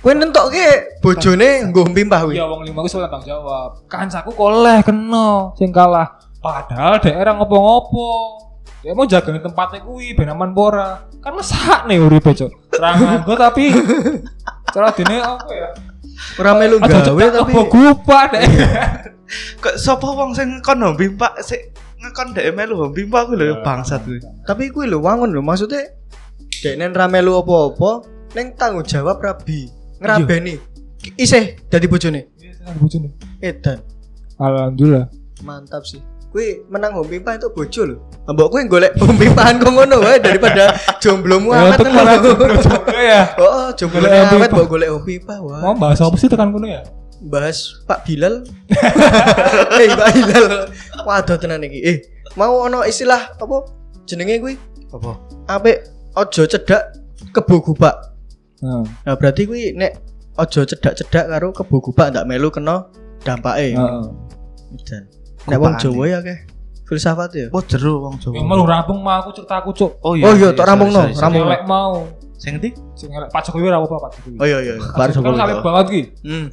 Kowe 0.00 0.12
nentokke 0.16 0.96
bojone 1.04 1.68
nggo 1.68 1.82
pimpah 1.92 2.20
kuwi. 2.24 2.38
Ya 2.38 2.46
wong 2.46 2.62
lima 2.64 2.80
ku 2.80 2.88
soal 2.88 3.10
tanggung 3.10 3.28
jawab. 3.28 3.84
Kancaku 3.90 4.30
koleh 4.32 4.80
kena 4.86 5.50
sing 5.58 5.74
kalah. 5.74 6.16
Padahal 6.40 6.96
daerah 7.02 7.36
ngopo-ngopo. 7.36 8.08
Dia 8.80 8.96
mau 8.96 9.04
jagain 9.04 9.44
tempatnya 9.44 9.84
kuwi 9.84 10.16
ben 10.16 10.32
aman 10.32 10.56
pora. 10.56 11.04
Kan 11.20 11.36
mesak 11.36 11.84
nih 11.84 12.00
uripe, 12.00 12.32
Cuk. 12.32 12.48
Ra 12.80 12.96
nganggo 12.96 13.36
tapi 13.36 13.68
cara 14.72 14.88
dene 14.96 15.20
apa 15.20 15.52
ya? 15.52 15.68
Ora 16.40 16.52
melu 16.56 16.80
gawe 16.80 17.24
tapi 17.28 17.52
apa 17.52 17.60
gupa 17.68 18.18
deh. 18.32 18.44
kok 19.62 19.76
sapa 19.78 20.06
wong 20.10 20.34
sing 20.34 20.58
kon 20.60 20.82
hobi 20.82 21.12
Pak 21.14 21.42
sik 21.42 21.70
ngekon 22.02 22.34
dhek 22.34 22.50
melu 22.54 22.74
hobi 22.86 23.06
Pak 23.06 23.30
kuwi 23.30 23.36
lho 23.38 23.62
bangsat 23.62 24.02
kuwi. 24.02 24.18
tapi 24.42 24.70
kuwi 24.74 24.90
lho 24.90 24.98
wangun 24.98 25.30
lho 25.30 25.42
maksudnya 25.42 25.94
dekne 26.62 26.90
ra 26.90 27.06
melu 27.06 27.38
apa-apa 27.38 28.06
ning 28.34 28.58
tanggung 28.58 28.82
jawab 28.82 29.22
rabi 29.22 29.70
ngrabeni 30.02 30.58
isih 31.14 31.56
dadi 31.70 31.86
bojone 31.86 32.26
bojone. 32.82 33.08
edan 33.38 33.78
Alhamdulillah. 34.40 35.06
mantap 35.46 35.86
sih 35.86 36.02
kuwi 36.30 36.62
menang 36.70 36.94
home 36.94 37.10
pimpah 37.10 37.34
itu 37.34 37.50
bojo 37.50 37.82
lho 37.90 37.96
mbok 38.30 38.48
kuwi 38.50 38.62
golek 38.66 38.92
home 38.98 39.18
pimpahan 39.18 39.58
kok 39.58 39.70
ngono 39.70 39.96
wae 39.98 40.18
daripada 40.18 40.78
jomblomu 41.02 41.50
Ya, 41.50 41.60
awet 41.66 41.78
untuk 41.78 41.92
para 41.92 42.12
jomblo 42.16 42.54
ya. 42.96 43.22
oh 43.36 43.68
jomblo 43.74 44.06
awet 44.06 44.50
mbok 44.50 44.66
golek 44.68 44.88
home 44.90 45.04
pimpah 45.04 45.38
wah 45.42 45.60
Mau 45.60 45.74
bahas 45.74 45.98
apa 45.98 46.14
sih 46.14 46.30
tekan 46.30 46.50
kono 46.50 46.66
ya? 46.66 46.82
bahas 47.20 47.84
Pak 47.84 48.08
Bilal 48.08 48.48
eh 49.76 49.88
Pak 49.92 50.08
Bilal 50.14 50.44
waduh 51.04 51.36
tenan 51.36 51.60
iki 51.60 51.78
eh 51.82 51.96
mau 52.32 52.64
ono 52.64 52.80
istilah 52.82 53.36
apa 53.36 53.56
jenenge 54.06 54.40
kuwi 54.40 54.54
Apa? 54.88 55.20
apik 55.46 55.84
ojo 56.14 56.42
cedak 56.46 56.96
kebo 57.30 57.60
gubak 57.60 57.94
Heeh. 58.60 58.84
Nah, 59.04 59.14
berarti 59.16 59.44
kuwi 59.44 59.72
nek 59.72 60.00
ojo 60.36 60.64
cedak-cedak 60.64 61.28
karo 61.28 61.48
kebo 61.50 61.80
gubak 61.80 62.12
ndak 62.12 62.24
melu 62.24 62.48
kena 62.48 62.88
dampake. 63.20 63.72
Heeh. 63.72 64.04
Dan 64.84 65.02
nek 65.48 65.58
wong. 65.60 65.74
Jawa 65.80 66.04
ya 66.08 66.18
akeh 66.20 66.38
filsafat 66.90 67.30
ya. 67.38 67.46
Oh 67.54 67.62
jero 67.62 68.02
wong 68.02 68.18
Jawa. 68.18 68.34
Yang 68.34 68.46
mau 68.50 68.66
rampung 68.66 68.98
mah 68.98 69.22
aku 69.22 69.30
cerita 69.30 69.62
aku, 69.62 69.70
Cuk. 69.70 70.02
Oh 70.02 70.18
Oh 70.18 70.34
iya, 70.34 70.50
tok 70.50 70.66
rampungno. 70.66 71.06
Rampung. 71.14 71.46
Elek 71.46 71.62
mau. 71.70 72.10
Sing 72.34 72.58
ndi? 72.58 72.74
Sing 72.98 73.14
elek 73.14 73.30
Pak 73.30 73.46
Jokowi 73.46 73.70
ora 73.70 73.78
apa-apa 73.78 74.10
Pak 74.10 74.10
Jokowi. 74.18 74.36
Oh 74.42 74.46
iya 74.48 74.58
iya. 74.58 74.74
Pak 74.80 74.98
Bar 74.98 75.08
Jokowi 75.14 75.36
kan 75.38 75.48
banget 75.62 75.86
ki. 75.86 76.02
Hmm. 76.26 76.46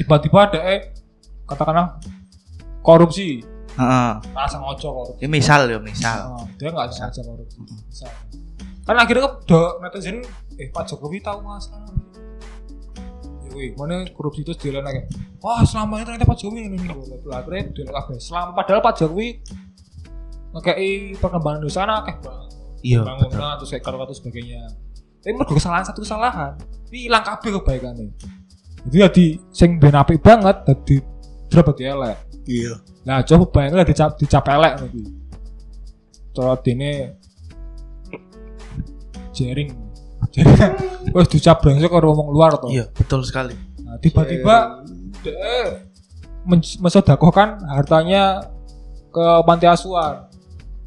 Tiba-tiba 0.00 0.38
ada 0.48 0.60
eh 0.64 0.80
katakanlah 1.44 2.00
korupsi. 2.80 3.44
Heeh. 3.76 4.10
Rasa 4.32 4.56
ngoco 4.62 4.88
korupsi. 5.02 5.20
Ya 5.20 5.28
misal 5.28 5.68
ya 5.68 5.76
misal. 5.76 6.18
Nah, 6.30 6.46
dia 6.56 6.72
nggak 6.72 6.88
sengaja 6.94 7.20
korupsi. 7.26 7.58
Bisa. 7.90 8.08
Kan 8.88 8.96
akhirnya 8.96 9.28
do 9.44 9.60
netizen 9.84 10.24
eh 10.56 10.72
Pak 10.72 10.88
Jokowi 10.88 11.20
tahu 11.20 11.44
mas 11.44 11.68
Ya 13.52 13.60
wih, 13.60 13.76
mana 13.76 14.08
korupsi 14.16 14.40
terus 14.40 14.56
dia 14.56 14.80
kayak 14.80 15.12
wah 15.44 15.60
selama 15.60 16.00
ini 16.00 16.08
ternyata 16.08 16.24
Pak 16.24 16.36
Jokowi 16.40 16.72
ini 16.72 16.80
ini 16.80 16.88
bla 16.88 17.16
bla 17.20 17.36
akhirnya 17.44 17.68
dia 17.76 17.84
kabeh. 17.84 18.16
Selama 18.16 18.56
padahal 18.56 18.80
Pak 18.80 18.94
Jokowi 18.96 19.28
ngekei 20.56 21.20
perkembangan 21.20 21.60
di 21.60 21.68
sana 21.68 22.00
akeh 22.00 22.16
banget. 22.24 22.48
Iya, 22.82 23.04
bangunan 23.04 23.60
terus 23.60 23.70
kayak 23.76 23.84
karo 23.84 24.08
sebagainya. 24.08 24.72
Tapi 25.20 25.32
mergo 25.36 25.54
kesalahan 25.54 25.84
satu 25.84 26.00
kesalahan, 26.02 26.56
ini 26.90 27.06
hilang 27.12 27.22
kabeh 27.22 27.60
kebaikannya. 27.60 28.10
Jadi 28.88 28.96
jadi 28.98 29.26
sing 29.54 29.78
ben 29.78 29.94
apik 29.94 30.18
banget 30.18 30.64
dadi 30.66 30.96
drop 31.46 31.76
dadi 31.76 31.84
elek. 31.92 32.16
Iya. 32.48 32.74
Nah, 33.06 33.22
coba 33.22 33.44
bayangin 33.52 33.76
lah 33.78 33.86
dicap 33.86 34.10
dicap 34.18 34.44
elek 34.48 34.72
nanti. 34.80 35.02
Cara 36.32 36.56
dene 36.58 37.20
jaring. 39.30 39.70
Jaring. 40.32 41.12
Wes 41.14 41.28
dicap 41.28 41.60
brengsek 41.60 41.88
karo 41.88 42.12
wong 42.12 42.32
luar 42.32 42.56
to. 42.56 42.72
Iya, 42.72 42.88
betul 42.90 43.20
sekali. 43.22 43.52
Nah, 43.84 44.00
tiba-tiba 44.00 44.80
dia 45.20 45.84
men- 46.42 46.78
mensedekahkan 46.80 47.60
hartanya 47.68 48.48
ke 49.08 49.24
panti 49.44 49.68
asuhan. 49.68 50.24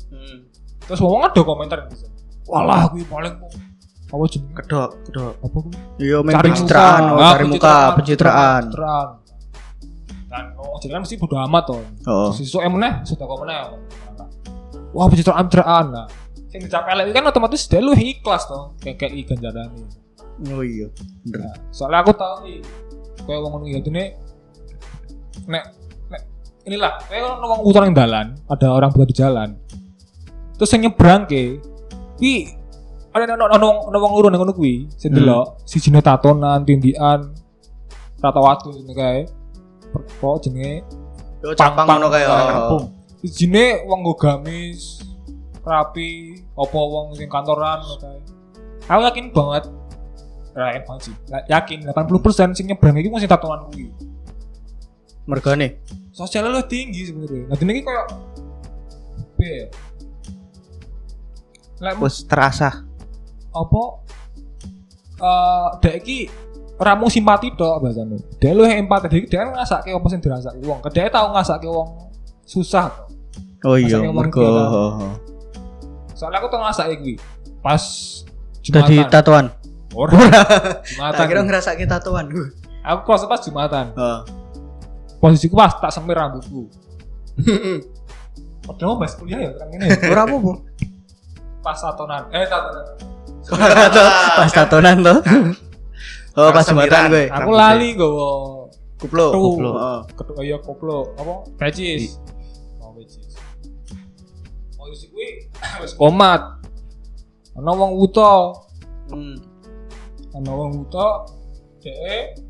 Hmm. 0.10 0.38
Terus 0.82 1.00
ngomong 1.00 1.30
ada 1.30 1.42
komentar 1.42 1.78
yang 1.86 1.90
bisa. 1.94 2.08
Walah, 2.46 2.90
gue 2.90 3.06
paling 3.06 3.34
apa 4.06 4.24
jenenge? 4.30 4.54
Kedok, 4.54 4.90
kedok. 5.10 5.34
Apa 5.42 5.58
gue? 5.62 5.74
Iya, 5.98 6.18
main 6.22 6.36
Cari 6.38 6.50
pencitraan, 6.50 7.02
muka. 7.02 7.14
oh, 7.14 7.22
Ah, 7.22 7.32
cari 7.34 7.46
muka, 7.46 7.76
pencitraan. 7.98 8.62
Pencitraan. 8.70 9.08
Dan 10.26 10.44
oh, 10.58 10.76
jadi 10.78 10.92
kan 10.94 11.02
mesti 11.06 11.16
bodo 11.18 11.36
amat 11.38 11.64
toh. 11.66 11.82
Oh. 12.06 12.30
Iso 12.34 12.60
emene 12.62 13.02
sudah 13.02 13.26
kok 13.26 13.40
meneh. 13.42 13.58
Wah, 14.92 15.06
pencitraan 15.06 15.46
pencitraan. 15.46 15.86
Nah, 15.92 16.06
sing 16.56 16.64
dicap 16.72 16.88
elek 16.88 17.12
kan 17.12 17.28
otomatis 17.28 17.68
dia 17.68 17.84
lu 17.84 17.92
ikhlas 17.92 18.48
toh. 18.48 18.72
Kayak 18.80 19.04
kayak 19.04 19.28
ganjarane. 19.28 19.84
Oh 20.56 20.64
iya. 20.64 20.88
Bener. 21.28 21.52
Nah, 21.52 21.56
soalnya 21.76 22.00
aku 22.00 22.16
tahu 22.16 22.48
nih, 22.48 22.64
kayak 23.28 23.40
wong 23.44 23.52
ngono 23.60 23.66
iki 23.68 23.92
nek 23.92 24.10
nek 25.52 25.64
nek 26.08 26.22
inilah, 26.64 26.96
kayak 27.12 27.24
ono 27.28 27.46
wong 27.52 27.60
utar 27.68 27.84
yang 27.84 27.96
dalan, 27.96 28.28
ada 28.48 28.68
orang 28.72 28.88
berada 28.96 29.12
di 29.12 29.16
jalan. 29.16 29.50
Terus 30.56 30.72
yang 30.72 30.88
nyebrang 30.88 31.28
ke, 31.28 31.60
wi 32.24 32.48
ada 33.12 33.36
ono 33.36 33.76
ono 33.92 33.98
wong 34.00 34.12
loro 34.16 34.28
nang 34.32 34.40
ngono 34.44 34.56
kuwi, 34.56 34.88
sing 34.96 35.12
Hmm. 35.12 35.20
delok 35.20 35.60
sijine 35.68 36.00
tatonan, 36.00 36.64
tindikan, 36.64 37.32
rata 38.20 38.40
watu 38.40 38.72
ngene 38.72 38.94
kae. 38.96 39.20
Kok 40.20 40.40
jenenge 40.44 40.84
Yo 41.40 41.52
capang 41.56 41.88
ngono 41.88 42.08
kae. 42.12 42.24
oh. 42.28 42.48
Kampung. 42.48 42.86
sijine 43.24 43.88
wong 43.88 44.04
gamis, 44.20 45.00
rapi, 45.66 46.40
apa 46.54 46.78
wong 46.78 47.18
sing 47.18 47.28
kantoran 47.28 47.82
kae. 48.00 48.20
Aku 48.86 49.02
yakin 49.02 49.34
banget 49.34 49.66
Nah, 50.56 50.72
yakin 50.72 50.84
banget 50.88 51.02
sih. 51.12 51.16
Yakin 51.52 51.80
80% 51.92 52.56
sing 52.56 52.66
nyebrang 52.72 52.96
iki 52.96 53.12
mesti 53.12 53.28
tatoan 53.28 53.68
kuwi. 53.68 53.92
Mergane. 55.28 55.84
Sosialnya 56.16 56.56
lu 56.56 56.64
tinggi 56.64 57.12
sebenarnya. 57.12 57.52
Nah, 57.52 57.58
ini 57.60 57.84
kayak 57.84 58.06
piye 59.36 59.52
ya? 59.52 59.68
Lek 61.84 61.96
Wes 62.00 62.24
terasa. 62.24 62.88
apa 63.56 63.84
eh 65.16 65.68
dek 65.80 65.96
iki 66.04 66.28
ora 66.76 66.92
mung 67.00 67.08
simpati 67.08 67.56
tok 67.56 67.88
bahasane. 67.88 68.20
Dek 68.36 68.52
lu 68.52 68.68
empati 68.68 69.08
dek 69.08 69.32
dek 69.32 69.40
kan 69.40 69.50
ngrasake 69.56 69.96
apa 69.96 70.08
sing 70.12 70.20
dirasake 70.20 70.60
wong. 70.64 70.80
Kedek 70.84 71.08
tau 71.12 71.32
ngrasake 71.32 71.68
wong 71.68 72.12
susah. 72.44 72.92
Oh 73.64 73.80
iya, 73.80 74.04
mergo. 74.12 74.44
Oh, 76.16 76.18
oh. 76.18 76.20
Soalnya 76.24 76.40
aku 76.40 76.48
tau 76.48 76.64
ngrasake 76.64 76.96
kuwi 77.04 77.16
pas 77.60 77.84
Jumatan. 78.64 79.12
tatoan. 79.12 79.46
Ora. 79.92 80.16
Jumatan. 80.88 81.20
Tak 81.20 81.26
kira 81.28 81.42
ngrasake 81.44 81.84
tatoan. 81.84 82.32
Aku 82.88 83.00
kelas 83.04 83.28
pas 83.28 83.42
Jumatan. 83.44 83.86
Oh. 84.00 84.20
Posisiku 85.20 85.60
pas 85.60 85.76
tak 85.76 85.92
semir 85.92 86.16
rambutku. 86.16 86.72
Padahal 88.66 88.96
mau 88.96 89.00
bahas 89.04 89.14
kuliah 89.20 89.44
ya 89.44 89.52
terang 89.54 89.70
ini. 89.76 89.86
Ora 90.10 90.22
apa-apa. 90.24 90.54
Pas 91.60 91.78
tatonan. 91.78 92.24
Eh 92.32 92.48
tatonan. 92.48 92.86
Pas 94.42 94.50
tatonan 94.50 94.98
to. 95.06 95.16
Oh, 96.36 96.52
pas 96.52 96.68
jumatan 96.68 97.14
gue. 97.14 97.26
Aku 97.32 97.52
lali 97.56 97.96
gowo 97.96 98.68
Kuplo. 99.00 99.32
Kuplo. 99.32 99.40
Kuplo. 99.56 99.72
Oh. 99.72 100.00
ketua 100.18 100.42
iya 100.44 100.58
koplo 100.60 101.14
apa 101.16 101.48
pecis 101.62 102.18
mau 102.82 102.92
pecis 102.96 103.38
mau 104.76 104.88
isi 104.90 105.08
kuwi 105.14 105.45
wis 105.82 105.94
komat 105.96 106.42
ana 107.56 107.72
wong 107.72 107.92
wuta 107.96 108.54
Hmm. 109.06 109.38
ana 110.34 110.50
wong 110.50 110.82
wuta 110.82 111.30
dhek 111.84 112.42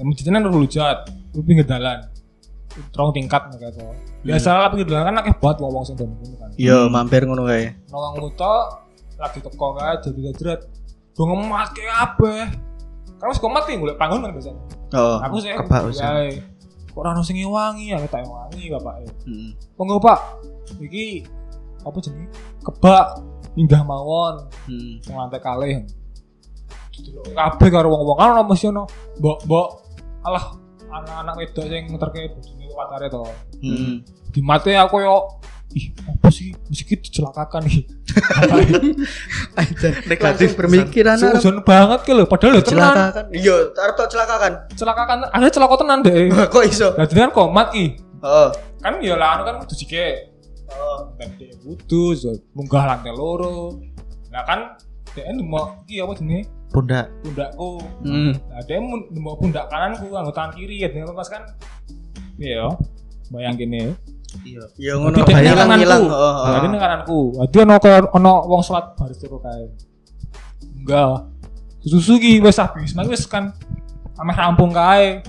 masjidnya 0.00 0.40
nang 0.40 0.56
Lujat, 0.56 1.12
ku 1.32 1.44
pinggir 1.44 1.68
dalan. 1.68 2.00
Terong 2.94 3.12
tingkat 3.12 3.52
mereka 3.52 3.68
tuh. 3.74 3.92
Biasa 4.24 4.48
lah 4.56 4.68
pinggir 4.72 4.88
dalan 4.88 5.12
kan 5.12 5.16
akeh 5.20 5.36
banget 5.36 5.56
wong-wong 5.60 5.84
sing 5.84 5.96
ngono 5.98 6.36
kan. 6.40 6.50
Iya, 6.56 6.88
mampir 6.88 7.28
ngono 7.28 7.44
kae. 7.44 7.76
Nawang 7.92 8.16
nguto 8.16 8.54
lagi 9.20 9.38
teko 9.44 9.76
kae 9.76 10.00
jadi 10.00 10.20
jadret. 10.32 10.60
Do 11.12 11.28
ngemat 11.28 11.76
ke 11.76 11.82
kabeh. 11.84 12.42
Kan 13.20 13.26
wis 13.28 13.40
komat 13.42 13.68
ki 13.68 13.76
golek 13.76 14.00
panggon 14.00 14.24
kan 14.24 14.32
biasanya. 14.32 14.62
Oh. 14.96 15.20
Aku 15.20 15.36
sih 15.42 15.52
kebak 15.52 15.92
wis. 15.92 16.00
ya. 16.00 16.32
Kok 16.90 16.98
ora 17.04 17.12
ono 17.12 17.22
sing 17.22 17.36
ngewangi 17.36 17.92
ya 17.92 18.00
tak 18.08 18.24
wangi 18.24 18.72
bapak. 18.72 18.94
Heeh. 19.28 19.52
Monggo 19.76 20.00
Pak. 20.00 20.20
Iki 20.80 21.28
apa 21.80 21.96
jenenge? 21.98 22.28
Kebak 22.60 23.06
minggah 23.56 23.82
mawon 23.82 24.46
Heeh. 24.68 25.00
sing 25.02 25.14
lantai 25.16 25.40
kalih. 25.40 25.82
Didelok 26.90 27.32
kabeh 27.32 27.68
karo 27.72 27.88
wong-wong 27.90 28.16
kan 28.18 28.28
ono 28.36 28.42
mesti 28.44 28.66
ono 28.68 28.84
mbok-mbok 29.18 29.68
alah 30.22 30.44
anak-anak 30.90 31.34
wedok 31.40 31.64
sing 31.66 31.82
ngeterke 31.88 32.20
bojone 32.36 32.64
pacare 32.76 33.06
to. 33.08 33.22
Heeh. 33.64 33.94
Di 34.30 34.40
mate 34.44 34.76
aku 34.76 35.00
yo 35.00 35.40
ih 35.70 35.86
apa 36.02 36.28
sih 36.28 36.50
mesti 36.66 36.94
dicelakakan 36.98 37.62
iki. 37.66 37.82
Negatif 40.10 40.58
berpikiran 40.58 41.14
arep 41.14 41.38
Seujon 41.38 41.62
banget 41.62 42.00
ki 42.02 42.12
lho 42.14 42.26
padahal 42.26 42.58
lho 42.58 42.62
tenan. 42.62 42.90
celakakan. 42.90 43.24
Iya, 43.30 43.54
arep 43.74 43.94
tok 43.94 44.08
celakakan. 44.10 44.52
Celakakan 44.74 45.16
ada 45.30 45.48
celaka 45.50 45.74
tenan 45.78 45.98
deh. 46.02 46.26
Kok 46.52 46.64
iso? 46.66 46.88
Lah 46.98 47.06
jenengan 47.06 47.30
komat 47.30 47.70
ki. 47.70 47.86
Heeh. 48.20 48.48
Kan 48.80 48.92
ya 49.04 49.14
lah 49.14 49.38
anu 49.38 49.42
kan 49.46 49.54
kudu 49.62 49.74
jike. 49.78 50.29
Oh. 50.70 51.10
Dan 51.18 51.28
dia 51.36 51.52
butuh 51.60 52.14
so, 52.14 52.30
munggah 52.54 52.86
lantai 52.86 53.12
loro. 53.12 53.78
Nah 54.30 54.42
kan 54.46 54.60
dia 55.10 55.26
nemu 55.34 55.84
iki 55.84 55.98
apa 55.98 56.12
jenenge? 56.14 56.46
Pundak. 56.70 57.10
Pundakku. 57.26 57.82
Hmm. 58.06 58.32
Nah 58.46 58.60
dia 58.62 58.78
nemu 58.78 59.30
pundak 59.36 59.66
kananku 59.66 60.06
anggo 60.14 60.30
tangan 60.30 60.54
kiri 60.54 60.82
ya 60.82 60.88
dengan 60.88 61.10
pas 61.12 61.26
kan. 61.26 61.42
Iya. 62.38 62.70
Bayang 63.30 63.58
gini. 63.58 63.90
Iya. 64.46 64.62
Ya 64.78 64.92
ngono 64.94 65.26
Tapi 65.26 65.34
dia 65.34 65.50
hilang 65.50 65.66
kananku. 65.66 65.82
hilang. 65.82 66.02
Oh, 66.06 66.34
Nah, 66.46 66.58
oh. 66.62 66.66
ini 66.66 66.78
kananku. 66.78 67.18
Dadi 67.42 67.56
ono 67.66 67.74
kaya 67.82 67.98
ono 68.14 68.32
wong 68.46 68.62
salat 68.62 68.94
baris 68.94 69.18
turu 69.18 69.42
kae. 69.42 69.66
Enggak. 70.78 71.26
Susu 71.80 72.20
ki 72.20 72.38
wis 72.38 72.60
habis, 72.60 72.92
mak 72.92 73.08
wis 73.08 73.24
kan 73.24 73.50
ameh 74.14 74.36
rampung 74.36 74.70
kae. 74.70 75.24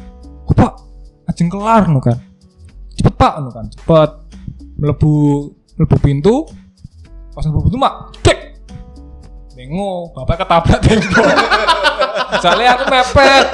Kok 0.45 0.53
Pak, 0.53 0.73
ajeng 1.31 1.47
kelar 1.47 1.87
no 1.87 2.03
kan. 2.03 2.19
Cepet 2.91 3.15
Pak 3.15 3.39
no 3.39 3.49
kan, 3.49 3.65
cepet. 3.71 4.09
Mlebu 4.81 5.13
mlebu 5.77 5.95
pintu. 6.01 6.49
Pas 7.37 7.45
mlebu 7.45 7.69
pintu 7.69 7.77
mak, 7.77 8.17
cek. 8.25 8.39
Nengo, 9.53 10.09
bapak 10.17 10.41
ketabrak 10.41 10.79
tembok. 10.81 11.25
Soalnya 12.41 12.73
aku 12.73 12.83
mepet. 12.89 13.45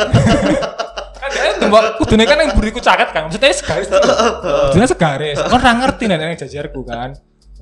kan 1.19 1.29
dia 1.35 1.51
tembok 1.59 1.99
kudune 1.99 2.23
kan 2.23 2.39
yang 2.39 2.55
buriku 2.55 2.79
caket 2.79 3.11
kan. 3.11 3.27
Maksudnya 3.27 3.51
segaris. 3.51 3.87
Kudune 3.91 4.87
segaris. 4.87 5.37
Aku 5.43 5.59
ora 5.59 5.71
ngerti 5.75 6.07
nek 6.07 6.17
nek 6.17 6.39
jajarku 6.39 6.87
kan. 6.87 7.11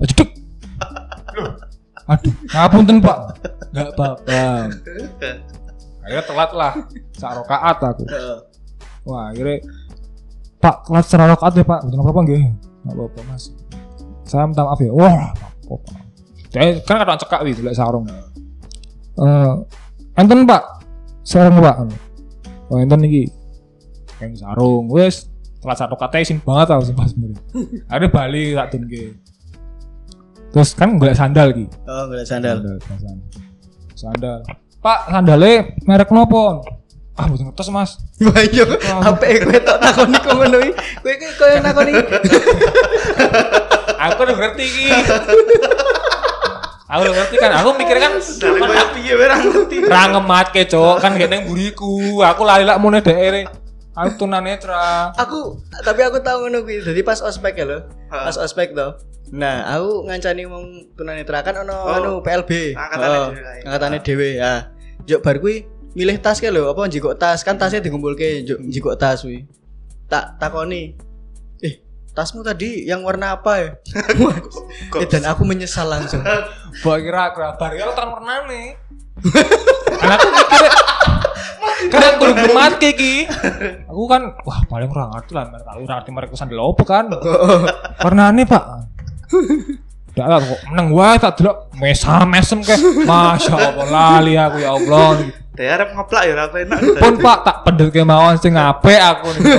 Jeduk. 0.06 0.30
Loh. 1.36 1.52
Aduh, 2.06 2.34
ngapunten 2.54 3.02
Pak. 3.02 3.18
Enggak 3.74 3.88
apa-apa. 3.98 4.42
Akhirnya 6.06 6.22
telat 6.22 6.50
lah. 6.54 6.72
Sak 7.18 7.32
rakaat 7.42 7.76
aku. 7.82 8.04
Wah, 9.10 9.34
akhirnya 9.34 9.58
Pak, 10.62 10.86
kelas 10.86 11.04
secara 11.10 11.34
rakaat 11.34 11.52
ya 11.58 11.64
Pak. 11.66 11.80
Betul 11.82 11.98
apa 12.06 12.20
nggih? 12.22 12.42
Enggak 12.46 12.65
apa-apa 12.90 13.20
Mas. 13.26 13.50
Saya 14.26 14.46
minta 14.46 14.62
maaf 14.66 14.80
ya. 14.82 14.90
Wah, 14.90 15.34
apa-apa. 15.34 16.06
Kan 16.86 16.96
kadang 17.02 17.18
cekak 17.20 17.40
wi 17.44 17.52
golek 17.52 17.74
sarung. 17.76 18.06
Eh, 19.16 19.52
enten 20.16 20.46
Pak. 20.46 20.62
Sarung 21.26 21.58
Pak. 21.60 21.76
Oh, 22.70 22.78
enten 22.80 23.02
iki. 23.06 23.30
Kayak 24.18 24.40
sarung. 24.40 24.88
Wes, 24.90 25.28
telat 25.62 25.78
satu 25.78 25.94
kata 25.98 26.22
isin 26.22 26.38
banget 26.42 26.74
aku 26.74 26.84
sih 26.90 26.96
pas. 26.96 27.10
Akhirnya 27.90 28.08
balik 28.10 28.48
tak 28.56 28.66
denke. 28.76 29.04
Terus 30.54 30.70
kan 30.72 30.96
golek 30.96 31.16
sandal 31.18 31.52
ki. 31.52 31.66
Oh, 31.84 32.04
golek 32.08 32.26
sandal. 32.26 32.62
Sandal. 32.62 33.16
Sandal. 33.96 34.38
Pak, 34.80 35.00
sandalnya 35.10 35.72
merek 35.84 36.10
nopo? 36.14 36.62
Ah, 37.16 37.32
betul 37.32 37.48
ngetos 37.48 37.68
mas. 37.72 37.96
Wah 38.20 38.44
iya, 38.44 38.68
apik 39.08 39.48
kowe 39.48 39.58
tok 39.64 39.78
takoni 39.80 40.16
kok 40.20 40.32
ngono 40.36 40.58
iki. 40.60 40.72
Kowe 41.00 41.12
iki 41.16 41.26
koyo 41.40 41.56
nakoni. 41.64 41.92
Aku 44.06 44.20
udah 44.28 44.36
ngerti 44.36 44.64
ki. 44.68 44.86
aku 46.86 47.00
udah 47.02 47.14
ngerti 47.16 47.34
kan. 47.40 47.50
Aku 47.64 47.68
mikir 47.74 47.96
kan 47.96 48.12
Dari 48.20 48.60
piye 49.00 49.14
ra 49.16 49.36
ngerti. 49.40 49.76
ra 49.92 50.02
ngematke 50.12 50.62
cok 50.68 50.96
kan 51.00 51.16
gak 51.16 51.48
buriku. 51.48 52.20
Aku 52.20 52.44
lali 52.44 52.68
lak 52.68 52.78
mune. 52.78 53.00
Aku 53.96 54.10
tunanetra. 54.20 55.16
Aku 55.16 55.56
tapi 55.80 56.04
aku 56.04 56.20
tahu 56.20 56.46
ngono 56.46 56.68
kuwi. 56.68 56.84
Jadi 56.84 57.00
pas 57.00 57.24
ospek 57.24 57.56
ya 57.56 57.64
lho. 57.64 57.78
Ha. 58.12 58.28
Pas 58.28 58.36
ospek 58.36 58.76
to. 58.76 58.92
Nah, 59.32 59.66
aku 59.72 60.06
ngancani 60.06 60.44
wong 60.46 60.94
tunanetra 60.94 61.42
kan 61.42 61.64
ono 61.64 61.74
Oh, 61.74 61.96
anu 61.96 62.12
PLB. 62.20 62.76
angkatane 62.76 63.16
Oh, 63.16 63.28
dhewe. 63.32 63.56
Angkatane 63.64 63.98
dhewe 64.04 64.28
ya. 64.38 64.52
Juk 65.08 65.24
bar 65.24 65.40
kuwi 65.40 65.64
milih 65.96 66.20
tas 66.20 66.36
ke 66.36 66.52
lho, 66.52 66.68
apa 66.68 66.84
njikok 66.84 67.16
tas 67.16 67.40
kan 67.40 67.56
tasnya 67.56 67.80
dikumpulke 67.80 68.44
juk 68.44 68.60
njikok 68.60 69.00
tas 69.00 69.24
kuwi. 69.24 69.48
Tak 70.12 70.36
takoni. 70.36 70.92
Eh, 71.64 71.80
tasmu 72.12 72.44
tadi 72.44 72.84
yang 72.84 73.00
warna 73.00 73.40
apa 73.40 73.52
ya? 73.64 73.70
Eh, 75.00 75.08
dan 75.08 75.24
aku 75.24 75.48
menyesal 75.48 75.88
langsung. 75.88 76.20
Mbak 76.84 76.98
kira 77.00 77.32
kabar 77.32 77.70
ya 77.72 77.88
tahun 77.96 78.10
pernah 78.12 78.36
nih. 78.44 78.66
Karena 79.96 80.14
aku 80.20 80.28
mikir 80.28 80.64
kan 81.86 82.00
aku 82.16 82.24
belum 82.36 82.52
mati 82.52 82.88
ki. 82.92 83.14
Aku 83.88 84.04
kan 84.04 84.22
wah 84.44 84.60
paling 84.68 84.88
kurang 84.92 85.12
ngerti 85.16 85.32
lah 85.32 85.44
mereka 85.48 85.70
ora 85.76 85.94
ngerti 86.00 86.10
mereka 86.12 86.32
sandal 86.36 86.60
opo 86.60 86.84
kan. 86.84 87.08
Karena 88.00 88.32
ini 88.32 88.44
Pak. 88.44 88.64
Udah 90.16 90.26
lah 90.32 90.38
kok 90.40 90.60
menang 90.72 90.88
wae 90.96 91.16
tak 91.20 91.32
delok 91.40 91.68
mesam 91.76 92.24
mesem 92.28 92.58
ke. 92.64 92.72
Masya 93.04 93.54
Allah 93.56 93.86
lali 93.88 94.32
aku 94.36 94.56
ya 94.60 94.70
Allah. 94.76 95.08
Dia 95.56 95.80
arep 95.80 95.88
ngeplak 95.96 96.22
ya 96.28 96.32
ora 96.36 96.46
enak. 96.52 96.78
Pun 97.02 97.14
Pak 97.16 97.38
tak 97.42 97.56
pendel 97.64 97.88
ke 97.88 98.04
mawon 98.04 98.36
sing 98.36 98.52
apik 98.52 99.00
aku 99.00 99.28
nih. 99.40 99.56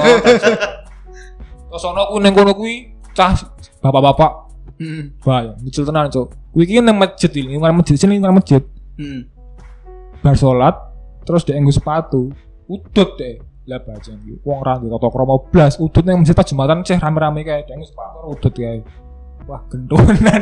Terus 1.68 1.84
ono 1.90 2.02
ku 2.14 2.18
ning 2.22 2.34
kono 2.38 2.54
kuwi 2.54 2.94
cah 3.18 3.34
bapak-bapak 3.82 4.48
Hmm. 4.78 5.18
Wah, 5.26 5.42
ya, 5.42 5.54
lucu 5.58 5.82
tenan, 5.82 6.06
Cuk. 6.14 6.38
Kuwi 6.54 6.64
iki 6.70 6.82
nang 6.86 7.02
masjid 7.02 7.34
iki, 7.34 7.58
nang 7.58 7.74
masjid 7.82 7.98
sini 7.98 8.22
nang 8.22 8.38
masjid. 8.38 8.62
Hmm. 8.94 9.26
Bar 10.22 10.38
salat, 10.38 10.78
terus 11.26 11.42
dia 11.42 11.58
nggo 11.58 11.74
sepatu. 11.74 12.30
Udut 12.70 13.18
deh. 13.18 13.42
Lah 13.66 13.82
baca 13.82 14.12
iki. 14.14 14.38
Wong 14.46 14.62
ra 14.62 14.78
ngerti 14.78 14.94
tata 14.94 15.08
krama 15.10 15.36
blas, 15.50 15.82
udut 15.82 16.06
nang 16.06 16.22
masjid 16.22 16.38
Jumatan 16.38 16.86
ceh 16.86 16.98
rame-rame 17.02 17.42
kae, 17.42 17.66
dia 17.66 17.74
nggo 17.74 17.90
sepatu 17.90 18.18
udut 18.38 18.54
kae. 18.54 18.80
Wah, 19.50 19.62
gendonan. 19.66 20.42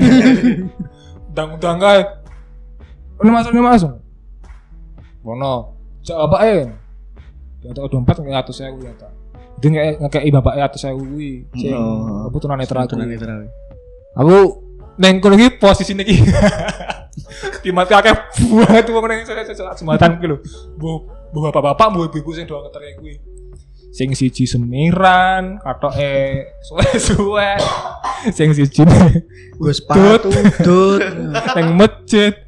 Undang-undang 1.31 1.77
kae. 1.87 2.01
Ini 3.15 3.31
masuk, 3.31 3.51
ini 3.55 3.63
masuk. 3.63 3.91
Wono. 5.25 5.73
Jak 6.05 6.17
bapake. 6.29 6.69
Dia 7.65 7.73
tak 7.73 7.89
dompet 7.89 8.15
nggak 8.21 8.45
atus 8.45 8.61
saya 8.61 8.69
ya 8.77 8.93
ta. 8.93 9.09
Dia 9.57 9.67
nggak 9.73 9.85
ngekei 10.05 10.29
bapaknya 10.29 10.69
atus 10.69 10.85
saya 10.85 10.93
kuwi. 10.93 11.49
Sing 11.57 11.73
Oh. 11.73 12.29
apa 12.29 12.35
tunanetra 12.37 12.85
kuwi. 12.85 12.91
Tunanetra. 12.93 13.33
kuwi. 13.41 13.49
Aku 14.21 14.37
neng 15.01 15.17
kono 15.17 15.33
iki 15.33 15.57
posisine 15.57 16.05
iki. 16.05 16.21
Di 17.65 17.73
mati 17.73 17.97
akeh 17.97 18.13
banget 18.61 18.85
wong 18.93 19.05
neng 19.09 19.25
sematan 19.25 20.21
lho. 20.21 20.37
Bu 20.77 21.09
bapak-bapak 21.33 21.87
bu 21.89 22.05
ibu 22.05 22.29
sing 22.29 22.45
do 22.45 22.61
ngeterke 22.61 23.01
kuwi. 23.01 23.13
Sing 23.95 24.11
siji 24.11 24.43
semiran, 24.43 25.55
katoke 25.63 26.51
suwe-suwe. 26.67 27.55
Sing 28.35 28.51
siji 28.51 28.83
Gue 29.55 29.71
sepatu, 29.71 30.27
dut. 30.67 30.99
nang 31.55 31.79
masjid. 31.79 32.44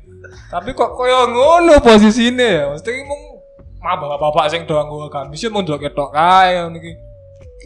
Tapi 0.48 0.70
kok 0.72 0.96
koyo 0.96 1.28
ngono 1.28 1.84
posisine 1.84 2.48
ya. 2.64 2.64
Mesti 2.72 3.04
mung 3.04 3.44
mah 3.84 3.96
bapak-bapak 4.00 4.48
sing 4.50 4.64
do 4.64 4.74
nggo 4.74 5.08
gamis 5.12 5.44
ya 5.44 5.52
mung 5.52 5.68
delok 5.68 5.88
ketok 5.88 6.16
kae 6.16 6.64
ngono 6.64 6.78
iki. 6.80 6.92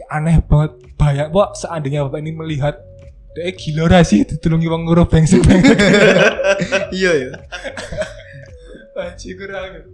Aneh 0.10 0.41
banget. 0.41 0.72
Bayang 0.98 1.30
kok 1.30 1.58
seandainya 1.58 2.06
bapak 2.06 2.22
ini 2.22 2.32
melihat 2.34 2.76
dia 3.32 3.50
gila 3.56 3.88
ra 3.88 4.02
sih 4.04 4.26
ditulungi 4.28 4.67
wong 4.67 4.86
ngurus 4.86 5.08
bensin. 5.10 5.41
Iya 6.91 7.12
ya. 7.15 7.32
Anjir 8.98 9.39
kurang. 9.39 9.88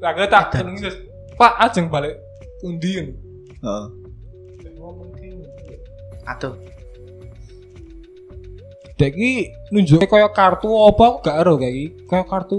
Lah 0.00 0.10
gue 0.16 0.26
tak 0.26 0.56
tulungi 0.56 0.80
terus 0.80 0.96
Pak 1.38 1.54
ajeng 1.62 1.86
balik 1.86 2.18
undi 2.66 2.90
kan. 2.98 3.06
Heeh. 3.62 3.86
Aduh. 6.26 6.77
Dek 8.98 9.14
iki 9.14 9.54
nunjuk 9.70 10.02
kaya 10.10 10.26
kartu 10.34 10.66
apa 10.74 11.02
aku 11.06 11.18
gak 11.22 11.36
ero 11.38 11.54
kayak 11.54 11.74
iki. 11.74 11.86
Kaya 12.10 12.24
kartu 12.26 12.58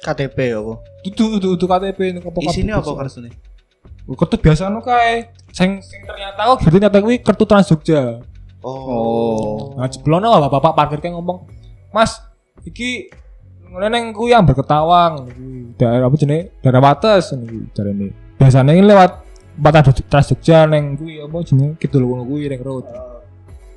KTP 0.00 0.38
apa? 0.56 0.74
dudu 1.00 1.40
dudu 1.40 1.56
dudu 1.56 1.64
KTP 1.64 1.98
ini 2.12 2.18
apa 2.20 2.38
Isine 2.44 2.72
apa 2.76 2.90
kartune? 2.92 3.30
Kartu 4.04 4.36
biasa 4.36 4.68
anu 4.68 4.84
kae. 4.84 5.32
Sing 5.56 5.80
sing 5.80 6.00
ternyata 6.04 6.44
kok 6.52 6.60
gitu 6.68 6.76
nyata 6.76 6.98
kuwi 7.00 7.16
kartu 7.24 7.44
Trans 7.48 7.72
Jogja. 7.72 8.20
Oh. 8.60 9.72
Nah, 9.80 9.88
jeblono 9.88 10.28
lah 10.28 10.52
bapak 10.52 10.76
parkir 10.76 11.00
kayak 11.00 11.16
ngomong, 11.16 11.48
"Mas, 11.96 12.20
iki 12.68 13.08
ngene 13.72 13.88
neng 13.88 14.04
kuwi 14.12 14.36
yang 14.36 14.44
berketawang. 14.44 15.32
Daerah 15.80 16.10
apa 16.10 16.16
jenenge? 16.18 16.52
Daerah 16.60 16.82
Wates 16.82 17.32
ngono 17.32 17.44
kuwi 17.48 17.64
jarene. 17.72 18.08
Biasanya 18.36 18.72
ini 18.76 18.84
lewat 18.84 19.10
ada 19.60 19.80
Trans 19.80 20.26
Jogja 20.28 20.68
neng 20.68 20.98
kuwi 21.00 21.24
apa 21.24 21.36
jenenge 21.46 21.80
kidul 21.80 22.04
kono 22.04 22.22
kuwi 22.26 22.50
ring 22.50 22.60
road. 22.60 22.84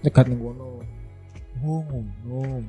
Dekat 0.03 0.27
ning 0.27 0.41
kono. 0.41 0.72
Oh, 1.63 1.79
ngono. 1.81 2.59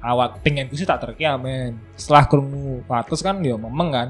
Awak 0.00 0.40
pengen 0.40 0.72
sih 0.72 0.88
tak 0.88 1.04
terki 1.04 1.28
amen. 1.28 1.76
Setelah 1.92 2.24
krungu 2.24 2.80
patus 2.88 3.20
kan 3.20 3.36
ya 3.44 3.52
memeng 3.52 3.92
kan. 3.92 4.08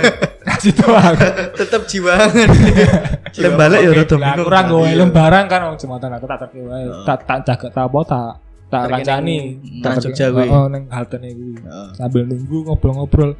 Kasih 0.52 0.76
tuh 0.76 0.92
aku. 0.92 1.24
Tetep 1.56 1.82
jiwangan. 1.88 2.48
Lem 3.42 3.52
balik 3.56 3.80
ya 3.80 3.90
rada 3.96 4.16
Lah 4.20 4.36
bingung. 4.36 4.44
kurang 4.44 4.64
kan. 4.66 4.72
gue 4.76 4.90
lembaran 4.92 5.44
kan 5.48 5.60
wong 5.64 5.76
jembatan 5.80 6.12
aku 6.12 6.26
tak 6.28 6.38
terki 6.44 6.60
wae. 6.60 6.84
Heeh. 6.84 7.04
Tak 7.08 7.18
tak 7.24 7.38
jaga 7.48 7.66
tak 7.72 7.84
apa 7.88 8.00
tak 8.04 8.30
tak 8.68 8.82
kancani. 8.92 9.36
Trans 9.80 9.98
Jogja 10.04 10.26
kuwi. 10.28 10.48
Oh, 10.52 10.66
ning 10.68 10.84
haltene 10.92 11.28
kuwi. 11.32 11.54
Heeh. 11.56 11.88
Sambil 11.96 12.22
nunggu 12.28 12.58
ngobrol-ngobrol. 12.68 13.32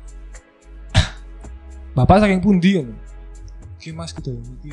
Bapak 1.92 2.24
saking 2.24 2.40
pundi 2.40 2.80
ngono. 2.80 2.96
Ki 3.76 3.92
Mas 3.92 4.16
gitu 4.16 4.32
iki. 4.62 4.72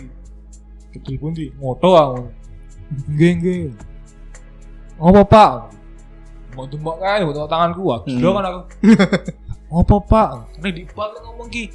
Kidul 0.96 1.16
pundi? 1.20 1.52
Moto 1.60 1.92
aku. 1.92 2.32
Nggih 3.12 3.32
nggih. 3.36 3.62
Apa 4.98 5.22
Pak? 5.24 5.52
Mau 6.54 6.66
tumbak 6.66 6.98
kan, 6.98 7.22
mau 7.22 7.32
tumbak 7.32 7.50
tanganku 7.50 7.82
wah. 7.86 8.00
Gila 8.02 8.30
Hmm. 8.30 8.36
kan 8.36 8.46
aku. 8.46 8.60
Apa 9.80 9.96
Pak? 10.02 10.30
Ini 10.58 10.70
di 10.72 10.82
Pak 10.88 11.08
ngomong 11.22 11.48
ki. 11.48 11.66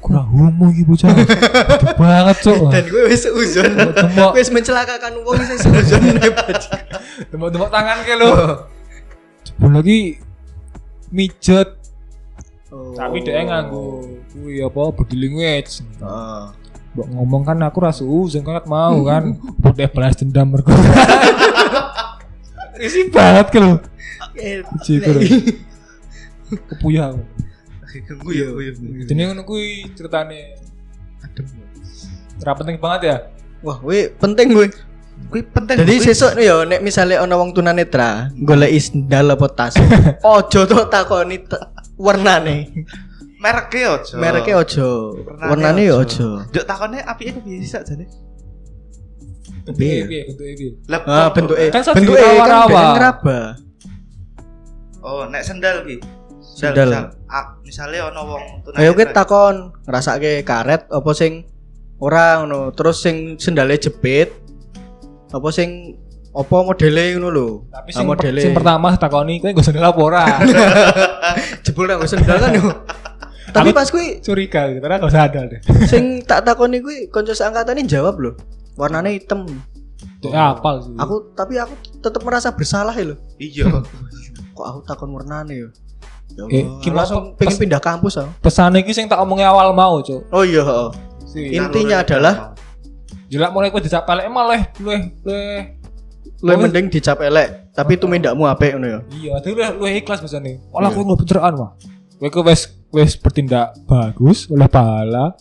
Kurang 0.00 0.32
homo 0.32 0.72
iki 0.72 0.82
bocah. 0.82 1.12
Banget 2.00 2.36
cok. 2.40 2.72
Dan 2.72 2.84
gue 2.88 3.02
wis 3.04 3.28
uzon. 3.28 3.68
Tembok 3.92 4.32
Wis 4.32 4.48
mencelakakan 4.48 5.20
wong 5.20 5.36
sing 5.44 5.60
seuzon 5.60 6.16
hebat. 6.16 6.56
tembok 7.30 7.68
tangan 7.68 8.00
ke 8.00 8.16
lo. 8.16 8.32
Jebul 9.44 9.70
lagi 9.76 10.16
mijet 11.12 11.76
Oh. 12.70 12.94
tapi 12.94 13.18
dia 13.18 13.42
nganggo 13.42 13.98
kuwi 14.30 14.62
apa 14.62 14.94
body 14.94 15.16
language. 15.18 15.82
Heeh. 15.98 16.42
Mbok 16.90 17.06
ngomong 17.06 17.42
kan 17.46 17.58
aku 17.62 17.78
rasa 17.86 18.02
uzon 18.02 18.42
kan 18.42 18.66
mau 18.66 18.98
kan. 19.06 19.38
Udah 19.62 19.88
balas 19.90 20.18
dendam 20.18 20.50
mergo. 20.50 20.70
Isi 22.80 23.12
banget 23.12 23.46
ke 23.52 23.58
lo. 23.60 23.78
Eh, 24.34 24.64
Cikur. 24.82 25.20
Kepuyah 26.50 27.14
aku. 27.14 27.22
Guyu. 28.24 28.56
Jadi 29.06 29.20
ngono 29.20 29.46
kuwi 29.46 29.86
ceritane. 29.94 30.58
Adem. 31.22 31.46
Ora 32.40 32.52
penting 32.56 32.80
banget 32.80 33.00
ya. 33.04 33.16
Wah, 33.60 33.76
we 33.84 34.08
penting 34.16 34.56
gue. 34.56 34.72
Kuwi 35.28 35.44
penting. 35.44 35.84
Jadi 35.84 35.94
sesuk 36.00 36.40
yo 36.40 36.64
nek 36.64 36.80
misale 36.80 37.20
ana 37.20 37.36
wong 37.36 37.52
tunanetra 37.52 38.32
golek 38.40 38.72
sendal 38.80 39.36
apa 39.36 39.46
tas. 39.52 39.76
Ojo 40.24 40.64
tok 40.64 40.88
takoni 40.88 41.44
warnane. 42.00 42.72
Mereknya 43.40 43.86
ojo. 43.96 44.14
Mereknya 44.16 44.54
ojo. 44.58 44.88
Warnane 45.40 45.82
yo 45.82 45.94
ojo. 45.98 46.44
Dek 46.48 46.64
takone 46.64 47.00
apike 47.00 47.32
bisa 47.40 47.80
jane. 47.80 48.04
Piye 49.70 50.02
piye 50.04 50.20
bentuke 50.26 50.52
piye? 50.54 50.70
Lah 50.86 51.00
Ah, 51.04 51.28
bentuke. 51.30 51.68
Kan 51.68 51.82
bentuke 51.86 52.16
kan 52.16 52.36
dirawar-rawar. 52.36 52.68
ben 52.68 52.86
ngeraba. 52.92 53.40
Oh, 55.00 55.24
nek 55.24 55.40
sendal 55.40 55.84
ki. 55.84 55.96
Sendal. 56.40 56.90
Misal, 56.90 57.04
ah, 57.26 57.46
misale 57.62 57.96
ana 57.98 58.20
wong 58.20 58.44
tunanetra. 58.62 58.80
Ayo 58.82 58.92
kita 58.92 59.12
takon 59.14 59.54
ngrasake 59.84 60.42
karet 60.42 60.84
apa 60.86 61.10
sing 61.12 61.48
ora 61.96 62.40
ngono. 62.40 62.68
Terus 62.70 63.00
sing 63.00 63.16
sendale 63.36 63.76
jepit 63.76 64.28
apa 65.30 65.48
sing 65.48 65.96
apa 66.30 66.56
modele 66.60 67.14
ngono 67.14 67.28
lho. 67.28 67.48
Tapi 67.70 67.88
Ah, 67.88 67.96
sing, 67.96 68.04
per, 68.04 68.10
modele. 68.18 68.40
sing 68.42 68.52
pertama 68.52 68.88
takoni 68.94 69.38
kowe 69.38 69.48
nggo 69.48 69.62
sendal 69.62 69.86
apa 69.86 70.00
ora? 70.00 70.24
jebul 71.64 71.86
nang 71.86 72.04
sendal 72.04 72.36
kan 72.36 72.52
yo. 72.52 72.64
Tapi 73.52 73.70
pas 73.70 73.86
kuwi 73.86 74.18
Curiga 74.20 74.66
gitu, 74.66 74.78
karena 74.78 74.96
gak 74.98 75.10
sadar 75.10 75.44
deh. 75.46 75.60
sing 75.84 76.04
tak 76.22 76.42
takoni 76.42 76.78
kuwi 76.78 77.06
kanca 77.06 77.32
seangkatane 77.32 77.84
jawab 77.84 78.16
lho. 78.16 78.32
Warnane 78.74 79.12
hitam. 79.12 79.44
Ya 80.20 80.52
apal 80.52 80.80
sih. 80.82 80.94
Aku 80.94 81.32
tapi 81.32 81.56
aku 81.56 81.72
tetap 81.98 82.20
merasa 82.20 82.48
bersalah 82.48 82.92
ya 82.92 83.12
lho. 83.12 83.16
Iya. 83.36 83.66
Kok 84.56 84.66
aku 84.66 84.78
takon 84.84 85.10
warnane 85.10 85.54
yo. 85.56 85.68
Ya 86.30 86.46
Eh, 86.48 86.62
Allah, 86.62 86.78
gimana 86.78 86.98
langsung 87.02 87.22
pengen 87.34 87.58
pindah 87.58 87.80
kampus 87.80 88.14
aku. 88.16 88.30
pesan 88.40 88.76
iki 88.76 88.90
sing 88.90 89.04
tak 89.04 89.18
omongnya 89.18 89.48
awal 89.48 89.70
mau, 89.70 89.98
Cuk. 89.98 90.30
Oh 90.30 90.40
iya, 90.40 90.62
heeh. 90.62 90.88
Si, 91.24 91.40
Intinya 91.52 92.00
adalah- 92.00 92.54
jelek 93.26 93.50
mulai 93.50 93.68
kowe 93.68 93.78
dijak 93.78 94.02
balik 94.04 94.26
malah 94.26 94.62
luweh 94.76 95.10
luweh 95.20 95.78
Lu 96.40 96.56
mending 96.56 96.88
dicap 96.88 97.20
elek, 97.20 97.70
tapi 97.70 97.94
tumindakmu 97.94 98.42
apik 98.44 98.72
ngono 98.72 98.86
ya. 98.88 99.00
iya, 99.12 99.32
tapi 99.38 99.52
luweh 99.54 99.92
ikhlas 99.96 100.18
biasane. 100.18 100.62
Olah 100.70 100.88
Iya. 100.88 100.96
kowe 100.96 101.04
nggak 101.04 101.20
pencerahan 101.20 101.52
mah. 101.52 101.70
Kowe 102.16 102.28
ku 102.28 102.40
wis 102.90 103.14
wis 103.14 103.18
bertindak 103.18 103.74
bagus 103.86 104.50
oleh 104.50 104.66
pahala. 104.66 105.34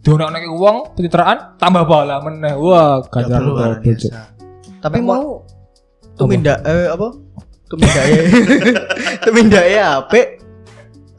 Dionekne 0.00 0.48
uang 0.48 0.96
pencitraan 0.96 1.60
tambah 1.60 1.84
pahala 1.84 2.24
meneh. 2.24 2.56
Wah, 2.56 3.04
ganjaran 3.04 3.44
luar 3.44 3.70
double. 3.84 4.08
Tapi 4.80 4.98
mau 5.04 5.44
tumindak 6.16 6.64
eh 6.64 6.88
apa? 6.94 7.08
Tumindake 7.68 8.16
tumindake 9.28 9.76
apik. 9.76 10.26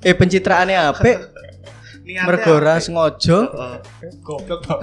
Eh 0.01 0.17
pencitraannya 0.17 0.77
apik, 0.89 1.17
Niatnya 2.01 2.25
mergo 2.25 2.57
ora 2.57 2.81
apik. 2.81 2.89
sengaja. 2.89 3.37
Heeh. 3.53 3.77
Goblok 4.25 4.65
Pak. 4.65 4.79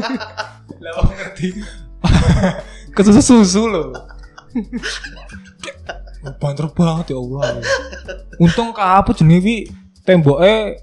Lah 0.82 0.92
wong 0.96 1.12
ngerti. 1.12 1.48
Kesusu 2.96 3.20
susu 3.20 3.68
loh. 3.68 3.92
Banter 6.40 6.72
banget 6.72 7.12
ya 7.12 7.16
Allah. 7.20 7.60
Untung 8.40 8.72
kaput 8.72 9.12
jenenge 9.12 9.68
temboke 10.10 10.42
eh. 10.42 10.74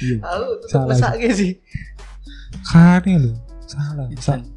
Iya, 0.00 0.16
Aku 0.24 0.44
tetep 0.64 0.70
Salah. 0.72 0.88
mesake 0.88 1.28
sih. 1.36 1.50
kane 2.64 3.12
lho. 3.20 3.32
Salah. 3.68 4.08
Sa- 4.16 4.48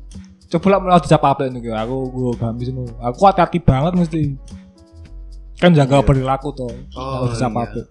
Coba 0.48 0.68
lah 0.70 0.80
mau 0.80 1.02
dicap 1.02 1.20
apa 1.26 1.50
itu 1.50 1.74
aku 1.74 1.98
gue 2.14 2.32
gamis 2.38 2.70
nu. 2.70 2.86
Aku 3.02 3.26
hati-hati 3.26 3.58
banget 3.60 3.98
mesti. 3.98 4.38
Kan 5.58 5.74
jaga 5.74 6.00
perilaku 6.06 6.54
toh. 6.54 6.70
Oh, 6.96 7.28
dicap 7.28 7.52
iya. 7.52 7.66
apa. 7.66 7.82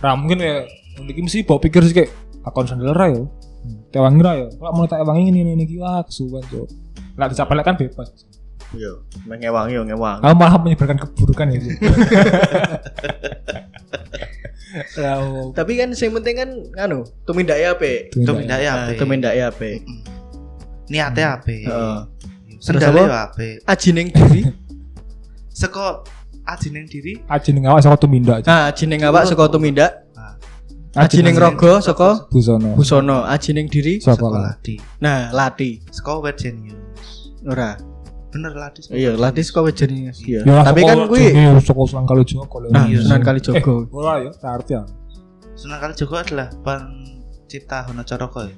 Ra 0.00 0.16
mungkin 0.16 0.40
ya 0.40 0.64
mungkin 0.98 1.28
mesti 1.28 1.44
bawa 1.44 1.60
pikir 1.60 1.84
sih 1.84 1.94
kayak 1.94 2.10
akon 2.48 2.66
sandal 2.66 2.96
ra 2.96 3.12
yo. 3.12 3.28
Tewangi 3.92 4.24
ra 4.24 4.40
yo. 4.40 4.48
Kalau 4.56 4.72
mau 4.72 4.88
tak 4.88 5.04
ewangi 5.04 5.30
ini 5.30 5.52
ini 5.52 5.68
iki 5.68 5.76
wah 5.78 6.00
kesuwen 6.02 6.42
cok. 6.48 6.66
Lah 7.20 7.28
dicap 7.28 7.52
elek 7.52 7.64
kan 7.68 7.76
bebas. 7.76 8.08
Iya, 8.76 8.92
mengewangi 9.24 9.80
yo 9.80 9.82
ngewang. 9.88 10.20
Kamu 10.20 10.34
malah 10.36 10.60
menyebarkan 10.60 11.00
keburukan 11.00 11.48
ya 11.48 11.60
Tapi 15.56 15.72
kan 15.80 15.88
sing 15.96 16.12
penting 16.12 16.36
kan 16.36 16.50
anu, 16.76 17.00
tumindake 17.24 17.64
apik. 17.64 18.12
Tumindake 18.12 18.64
Nah, 18.68 18.84
apik. 18.84 18.96
tumindake 19.00 19.40
apik. 19.40 19.78
Niatnya 20.92 21.40
apik. 21.40 21.64
Heeh. 21.64 21.98
Sendalnya 22.60 22.92
Terus 22.92 23.08
yo 23.08 23.16
apik. 23.16 23.54
Ajining 23.64 24.08
diri. 24.12 24.42
Seko 25.58 26.04
ajining 26.44 26.84
diri. 26.88 27.18
aja 27.28 27.48
ning 27.52 27.64
awak 27.64 27.80
saka 27.84 27.96
tumindak. 28.04 28.44
Nah, 28.44 28.68
ajining 28.68 29.00
awak 29.04 29.24
saka 29.28 29.48
tumindak, 29.48 29.92
ajining 30.96 31.36
raga 31.36 31.80
saka 31.84 32.24
busono. 32.32 32.72
busono, 32.76 33.24
ajining 33.24 33.66
diri. 33.68 34.00
Saka 34.00 34.28
ladi. 34.28 34.76
Nah, 35.00 35.32
lati. 35.32 35.80
Seko 35.88 36.20
wet 36.20 36.36
genius. 36.36 37.32
Ora. 37.48 37.87
Bener 38.28 38.52
ladi. 38.52 38.80
seko 38.84 38.92
Iya, 38.92 39.10
genius. 39.16 39.46
saka 39.48 39.60
wejene. 39.64 40.12
Iya. 40.20 40.40
Ya, 40.44 40.56
Tapi 40.62 40.80
kan 40.84 40.96
kuwi 41.08 41.24
Iya, 41.32 41.56
saka 41.60 41.80
Sunan 41.88 42.04
Kalijaga 42.04 42.56
lho. 42.60 42.68
Nah, 42.68 42.84
Iya, 42.84 42.98
Sunan 43.00 43.20
sih. 43.20 43.24
Kalijaga. 43.24 43.72
Ora 43.88 44.12
ya, 44.20 44.30
tak 44.36 44.50
arti 44.60 44.72
ya. 44.76 44.82
Sunan 45.56 45.78
Kalijaga 45.80 46.16
adalah 46.20 46.48
pencipta 46.60 47.78
Honocoroko 47.88 48.40
ya. 48.44 48.54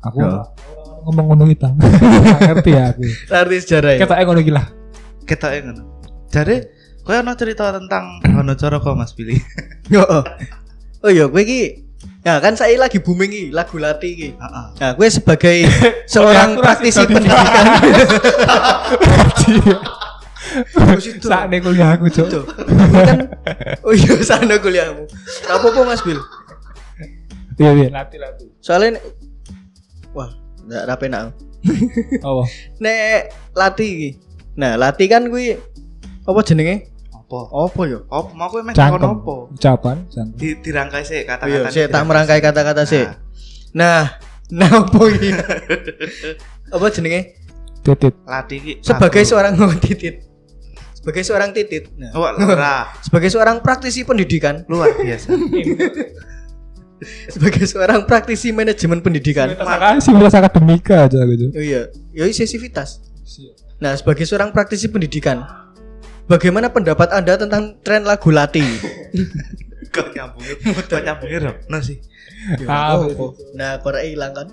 Aku 0.00 0.16
Ya. 0.18 0.48
ngomong 1.04 1.24
ngono 1.28 1.44
kita. 1.46 1.68
Ngerti 2.48 2.70
ya 2.72 2.82
aku. 2.88 3.04
Arti 3.28 3.56
sejarah 3.60 3.90
ya. 3.96 3.98
Ketake 4.00 4.22
ngono 4.24 4.40
iki 4.40 4.52
lah. 4.52 4.66
Ketoke 5.28 5.58
ngono. 5.60 5.82
Jadi 6.32 6.56
kowe 7.04 7.16
ono 7.16 7.32
cerita 7.36 7.68
tentang 7.72 8.04
Honocoroko 8.24 8.96
Mas 8.96 9.12
Billy. 9.12 9.36
Heeh. 9.92 10.22
Oh 11.00 11.10
iya, 11.12 11.28
kowe 11.28 11.40
iki 11.40 11.84
Ya 12.20 12.36
kan 12.36 12.52
saya 12.52 12.76
lagi 12.76 13.00
booming 13.00 13.32
iki 13.32 13.46
lagu 13.48 13.80
lati 13.80 14.12
iki. 14.12 14.28
Heeh. 14.36 14.66
Nah, 14.76 14.90
gue 14.92 15.08
sebagai 15.08 15.64
seorang 16.12 16.60
praktisi 16.60 17.00
pendidikan. 17.08 17.64
Saat 21.24 21.48
nih 21.48 21.64
kuliah 21.64 21.96
aku, 21.96 22.12
Cok. 22.12 22.44
Kan 22.92 23.18
Oh 23.86 23.96
iya 23.96 24.12
sana 24.28 24.60
kuliahmu. 24.60 25.08
Apa 25.48 25.66
apa 25.72 25.80
Mas 25.86 26.04
Bil? 26.04 26.20
Iya, 27.56 27.76
iya, 27.76 27.88
latih 27.92 28.20
latih. 28.20 28.48
Soalnya 28.60 29.00
wah, 30.12 30.28
enggak 30.64 30.84
rapi 30.92 31.06
nak. 31.08 31.36
Oh, 32.24 32.44
Nek 32.82 33.32
lati 33.56 33.86
iki. 33.88 34.10
Nah, 34.60 34.76
lati 34.76 35.08
kan 35.08 35.28
kuwi 35.28 35.56
apa 36.28 36.40
jenenge? 36.44 36.88
Apa? 37.30 37.46
Apa 37.46 37.80
yo? 37.86 37.98
Apa 38.04 38.30
mau 38.34 38.50
kowe 38.50 38.58
meh 38.60 38.74
cangkem. 38.74 38.98
takon 38.98 39.14
apa? 39.16 39.34
Ucapan, 39.48 39.96
cangkem. 40.04 40.34
Di 40.34 40.48
dirangkai 40.58 41.02
sih 41.02 41.22
Oh 41.22 41.26
kata-kata. 41.28 41.46
iya, 41.62 41.70
saya 41.70 41.86
tak 41.86 42.02
merangkai 42.02 42.40
kata-kata 42.40 42.82
sih. 42.82 43.06
Nah, 43.70 44.18
Nah, 44.50 44.66
nah 44.66 44.82
apa 44.82 44.98
iki? 45.08 45.30
apa 46.74 46.86
jenenge? 46.90 47.20
Titit. 47.80 48.14
Lati 48.20 48.56
ki 48.58 48.72
Sebagai 48.82 49.22
seorang 49.22 49.54
ngomong 49.54 49.78
titit. 49.86 50.26
sebagai 50.92 51.22
seorang 51.22 51.50
titit. 51.50 51.94
Nah, 51.94 52.10
Wah, 52.12 52.34
ora. 52.36 52.76
sebagai 53.00 53.30
seorang 53.30 53.62
praktisi 53.62 54.02
pendidikan, 54.02 54.66
Luar 54.66 54.90
biasa. 54.92 55.32
sebagai 57.30 57.64
seorang 57.64 58.04
praktisi 58.04 58.50
manajemen 58.50 59.00
pendidikan. 59.00 59.54
Sivitas 59.96 60.34
akademika 60.34 61.06
aja 61.06 61.24
gitu. 61.24 61.46
Oh 61.50 61.62
iya, 61.62 61.88
yoi 62.12 62.34
sensitivitas. 62.34 63.00
Nah, 63.80 63.96
sebagai 63.96 64.28
seorang 64.28 64.52
praktisi 64.52 64.92
pendidikan, 64.92 65.40
bagaimana 66.30 66.70
pendapat 66.70 67.10
Anda 67.10 67.34
tentang 67.34 67.82
tren 67.82 68.06
lagu 68.06 68.30
Lati? 68.30 68.62
Kok 69.94 70.14
nyambungnya? 70.14 70.54
Kok 70.90 71.00
nyambungnya 71.02 71.38
dong? 71.50 71.58
Nah 71.66 71.82
sih. 71.82 71.98
Ah, 72.64 72.96
oh. 72.96 73.36
Nah, 73.52 73.76
korek 73.84 74.16
hilang 74.16 74.32
kan? 74.32 74.48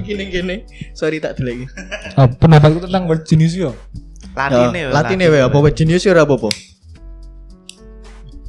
Gini 0.00 0.32
gini. 0.32 0.64
Sorry 0.96 1.20
tak 1.20 1.36
dulu 1.36 1.50
lagi. 1.52 1.66
Ah, 2.16 2.24
pendapatku 2.24 2.88
tentang 2.88 3.04
word 3.04 3.26
genius 3.28 3.52
yo. 3.52 3.74
Latine, 4.32 4.88
Latine 4.88 5.28
wae 5.28 5.42
apa 5.44 5.58
wae 5.58 5.74
genius 5.74 6.06
ya 6.06 6.16
ora 6.16 6.24
apa-apa. 6.24 6.48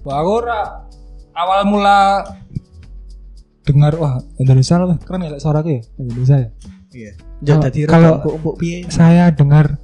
Wah, 0.07 0.23
ora 0.23 0.61
awal 1.35 1.67
mula 1.67 2.23
dengar 3.67 3.99
wah 3.99 4.23
Indonesia 4.39 4.79
lah 4.79 4.95
keren 5.03 5.27
ya 5.27 5.35
suara 5.43 5.59
ya 5.67 5.83
Indonesia 5.99 6.37
ya. 6.39 6.49
Iya. 6.95 7.11
Kalau- 7.43 7.63
Jadi 7.67 7.79
kalau-? 7.83 8.19
Saya 8.87 9.27
dengar 9.35 9.75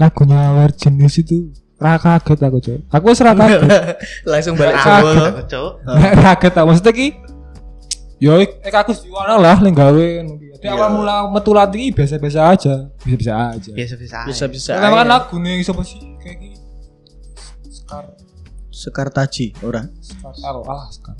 lagunya 0.00 0.56
Word 0.56 0.80
Genius 0.80 1.20
itu 1.20 1.52
ra 1.82 1.98
kaget 1.98 2.38
aku 2.40 2.58
coy. 2.58 2.78
Aku 2.88 3.04
wis 3.10 3.18
ra 3.18 3.34
kaget. 3.34 3.60
Langsung 4.30 4.54
balik 4.54 4.78
aku, 4.78 5.10
Cuk. 5.44 5.70
Nek 5.84 6.12
kaget 6.16 6.52
tak 6.54 6.64
maksudnya 6.64 6.92
ki 6.92 7.08
Yo, 8.22 8.38
ek 8.38 8.70
aku 8.70 8.94
Yuwana 9.02 9.34
lah 9.34 9.58
ning 9.58 9.74
gawe. 9.74 10.06
Jadi 10.54 10.62
Iya. 10.62 10.78
awal 10.78 10.94
mula 10.94 11.26
metu 11.26 11.50
lati 11.50 11.90
biasa-biasa 11.90 12.54
aja, 12.54 12.74
biasa-biasa 13.02 13.32
aja. 13.50 13.70
Biasa-biasa. 13.74 14.14
aja. 14.14 14.26
Bisa-bisa. 14.30 14.72
Karena 14.78 15.02
kan 15.02 15.08
lagu 15.10 15.34
nih 15.36 15.58
siapa 15.58 15.82
sih 15.82 15.98
kayak 16.22 16.38
gini? 16.38 16.54
Sekar, 17.66 18.04
Sekar 18.70 19.08
Taji, 19.10 19.58
ora. 19.60 19.82
sekar, 19.98 20.30
aro, 20.46 20.62
ah, 20.64 20.86
sekar, 20.86 21.18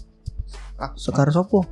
Sekar 0.94 1.26
sopo? 1.28 1.66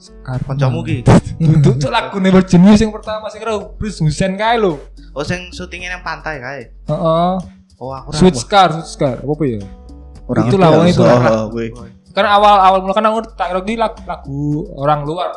sekar. 0.00 0.40
Kancamu 0.44 0.80
ki. 0.80 1.04
Duduk 1.36 1.76
tuh 1.76 1.88
lagu 1.88 2.16
nih 2.16 2.28
berjenis 2.28 2.80
yang 2.80 2.88
pertama 2.88 3.28
sih 3.28 3.36
kira 3.36 3.56
Bruce 3.76 4.00
Hussein 4.00 4.36
kae 4.36 4.56
lo. 4.56 4.80
Oh 5.12 5.20
sing 5.20 5.48
syutingnya 5.48 5.96
yang 5.96 6.04
pantai 6.04 6.40
kae. 6.40 6.62
Heeh. 6.88 7.32
Oh 7.76 7.90
aku 7.90 8.10
ora. 8.10 8.18
Sweet 8.18 8.36
Scar, 8.38 8.68
Sweet 8.74 8.88
Scar, 8.88 9.16
apa 9.20 9.32
apa 9.32 9.44
ya? 9.44 9.60
Orang 10.24 10.44
Itu 10.46 10.56
ngerti 10.56 10.64
lawan 10.64 10.84
itu. 10.88 11.02
Oh, 11.02 11.18
oh, 11.18 11.44
gue. 11.52 11.66
Kan 12.14 12.24
awal 12.24 12.54
awal 12.62 12.78
mula 12.80 12.94
kan 12.94 13.04
aku 13.10 13.18
tak 13.34 13.50
ini 13.60 13.74
lagu, 13.74 13.98
lagu 14.06 14.40
orang 14.78 15.00
luar. 15.02 15.30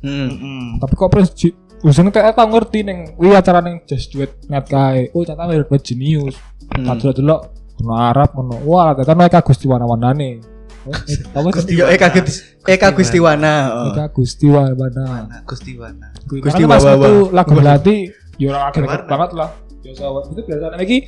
Hmm. 0.00 0.28
Heeh. 0.32 0.64
Tapi 0.80 0.92
kok 0.96 1.10
Prince 1.12 1.32
Ji- 1.36 1.56
Hussein 1.82 2.08
kayak 2.08 2.32
aku 2.32 2.46
ngerti 2.46 2.86
neng, 2.86 3.18
wih 3.18 3.34
acara 3.34 3.58
neng 3.58 3.82
Just 3.84 4.14
Duet 4.14 4.32
net 4.48 4.64
kae. 4.66 5.10
Oh 5.12 5.22
ternyata 5.22 5.50
mirip 5.50 5.70
jenius. 5.82 6.38
Hmm. 6.72 6.88
Tak 6.88 7.18
dulu 7.18 7.36
kono 7.76 7.92
Arab 7.94 8.32
kono. 8.32 8.56
Wah 8.64 8.96
ternyata 8.96 9.14
mereka 9.14 9.38
Gusti 9.44 9.66
Wana 9.68 10.14
nih. 10.14 10.40
Apa 11.36 11.46
Gusti 11.54 11.78
Eka 11.78 12.10
Gusti 12.10 12.42
Eka 12.66 12.88
Gustiwana. 12.90 13.54
oh. 13.70 13.82
Mereka 13.94 14.10
Gusti 14.10 14.46
Wana. 14.50 14.74
Mana? 14.74 15.38
Gusti 15.46 15.72
Wana. 15.78 16.08
Gusti 16.26 16.42
Gusti 16.42 16.62
pas 16.66 16.82
Wawa. 16.82 16.94
itu 16.98 17.12
lagu 17.30 17.52
berarti 17.54 17.94
orang 18.42 18.62
akhir 18.74 18.82
Warna. 18.82 19.06
banget 19.06 19.30
lah. 19.38 19.50
Ya 19.82 19.92
sawat 19.94 20.22
itu 20.30 20.40
biasa 20.42 20.74
lagi. 20.74 20.98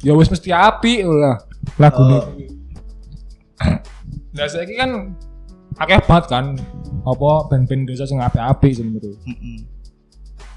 Ya 0.00 0.12
wis 0.12 0.28
mesti 0.28 0.48
api 0.48 1.04
lah 1.04 1.36
lagu 1.76 2.00
Oh. 2.00 2.24
Nah 4.32 4.46
saiki 4.46 4.74
kan 4.74 5.12
akeh 5.76 6.00
banget 6.02 6.24
kan 6.26 6.44
apa 7.02 7.30
band-band 7.46 7.84
Indonesia 7.84 8.04
sing 8.04 8.16
apik-apik 8.18 8.72
sebenarnya. 8.72 9.12
Heeh. 9.20 9.58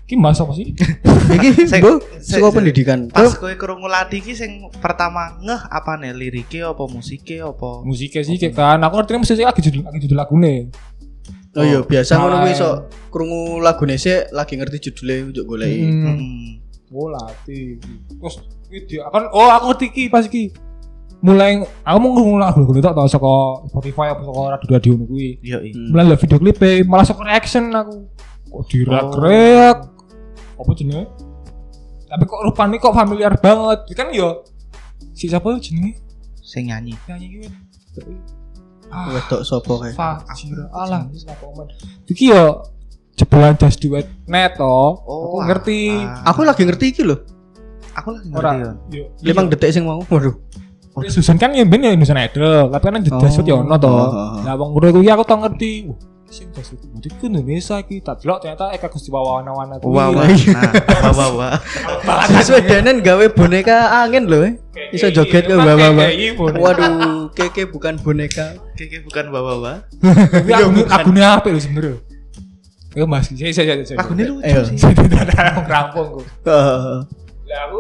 Ki 0.03 0.15
mas 0.15 0.35
apa 0.37 0.51
sih? 0.51 0.71
Iki 1.35 1.79
Bu, 1.79 1.99
suka 2.19 2.39
sing- 2.43 2.53
pendidikan. 2.53 2.99
Pas 3.07 3.27
Kau- 3.29 3.43
kowe 3.43 3.53
krungu 3.55 3.87
lati 3.87 4.19
ki 4.19 4.31
sing 4.31 4.51
pertama 4.77 5.35
ngeh 5.39 5.61
apa 5.65 5.95
nih 5.95 6.11
liriknya 6.13 6.71
apa 6.71 6.83
musiknya 6.85 7.47
apa 7.47 7.83
Musiknya 7.83 8.21
sih 8.21 8.35
kayak 8.37 8.53
kan 8.53 8.79
aku 8.79 8.99
ngerti 8.99 9.15
musik 9.17 9.39
lagi 9.39 9.61
judul 9.61 9.81
lagi 9.81 9.99
judul 9.99 10.17
lagune. 10.17 10.55
Oh 11.53 11.61
iya, 11.61 11.79
biasa 11.79 12.17
ngono 12.17 12.41
kuwi 12.41 12.53
sok 12.53 12.75
krungu 13.09 13.41
lagune 13.59 13.95
sik 13.95 14.31
lagi 14.31 14.53
ngerti 14.55 14.77
judulnya 14.81 15.15
untuk 15.29 15.43
goleki. 15.45 15.83
Hmm. 15.83 16.47
Oh 16.89 17.07
latih. 17.09 17.79
Terus 18.09 18.35
iki 18.73 18.97
kan 18.99 19.29
oh 19.29 19.47
aku 19.53 19.65
ngerti 19.73 19.87
ki 19.93 20.03
pas 20.09 20.25
iki. 20.25 20.49
Mulai 21.23 21.63
aku 21.87 21.97
mau 22.03 22.09
ngurung 22.11 22.35
lagu 22.35 22.67
lagu 22.67 22.83
tau 22.83 23.07
saka 23.07 23.63
Spotify 23.71 24.11
apa 24.11 24.27
saka 24.27 24.41
radio 24.59 24.67
radio 24.75 24.91
ngono 24.99 25.05
kuwi. 25.07 25.29
Yo 25.39 25.57
i. 25.63 25.71
Hmm. 25.71 25.95
Mulai 25.95 26.03
lihat 26.11 26.19
video 26.19 26.37
klipnya 26.41 26.83
malah 26.83 27.05
saka 27.07 27.23
reaction 27.23 27.71
aku. 27.71 27.95
Kok 28.51 28.63
dirak-reak. 28.67 29.77
Apa 30.59 30.71
jenenge? 30.75 31.07
Tapi 32.11 32.23
kok 32.27 32.41
rupanya 32.43 32.75
kok 32.75 32.91
familiar 32.91 33.33
banget. 33.39 33.79
Kan 33.95 34.11
yo 34.11 34.43
si 35.15 35.31
siapa 35.31 35.47
yo 35.47 35.63
jenenge? 35.63 35.95
Sing 36.43 36.67
nyanyi. 36.67 36.93
Nyanyi 37.07 37.27
ki. 37.39 37.39
Ah, 38.93 39.09
Wedok 39.09 39.41
sopo 39.41 39.81
kae? 39.81 39.95
Fajira 39.95 40.69
alah 40.69 41.07
wis 41.09 41.25
lah 41.25 41.33
komen. 41.39 41.65
Iki 42.05 42.29
yo 42.29 42.67
jebolan 43.15 43.57
duet 43.57 44.05
net 44.27 44.59
toh. 44.59 45.01
Oh, 45.07 45.39
aku 45.41 45.49
ngerti. 45.49 45.79
ah. 45.97 46.35
Aku 46.35 46.43
lagi 46.45 46.67
ngerti 46.67 46.85
iki 46.93 47.01
lho. 47.01 47.17
Aku 47.93 48.07
lagi 48.11 48.27
ngerti 48.29 48.41
Ora. 48.41 48.51
ya. 48.53 48.71
Yo. 48.89 49.03
Limang 49.21 49.45
detik 49.47 49.69
sing 49.69 49.83
mau. 49.83 50.01
Waduh. 50.03 50.35
Susan 51.09 51.37
kan 51.37 51.49
yang 51.51 51.65
bener 51.65 51.89
Indonesian 51.89 52.21
Idol, 52.21 52.69
tapi 52.69 52.83
kan 52.85 53.01
yang 53.01 53.17
Oh. 53.17 53.17
dasut 53.17 53.41
ya 53.41 53.57
ono 53.57 53.75
toh. 53.75 53.89
Oh, 53.89 53.97
oh, 53.97 54.09
oh. 54.13 54.31
Nah, 54.45 54.53
wong 54.53 54.69
ngono 54.71 54.93
kuwi 54.93 55.09
aku 55.09 55.25
tau 55.25 55.41
ngerti. 55.41 55.89
Wah, 55.89 55.97
sing 56.29 56.53
dasut 56.53 56.77
berarti 56.77 57.09
ku 57.17 57.25
Indonesia 57.25 57.81
iki. 57.81 57.97
Tak 57.97 58.21
delok 58.21 58.45
ternyata 58.45 58.69
Eka 58.69 58.93
Gusti 58.93 59.09
Wawana 59.09 59.57
kuwi. 59.81 59.89
Wah, 59.89 60.13
wah. 60.13 60.29
iya. 60.29 60.53
Nah, 60.53 60.69
wah, 61.17 61.29
wah, 61.33 61.51
wah. 62.05 62.25
Sesuai 62.29 62.69
Danen 62.69 63.01
gawe 63.01 63.25
boneka 63.33 64.05
angin 64.05 64.29
loh. 64.29 64.45
eh. 64.45 64.53
Iso 64.93 65.09
joget 65.09 65.49
ke 65.49 65.57
bawa-bawa. 65.57 66.13
Waduh, 66.61 66.93
keke 67.33 67.73
bukan 67.73 67.97
boneka. 67.97 68.53
Keke 68.77 69.01
bukan 69.01 69.33
wah. 69.33 69.81
Tapi 69.97 70.49
aku 70.53 70.77
akune 70.93 71.25
apik 71.25 71.57
lho 71.57 71.61
sebenarnya. 71.61 71.97
Ya 72.93 73.09
Mas, 73.09 73.33
saya 73.33 73.49
saya 73.49 73.81
saya. 73.81 73.97
Lagunya 73.97 74.29
lucu 74.29 74.61
sih. 74.69 74.77
Tidak 74.93 75.25
ada 75.25 75.65
rampung 75.65 76.21
kok. 76.21 76.25
Lah 77.53 77.69
aku 77.69 77.79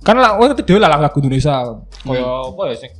kan 0.00 0.16
lah 0.18 0.34
aku 0.34 0.50
ngerti 0.50 0.62
dhewe 0.66 0.78
lah 0.82 0.90
lagu 0.98 1.22
Indonesia. 1.22 1.54
Kaya 2.02 2.26
apa 2.50 2.62
ya 2.72 2.74
sing 2.74 2.92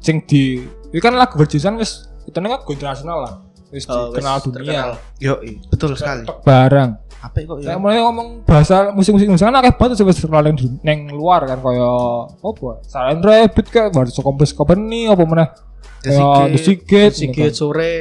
sing 0.00 0.16
di 0.24 0.64
ini 0.94 1.00
kan 1.02 1.12
lagu 1.12 1.36
berjisan 1.36 1.76
wis 1.76 2.08
itu 2.24 2.32
kan 2.32 2.62
internasional 2.72 3.18
lah. 3.28 3.34
Wis 3.74 3.84
Oh, 3.90 4.14
dikenal 4.14 4.40
dunia. 4.40 4.96
Yo 5.20 5.42
i. 5.42 5.58
Betul 5.68 5.98
sekali. 5.98 6.24
Barang. 6.46 7.02
Apa 7.20 7.42
kok 7.42 7.58
Saya 7.64 7.74
ya? 7.74 7.80
mulai 7.82 7.98
ngomong 7.98 8.46
bahasa 8.46 8.94
musik-musik 8.94 9.26
Indonesia 9.26 9.50
kan 9.50 9.58
akeh 9.58 9.74
banget 9.74 9.98
wis 10.06 10.16
terkenal 10.22 10.46
neng 10.86 11.10
luar 11.10 11.42
kan 11.44 11.58
kaya 11.58 11.90
apa? 12.30 12.68
Silent 12.86 13.22
Rabbit 13.26 13.66
kayak 13.66 13.90
baru 13.90 14.10
Kompes 14.14 14.54
Company 14.54 15.10
apa 15.10 15.24
meneh? 15.26 15.48
The 16.06 16.54
Secret. 16.54 17.12
Secret. 17.12 17.12
Sikit 17.18 17.52
sore. 17.58 17.94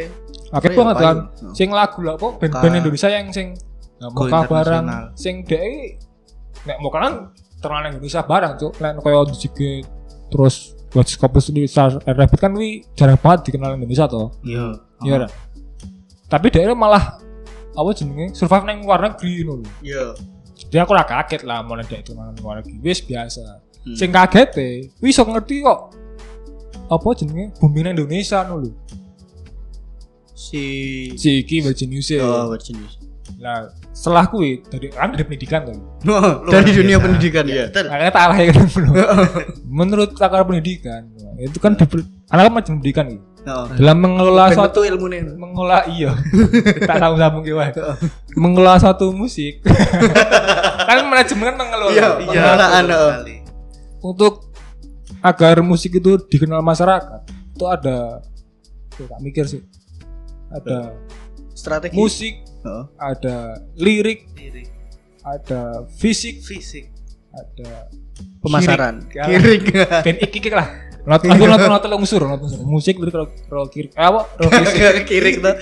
Akeh 0.53 0.69
Sore 0.69 0.77
banget 0.77 0.95
kan. 1.01 1.17
ya? 1.33 1.51
Sing 1.57 1.73
lagu 1.73 2.05
lah 2.05 2.13
apa 2.21 2.37
band-band 2.37 2.85
Indonesia 2.85 3.09
yang 3.09 3.33
sing 3.33 3.57
mau 4.13 4.29
barang 4.29 5.15
sing 5.17 5.41
dhek 5.47 5.97
nek 6.65 6.77
mau 6.81 6.89
kan 6.89 7.31
nang 7.65 7.97
Indonesia 7.97 8.21
barang 8.21 8.53
cuk. 8.61 8.73
Nek 8.81 9.01
kaya 9.01 9.25
The 9.25 9.33
Secret 9.33 9.85
terus 10.29 10.77
buat 10.93 11.05
Kompes 11.17 11.51
di 11.51 11.65
Silent 11.67 12.01
Rabbit 12.05 12.39
kan 12.39 12.53
wi 12.53 12.85
jarang 12.93 13.17
banget 13.19 13.51
dikenal 13.51 13.75
di 13.75 13.85
Indonesia 13.85 14.05
toh. 14.05 14.33
Yo. 14.45 14.77
Iya 15.01 15.25
kan? 15.25 15.31
Tapi 16.29 16.47
dia 16.49 16.73
malah 16.73 17.19
apa 17.75 17.89
jenenge 17.91 18.31
survive 18.33 18.63
luar 18.87 18.99
negeri 19.03 19.43
ngono 19.43 19.61
lho. 19.61 19.69
Iya. 19.83 20.05
Jadi 20.55 20.75
aku 20.79 20.95
ora 20.95 21.03
kaget 21.03 21.43
lah 21.43 21.59
mulai 21.61 21.83
dari 21.83 22.01
itu 22.01 22.15
luar 22.15 22.63
negeri. 22.63 22.79
Wis 22.79 23.03
biasa. 23.03 23.43
Hmm. 23.85 23.95
Sing 23.97 24.09
kaget 24.09 24.49
e, 24.57 24.69
wis 25.03 25.19
iso 25.19 25.27
ngerti 25.27 25.61
kok 25.61 25.93
apa 26.85 27.07
jenenge 27.17 27.53
bumi 27.59 27.79
nang 27.83 27.93
Indonesia 27.99 28.41
lho. 28.47 28.71
Si 30.31 30.63
Si 31.19 31.43
iki 31.43 31.59
Virgin 31.59 31.91
News. 31.91 32.07
Oh, 32.23 32.47
Virgin 32.49 32.79
News. 32.79 32.95
Lah 33.35 33.67
setelah 33.89 34.25
kuwi 34.25 34.61
dari 34.65 34.87
kan 34.89 35.11
dari 35.11 35.23
pendidikan 35.23 35.61
kan. 35.65 35.77
Dari 36.51 36.69
biasa. 36.69 36.79
dunia 36.79 36.97
pendidikan 36.97 37.43
ya. 37.45 37.65
Betul. 37.67 37.85
Makanya 37.89 38.11
tak 38.11 38.23
arah 38.29 38.37
ya 38.37 38.51
kan 38.53 38.65
dulu. 38.67 38.89
Menurut 39.79 40.09
pakar 40.13 40.41
pendidikan 40.43 41.01
itu 41.35 41.59
kan 41.59 41.75
di, 41.75 41.83
anak 42.29 42.43
kan 42.47 42.53
macam 42.53 42.71
pendidikan 42.79 43.05
gitu. 43.11 43.25
Dalam 43.77 43.97
mengelola 44.01 44.49
Ben 44.49 44.57
suatu 44.57 44.81
metu 44.81 44.89
ilmune. 44.89 45.21
mengolah 45.37 45.85
iya 45.85 46.17
tak 46.89 46.97
tahu 46.97 47.13
sambung 47.13 47.45
gimana 47.45 47.93
mengelola 48.33 48.81
suatu 48.81 49.13
musik 49.13 49.61
kan 50.81 51.05
manajemen 51.05 51.53
kan 51.53 51.55
mengelola 51.55 51.93
Iya, 51.93 52.07
Iya, 52.25 52.41
Pengelolaan, 52.41 52.85
oh. 52.89 53.11
untuk 54.01 54.49
agar 55.21 55.61
musik 55.61 55.93
itu 55.93 56.17
dikenal 56.25 56.65
masyarakat 56.65 57.21
itu 57.29 57.65
ada 57.69 58.25
tuh, 58.89 59.05
tak 59.05 59.19
mikir 59.21 59.45
sih 59.45 59.61
ada 60.49 60.97
Strategi. 61.53 61.93
musik 61.93 62.41
Heeh. 62.65 62.83
ada 62.97 63.61
lirik 63.77 64.25
Lirik. 64.33 64.67
ada 65.21 65.85
fisik 66.01 66.41
Fisik. 66.41 66.89
ada 67.29 67.85
Pemasaran. 68.41 69.05
kirik. 69.05 69.69
Kirik. 69.69 69.87
dan 70.05 70.15
iki 70.17 70.49
lah 70.49 70.67
not 71.05 71.21
aku 71.21 71.45
not 71.45 71.61
not 71.61 71.85
unsur 71.85 72.25
not 72.25 72.41
unsur 72.41 72.65
musik 72.65 72.97
lirik 72.97 73.13
kalau 73.13 73.27
kalau 73.45 73.65
kirik 73.69 73.91
eh, 73.93 74.01
apa 74.01 74.25
kalau 74.35 74.49
fisik 74.65 75.05
Kirik 75.05 75.35
tuh. 75.45 75.55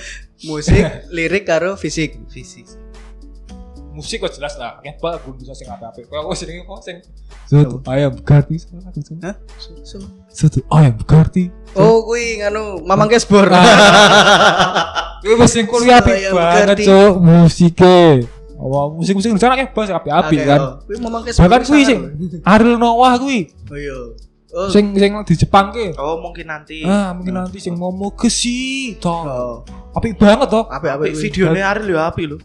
Musik, 0.44 0.84
lirik 1.16 1.48
karo 1.48 1.72
fisik. 1.78 2.20
Fisik. 2.28 2.68
Musik 3.94 4.18
kok 4.20 4.34
jelas 4.34 4.58
lah 4.58 4.82
kayak 4.82 4.98
apa 4.98 5.22
aku 5.22 5.38
bisa 5.38 5.54
sing 5.54 5.70
apa 5.70 5.88
apa 5.88 6.02
kayak 6.02 6.20
aku 6.20 6.34
sing 6.34 6.50
apa 6.66 6.74
sing 6.82 6.96
satu 7.46 7.76
ayam 7.86 8.10
sama 8.18 8.42
aku 8.90 9.00
Hah? 9.22 9.34
satu 10.28 10.58
ayam 10.68 10.92
Bugatti 10.98 11.44
Oh, 11.74 12.06
kuwi 12.06 12.38
nganu 12.38 12.82
Mamang 12.86 13.10
Kesbor. 13.10 13.50
Gue 15.24 15.34
wis 15.40 15.50
sing 15.50 15.66
kuliah 15.66 16.02
Ayam 16.02 16.34
banget 16.36 16.86
cuk 16.86 17.14
musike 17.22 18.26
Wah, 18.54 18.86
musik-musik 18.94 19.34
Indonesia 19.34 19.50
kayak 19.58 19.70
bas 19.74 19.90
apik 19.90 20.10
Oke, 20.14 20.38
kan. 20.46 20.58
oh. 20.62 20.72
Kuwi 20.86 20.96
Mamang 20.98 21.22
Kesbor. 21.26 21.46
Bahkan 21.46 21.62
kuwi 21.66 21.82
sing 21.82 21.98
Ariel 22.46 22.76
Noah 22.78 23.14
kuwi 23.18 23.50
Oh 23.70 23.78
iya. 23.78 23.98
Oh. 24.54 24.70
sing 24.70 24.94
sing 24.94 25.10
di 25.26 25.34
Jepang 25.34 25.74
ke. 25.74 25.98
Oh 25.98 26.22
mungkin 26.22 26.46
nanti. 26.46 26.86
Ah, 26.86 27.10
mungkin 27.10 27.34
nanti 27.34 27.58
sing 27.58 27.74
momo 27.74 28.14
kesi 28.14 28.94
toh. 29.02 29.22
Oh. 29.26 29.54
Apik 29.98 30.14
banget 30.14 30.46
toh. 30.46 30.70
Apik 30.70 31.10
videonya 31.18 31.74
Ariel 31.74 31.98
ya 31.98 32.06
api 32.06 32.22
lho. 32.30 32.38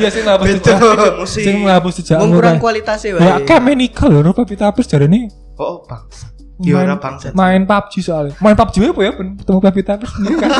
Iya 0.00 0.08
sing 0.08 0.24
ngapus 0.24 0.46
jejak. 0.58 0.78
Musik. 1.20 1.42
Sing 1.44 1.56
ngapus 1.64 1.92
jejak. 2.00 2.18
Wong 2.24 2.30
kurang 2.32 2.56
kualitasnya 2.56 3.20
wae. 3.20 3.24
Ya 3.24 3.34
kayak 3.44 3.62
menikah 3.62 4.08
lho, 4.08 4.24
Rupa 4.24 4.48
Pita 4.48 4.72
Apus 4.72 4.88
jarene 4.88 5.28
Oh 5.60 5.84
bangsa. 5.84 6.32
Ya 6.62 6.78
main, 6.78 6.94
bangsa. 6.94 7.34
main 7.34 7.62
PUBG 7.66 7.92
soalnya. 8.06 8.34
Main 8.38 8.54
PUBG 8.54 8.94
apa 8.94 9.00
ya 9.02 9.12
ben 9.12 9.28
ketemu 9.36 9.58
Pita 9.60 9.92
Apus 9.98 10.10
nikah. 10.24 10.50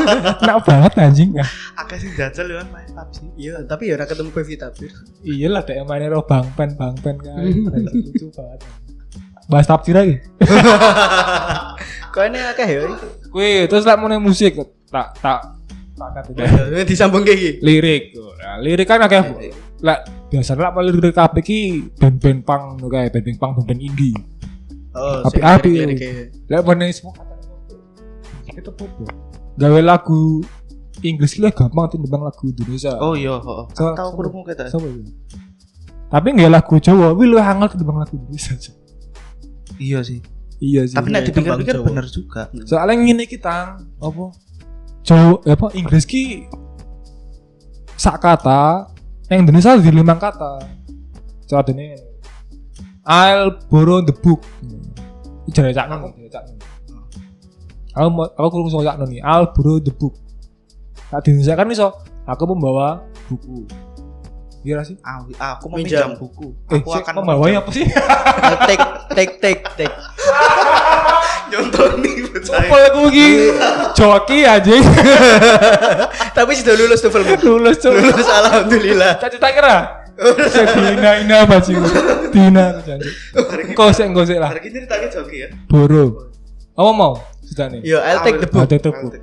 Enak 0.45 0.57
banget 0.67 0.93
anjing. 0.99 1.31
Ah, 1.41 1.49
Akeh 1.85 1.97
sing 1.97 2.13
jajal 2.13 2.47
ya 2.53 2.65
main 2.69 2.89
PUBG. 2.91 3.17
Iya, 3.39 3.53
tapi 3.65 3.89
ya 3.89 3.97
ora 3.97 4.05
ketemu 4.05 4.31
Pevita. 4.35 4.67
Iya 5.25 5.47
lah 5.49 5.63
dek 5.65 5.81
mainnya 5.89 6.13
ro 6.13 6.27
bang 6.27 6.45
pen 6.53 6.77
bang 6.77 6.95
pen 7.01 7.17
kan. 7.17 7.41
Lucu 7.41 8.29
banget. 8.35 8.61
Bahas 9.49 9.67
PUBG 9.71 9.87
lagi. 9.97 10.15
Kok 12.13 12.25
ini 12.29 12.39
akeh 12.45 12.69
ya? 12.69 12.81
Wih, 13.33 13.65
terus 13.73 13.89
lah 13.89 13.97
mau 13.97 14.13
musik 14.21 14.61
tak 14.93 15.17
tak 15.25 15.41
Ya, 15.41 15.62
disambung 16.89 17.23
kayak 17.23 17.39
gini. 17.39 17.53
lirik. 17.61 18.03
Nah, 18.17 18.57
lirik 18.61 18.87
kan 18.89 19.01
akeh 19.05 19.25
lah 19.83 19.99
biasa 20.31 20.55
lah 20.57 20.71
paling 20.73 20.95
lirik 20.95 21.15
kabeh 21.15 21.43
ki 21.43 21.59
band-band 21.99 22.41
pang 22.47 22.79
kayak 22.79 23.13
band-band 23.13 23.39
pang 23.39 23.51
band-band 23.59 23.81
indie. 23.83 24.15
Oh, 24.93 25.25
Api-api. 25.25 25.73
Lah 26.53 26.61
mana 26.61 26.89
semua 26.93 27.17
kata 27.17 27.33
itu 28.53 28.73
popo. 28.77 29.05
Gawe 29.57 29.81
lagu 29.81 30.45
Inggris 31.03 31.41
lah 31.41 31.51
gampang 31.51 31.89
timbang 31.91 32.23
lagu 32.23 32.53
Indonesia. 32.53 32.95
Oh 33.01 33.17
iya, 33.19 33.41
heeh. 33.41 33.65
So- 33.75 33.97
Tahu 33.97 34.11
krungu 34.15 34.47
kita. 34.47 34.71
Sama 34.71 34.87
ya. 34.87 35.03
Tapi 36.13 36.29
nggak 36.37 36.53
lagu 36.53 36.77
Jawa, 36.79 37.17
wih 37.17 37.27
lu 37.27 37.41
hangat 37.41 37.75
timbang 37.75 37.99
lagu 37.99 38.15
Indonesia. 38.15 38.55
Iya 39.81 39.99
sih. 40.05 40.21
Iya 40.63 40.87
sih. 40.87 40.95
Tapi 40.95 41.09
nek 41.11 41.25
iya, 41.25 41.29
dipikir-pikir 41.33 41.75
Jawa. 41.81 41.87
bener 41.91 42.07
juga. 42.07 42.43
soalnya 42.69 42.95
ngene 43.03 43.25
kita 43.27 43.83
apa 43.83 44.25
Jawa 45.03 45.43
apa 45.43 45.67
Inggris 45.75 46.07
ki 46.07 46.47
sak 47.95 48.19
kata 48.19 48.87
yang 49.27 49.47
Indonesia 49.47 49.75
di 49.75 49.91
limang 49.91 50.19
kata. 50.19 50.63
Coba 51.47 51.63
ini 51.71 51.99
I'll 53.03 53.59
borrow 53.67 53.99
the 53.99 54.15
book. 54.15 54.47
Jadi 55.51 55.75
cak 55.75 55.91
non 55.91 56.07
cak 56.31 56.43
non 56.47 56.57
aku 57.93 58.09
mau 58.09 58.25
aku 58.25 58.47
kurang 58.49 58.71
sama 58.71 58.83
cak 58.87 58.97
non 58.97 59.09
nih 59.11 59.21
I'll 59.21 59.51
borrow 59.51 59.77
the 59.77 59.91
book. 59.91 60.15
Nah 61.11 61.19
di 61.19 61.35
Indonesia 61.35 61.59
kan 61.59 61.67
iso 61.69 61.89
aku 62.25 62.43
membawa 62.49 63.03
buku. 63.27 63.67
Iya 64.63 64.79
sih? 64.87 64.95
Ah, 65.03 65.19
aku 65.59 65.75
Minjam. 65.75 66.15
meminjam 66.15 66.23
buku. 66.23 66.55
eh 66.71 66.79
Aku 66.79 66.95
akan 66.95 67.15
membawanya 67.19 67.67
apa 67.67 67.75
sih? 67.75 67.83
Eh, 67.83 68.59
Take 68.71 68.85
take 69.11 69.33
take 69.43 69.63
take. 69.75 69.95
Nyontoni 71.53 72.13
percaya. 72.33 72.65
Apa 72.65 72.77
aku 72.89 73.03
ki 73.13 73.29
joki 73.93 74.39
aja 74.49 74.75
Tapi 76.37 76.53
sudah 76.57 76.75
lulus 76.81 77.05
tuh 77.05 77.13
film. 77.13 77.29
lulus 77.45 77.77
coba 77.85 78.01
Lulus 78.01 78.29
alhamdulillah. 78.29 79.13
Cita-cita 79.21 79.49
kira? 79.53 79.77
Dina 80.77 81.11
ina 81.25 81.37
apa 81.45 81.57
sih? 81.65 81.77
Dina 82.33 82.77
aku 82.77 82.81
janji. 82.85 83.11
Sih 83.97 84.05
engkau 84.05 84.25
sih 84.25 84.37
lah. 84.41 84.53
Hari 84.53 84.69
ini 84.69 84.85
ceritanya 84.85 85.09
joki 85.09 85.37
ya. 85.45 85.49
Boro. 85.69 86.33
Apa 86.73 86.91
mau? 86.93 87.13
Cerita 87.45 87.69
nih. 87.69 87.81
Yo, 87.85 87.99
I'll 88.01 88.25
take 88.25 88.41
the 88.41 88.49
book. 88.49 88.65
Ada 88.65 88.77
tuh 88.81 88.93
buku. 88.97 89.19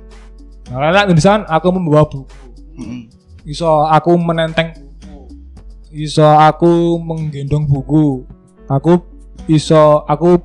Nah, 0.70 0.90
lah 0.94 1.02
Indonesia 1.06 1.42
aku 1.50 1.66
membawa 1.74 2.06
buku. 2.06 2.30
Heeh. 2.78 3.02
Iso 3.48 3.66
aku 3.90 4.14
menenteng 4.14 4.76
buku. 5.02 5.34
Iso 5.90 6.26
aku 6.26 6.98
menggendong 7.02 7.66
buku. 7.66 8.22
Aku 8.70 9.02
iso 9.50 10.06
aku 10.06 10.38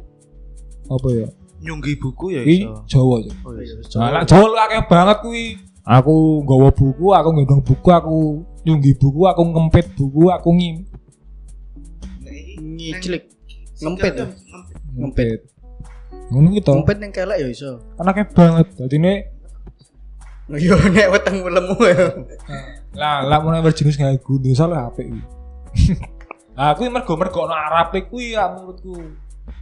apa 0.89 1.07
ya? 1.13 1.27
Nyunggi 1.65 1.97
buku 1.97 2.25
ya 2.37 2.41
Ini 2.45 2.69
iso. 2.69 2.85
Jawa 2.85 3.15
ya. 3.25 3.33
Oh 3.41 3.51
iya. 3.57 3.73
Nah, 3.97 4.09
lah 4.13 4.23
Jawa 4.23 4.45
lu 4.45 4.57
akeh 4.61 4.81
banget 4.85 5.17
kuwi. 5.25 5.45
Aku 5.85 6.41
nggawa 6.41 6.69
buku, 6.73 7.13
aku 7.13 7.29
gendong 7.29 7.61
buku, 7.61 7.89
aku 7.93 8.17
nyunggi 8.65 8.97
buku, 8.97 9.21
aku 9.29 9.41
ngempet 9.45 9.85
buku, 9.93 10.33
aku 10.33 10.49
ngim 10.53 10.81
Ngiclik. 12.57 13.29
Ngempet 13.81 14.13
ya? 14.17 14.27
ngempet. 14.95 15.39
Ngono 16.31 16.47
gitu. 16.57 16.73
Ngempet 16.73 16.97
yang 17.01 17.13
kelek 17.13 17.37
ya 17.41 17.47
iso. 17.49 17.71
Akeh 18.01 18.25
banget. 18.33 18.67
Dadi 18.77 18.97
ini 18.97 19.13
Yo 20.45 20.77
nek 20.77 21.09
weteng 21.09 21.41
lemu 21.41 21.77
ya. 21.89 22.05
lah 23.01 23.25
lah 23.25 23.41
mulai 23.41 23.65
berjenis 23.65 23.97
kayak 23.97 24.21
gue 24.21 24.53
salah 24.53 24.93
HP 24.93 25.09
iki. 25.09 25.21
Nah, 26.55 26.71
aku 26.71 26.87
mergo 26.87 27.13
mergo 27.19 27.49
ono 27.49 27.55
Arab 27.57 27.91
kuwi 28.07 28.37
ya 28.37 28.53
menurutku. 28.53 28.95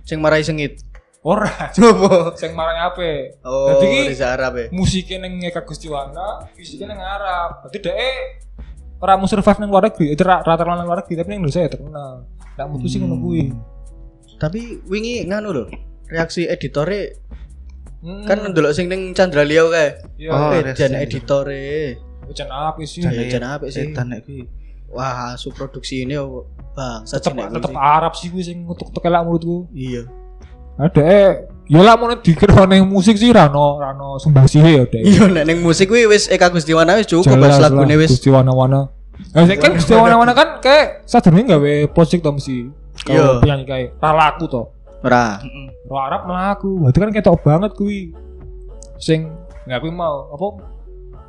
Sing 0.04 0.20
marai 0.20 0.44
sengit. 0.44 0.84
Ora, 1.24 1.72
Coba. 1.72 2.36
sing 2.36 2.52
marang 2.52 2.84
HP. 2.84 3.00
Oh, 3.48 3.72
Dadi 3.72 4.12
ki 4.12 4.20
Arab 4.20 4.54
ya. 4.60 4.66
musiknya 4.76 5.24
neng 5.24 5.40
Eka 5.40 5.64
Gustiwana, 5.64 6.52
fisiknya 6.52 6.92
neng 6.92 7.00
Arab. 7.00 7.64
Dadi 7.64 7.80
dhek 7.80 8.44
ora 9.00 9.16
mau 9.16 9.28
survive 9.28 9.60
nang 9.60 9.72
luar 9.72 9.88
negeri, 9.88 10.12
itu 10.12 10.24
rata-rata 10.24 10.64
nang 10.64 10.84
luar 10.84 11.00
negeri, 11.04 11.16
tapi 11.16 11.28
nang 11.32 11.40
Indonesia 11.44 11.64
ya 11.64 11.72
terkenal. 11.72 12.28
Ndak 12.60 12.68
mutu 12.68 12.92
sih 12.92 13.00
ngono 13.00 13.16
kuwi. 13.20 13.56
Tapi 14.36 14.84
wingi 14.84 15.24
nganu 15.24 15.50
lho. 15.56 15.66
Reaksi 16.12 16.44
editore 16.44 17.24
Hmm. 18.04 18.28
kan 18.28 18.36
ndelok 18.52 18.76
sing 18.76 18.92
ning 18.92 19.16
Chandra 19.16 19.48
Liao 19.48 19.72
kae. 19.72 19.96
Iya, 20.20 20.30
Oh, 20.36 20.52
jan 20.76 20.92
editore. 21.00 21.96
Hujan 22.28 22.52
apa 22.52 22.84
sih? 22.84 23.00
Jan- 23.00 23.16
jan 23.32 23.44
apik 23.48 23.72
sih. 23.72 23.96
Edan 23.96 24.12
nek 24.12 24.28
kuwi. 24.28 24.44
Wah, 24.92 25.40
su 25.40 25.56
produksi 25.56 26.04
ini 26.04 26.20
oh, 26.20 26.44
bang, 26.76 27.08
Tetep 27.08 27.32
tetep. 27.32 27.72
Arab 27.72 28.12
sih 28.20 28.28
kuwi 28.28 28.44
sing 28.44 28.68
ngutuk 28.68 28.92
tekelak 28.92 29.24
menurutku. 29.24 29.72
Iya. 29.72 30.04
Ada 30.74 31.02
eh 31.06 31.30
ya 31.70 31.80
lah 31.80 31.96
mau 31.96 32.12
dikira 32.12 32.68
neng 32.68 32.90
musik 32.90 33.16
sih 33.16 33.30
rano 33.32 33.80
rano 33.80 34.20
sumbangsihe 34.20 34.70
ya 34.78 34.84
dek. 34.90 35.02
Iya, 35.06 35.30
nek 35.30 35.44
ning 35.46 35.58
musik 35.62 35.88
kuwi 35.88 36.10
wis 36.10 36.28
Eka 36.28 36.50
Gustiwana 36.50 36.98
wis 36.98 37.08
cukup 37.08 37.30
bahas 37.38 37.62
lagune 37.62 37.94
lah, 37.94 38.02
wis. 38.02 38.18
Gusti 38.18 38.30
wana-wana. 38.34 38.90
Nah, 39.34 39.46
saya 39.46 39.58
kan 39.62 39.78
Gusti 39.78 39.94
wana-wana 39.94 40.34
kan 40.34 40.58
kayak 40.60 41.06
sadurunge 41.06 41.46
gawe 41.54 41.74
project 41.94 42.22
to 42.26 42.32
mesti. 42.34 42.58
Iya. 43.06 43.42
Penyanyi 43.42 43.64
kayak 43.70 43.88
Ralaku 44.02 44.46
to. 44.50 44.64
Ora. 45.06 45.38
Heeh. 45.40 45.68
Ro 45.86 45.96
Arab 46.02 46.22
melaku. 46.26 46.82
Berarti 46.82 46.98
kan 46.98 47.10
ketok 47.14 47.38
banget 47.46 47.72
kuwi. 47.78 48.12
Sing 48.98 49.30
nggak 49.70 49.80
kuwi 49.80 49.94
mau 49.94 50.34
apa 50.34 50.48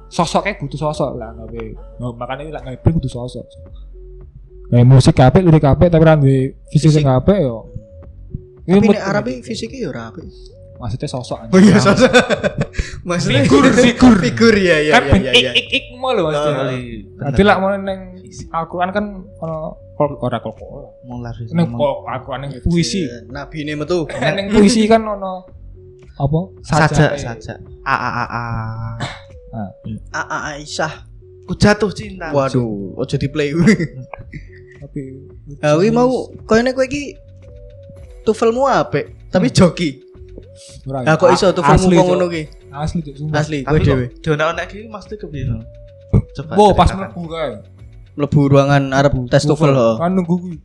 sosok 0.08 0.46
kayak 0.46 0.56
butuh 0.62 0.78
sosok 0.88 1.20
lah 1.20 1.36
gawe. 1.36 1.64
Nah, 2.00 2.12
makanya 2.16 2.56
lah 2.56 2.62
band 2.64 2.96
butuh 2.96 3.12
sosok. 3.12 3.44
Kayak 4.72 4.88
musik 4.88 5.20
apik, 5.20 5.44
lirik 5.44 5.68
apik 5.68 5.92
tapi 5.92 6.02
ra 6.02 6.16
duwe 6.16 6.56
visi 6.72 6.88
sing 6.88 7.04
apik 7.04 7.36
yo. 7.36 7.68
Ini 8.64 8.74
Tapi 8.74 8.86
mut- 8.86 8.94
nek 8.94 9.04
Arab 9.04 9.24
iki 9.26 9.40
fisiknya 9.44 9.78
ya 9.78 9.88
ora 9.90 10.02
apik. 10.08 10.24
maksudnya 10.74 11.06
sosok 11.06 11.38
Oh 11.48 11.60
iya, 11.60 11.78
sosok. 11.78 12.10
Maksudnya 13.08 13.42
Figur, 13.42 13.62
figur. 13.86 14.14
figur 14.18 14.54
ya 14.54 14.76
ya 14.82 14.92
kan 14.98 15.22
ya 15.22 15.30
ya. 15.30 15.52
ik 15.54 15.54
ik 15.54 15.68
ik 15.70 15.84
mau 15.94 16.10
lho 16.10 16.26
maksudnya. 16.26 16.64
Nanti 17.20 17.42
lah 17.42 17.56
mau 17.56 17.70
neng 17.72 18.00
Al-Quran 18.50 18.90
kan 18.90 19.04
ono 19.38 19.58
kol 19.94 20.18
ora 20.18 20.42
kol 20.42 20.50
mular 21.04 21.30
wis 21.36 21.54
Neng 21.54 21.70
kol 21.70 22.02
Al-Quran 22.04 22.40
neng 22.42 22.52
puisi. 22.60 23.06
Nabi 23.28 23.62
ini 23.62 23.72
metu. 23.74 24.02
Neng 24.10 24.50
puisi 24.50 24.84
kan 24.84 25.04
ono 25.04 25.46
apa? 26.14 26.40
saja 26.60 27.14
saja. 27.14 27.54
A 27.84 27.94
a 27.94 28.10
a 28.10 28.24
a. 28.26 28.42
A 30.10 30.20
A 30.26 30.38
Aisyah. 30.52 31.06
Ku 31.44 31.54
jatuh 31.54 31.92
cinta. 31.92 32.32
Waduh, 32.32 32.96
ojo 32.96 33.14
di 33.14 33.28
play. 33.28 33.54
Tapi 34.80 35.00
Ah, 35.60 35.76
wi 35.76 35.88
mau 35.88 36.10
koyo 36.42 36.60
nek 36.60 36.72
kowe 36.72 36.82
iki 36.82 37.14
tuvelmu 38.24 38.64
apik, 38.64 39.28
tapi 39.28 39.52
joki. 39.52 40.00
Ora, 40.84 41.04
Nah, 41.04 41.14
kok 41.14 41.30
iso 41.30 41.52
tuvelmu 41.52 41.92
kok 41.92 42.06
ngono 42.08 42.26
ki? 42.26 42.42
Asli 42.74 43.00
sumpah. 43.06 43.38
Asli, 43.38 43.58
kowe 43.62 43.70
Tapi 43.70 43.86
dhewe. 43.86 44.04
dionak-onak 44.18 44.66
iki 44.66 44.88
mesti 44.88 45.14
kepiye? 45.14 45.46
Coba. 46.34 46.52
Wow, 46.56 46.70
pas 46.72 46.90
mlebu 46.90 47.22
kae. 47.28 47.52
Mlebu 48.14 48.40
ruangan 48.48 48.82
Arab 48.90 49.14
tes 49.28 49.42
TOEFL 49.42 49.72
ho. 49.72 49.90
Kan 49.98 50.10
nunggu 50.12 50.34
kuwi. 50.34 50.58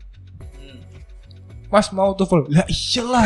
Mas 1.70 1.93
mau 1.93 2.14
TOEFL. 2.14 2.49
Lah 2.49 2.66
iyalah. 2.66 3.24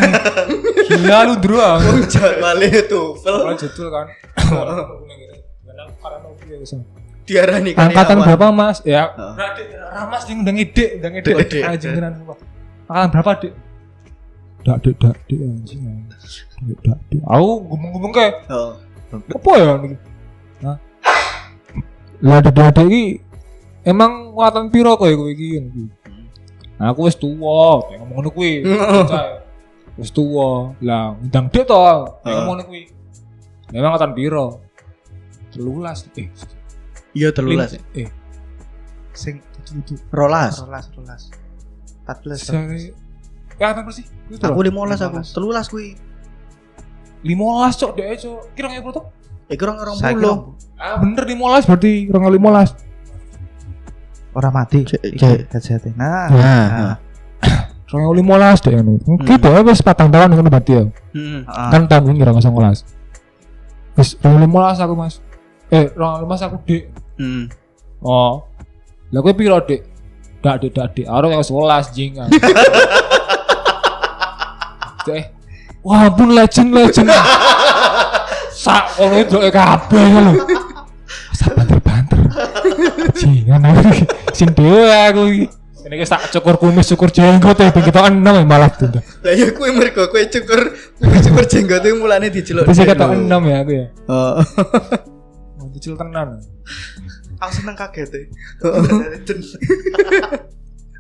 Gila 0.92 1.18
lu 1.32 1.36
dro. 1.40 1.64
Jadwale 2.12 2.68
TOEFL 2.92 3.36
Kalau 3.40 3.56
jadwal 3.56 3.88
kan. 3.88 4.08
Karena 4.36 4.84
karena 5.96 6.30
piye 6.40 6.56
wis. 6.60 6.72
diarani 7.24 7.72
kan 7.72 7.88
Angkatan 7.88 8.20
berapa 8.20 8.52
mas? 8.52 8.84
Ya. 8.84 9.08
Radik, 9.16 9.72
Ramas 9.72 10.28
ide, 10.28 10.36
undang 10.36 10.60
ide, 10.60 10.86
Dek, 11.00 11.48
dek. 11.48 11.64
anjing 11.64 11.92
tenan. 11.96 12.14
Angkatan 12.84 13.10
berapa 13.16 13.32
dik? 13.40 13.52
Dak 14.64 14.78
dik 14.80 14.96
dak 14.96 15.16
dik 15.28 15.40
anjing. 15.40 15.84
Dik 16.64 16.80
dak 16.82 17.00
dik. 17.08 17.22
Aku 17.24 17.68
ngomong-ngomong 17.68 18.12
kayak 18.12 18.48
Oh. 18.48 18.80
apa 19.14 19.52
ya? 19.60 19.72
Hah? 20.64 20.78
Lah 22.24 22.36
ada 22.40 22.50
ada 22.50 22.82
iki 22.82 23.20
emang 23.84 24.32
watan 24.32 24.72
piro 24.72 24.96
kowe 24.96 25.12
kowe 25.12 25.30
iki. 25.30 25.60
Nah, 26.80 26.90
aku 26.90 27.06
wis 27.06 27.14
tuwa, 27.14 27.84
kayak 27.86 28.00
ngomong 28.02 28.16
ngono 28.18 28.30
kuwi. 28.32 28.64
Wis 30.02 30.10
tuwa. 30.10 30.74
Lah, 30.82 31.14
undang 31.14 31.54
dek 31.54 31.70
to, 31.70 31.78
kayak 31.78 32.34
ngomong 32.34 32.48
ngono 32.58 32.64
kuwi. 32.66 32.84
Memang 33.70 33.92
watan 33.94 34.12
piro? 34.14 34.64
13 35.54 36.10
eh 36.18 36.28
Iya 37.14 37.30
telulas. 37.30 37.78
eh 37.94 38.10
Sing 39.14 39.38
itu 39.70 39.94
Rolas. 40.10 40.58
rolas 40.66 40.90
rolas. 40.98 41.24
14. 42.10 42.42
Sari 42.42 42.90
Ya 43.64 43.72
apa 43.72 43.92
sih? 43.96 44.04
Aku 44.44 44.60
limolas 44.60 45.00
aku. 45.00 45.24
Limolas. 45.24 45.32
Telulas 45.32 45.66
kuwi. 45.72 45.96
15 47.24 47.80
cok 47.80 47.92
dek 47.96 48.20
cok. 48.20 48.40
Kira 48.60 48.68
nggak 48.68 48.92
tuh? 48.92 49.08
Eh 49.48 49.56
kurang 49.56 49.80
orang 49.80 49.96
puluh. 49.96 50.60
Ah 50.76 51.00
bener 51.00 51.24
15 51.24 51.72
berarti 51.72 52.12
kurang 52.12 52.28
15. 52.28 54.36
Ora 54.36 54.50
mati. 54.52 54.84
Cek- 54.84 55.48
cek. 55.48 55.96
Nah. 55.96 56.28
Nah. 56.28 56.92
nah. 56.92 56.96
Kurang 57.88 58.12
15 58.12 58.68
dek 58.68 58.74
ngono. 58.76 59.00
Gitu 59.24 59.48
ya 59.48 59.64
wis 59.64 59.80
patang 59.80 60.12
tahun 60.12 60.36
ngono 60.36 60.52
berarti 60.52 60.72
ya. 60.76 60.84
Heeh. 61.16 61.48
Ah. 61.48 61.72
Kan 61.72 61.88
tahun 61.88 62.20
kira 62.20 62.36
19. 62.36 62.44
Wis 63.96 64.20
15 64.20 64.84
aku 64.84 64.94
Mas. 65.00 65.24
Eh, 65.72 65.88
15 65.96 66.48
aku 66.52 66.60
dek. 66.68 66.92
Heeh. 67.16 67.48
Oh. 68.04 68.44
Lah 69.14 69.22
kowe 69.24 69.32
piro, 69.32 69.56
Dik? 69.64 69.88
Dak, 70.44 70.60
Dik, 70.60 70.76
dak, 70.76 70.92
Dik. 70.92 71.08
Aro 71.08 71.32
yang 71.32 71.46
11 71.46 71.96
jing. 71.96 72.20
Cek. 75.04 75.24
Wah, 75.84 76.08
ampun 76.08 76.32
legend 76.32 76.72
legend. 76.72 77.12
Sak 78.56 78.96
kono 78.96 79.20
itu 79.20 79.36
kabeh 79.52 80.04
ngono. 80.16 80.32
Sak 81.36 81.52
banter-banter. 81.60 82.20
Jingan 83.20 83.68
aku 83.68 84.08
sing 84.32 84.56
dhewe 84.56 84.88
aku 84.88 85.22
iki. 85.28 85.46
Ini 85.84 86.00
ki 86.00 86.08
sak 86.08 86.32
cukur 86.32 86.56
kumis, 86.56 86.88
cukur 86.96 87.12
jenggot 87.12 87.60
ya, 87.60 87.68
ben 87.68 87.84
ketok 87.84 88.08
enom 88.08 88.40
ya 88.40 88.48
malah 88.48 88.72
tuh. 88.72 88.88
Lah 89.20 89.36
ya 89.36 89.52
kuwi 89.52 89.76
mergo 89.76 90.08
kowe 90.08 90.24
cukur 90.32 90.72
cukur 91.04 91.44
jenggot 91.44 91.84
itu 91.84 92.00
mulane 92.00 92.32
diceluk. 92.32 92.64
Terus 92.64 92.88
ketok 92.88 93.20
enom 93.20 93.44
ya 93.44 93.58
aku 93.60 93.72
ya. 93.76 93.86
Oh. 94.08 94.40
Mau 95.60 95.68
Kecil 95.76 96.00
tenan. 96.00 96.40
Aku 97.44 97.52
seneng 97.52 97.76
kaget 97.76 98.16
e. 98.16 98.22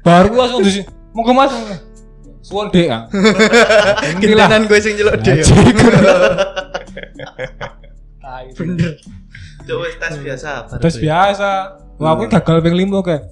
Baru 0.04 0.36
langsung 0.36 0.68
di 0.68 0.84
Mau 1.14 1.22
ke 1.22 1.32
mas 1.32 1.54
Suwon 2.44 2.68
dek 2.76 2.91
ah. 2.91 3.08
Ini 4.20 4.36
lah. 4.36 4.52
Kintenan 4.52 4.68
kowe 4.68 4.80
sing 4.84 5.00
celuk 5.00 5.16
dhewe. 5.24 5.44
Bener. 8.60 8.94
Coba 9.64 9.86
tes 9.96 10.16
biasa. 10.20 10.50
Tes 10.76 10.96
gue. 11.00 11.08
biasa. 11.08 11.50
Wah, 11.96 12.20
aku 12.20 12.28
gagal 12.28 12.60
ping 12.60 12.76
limo 12.76 13.00
kayak. 13.00 13.32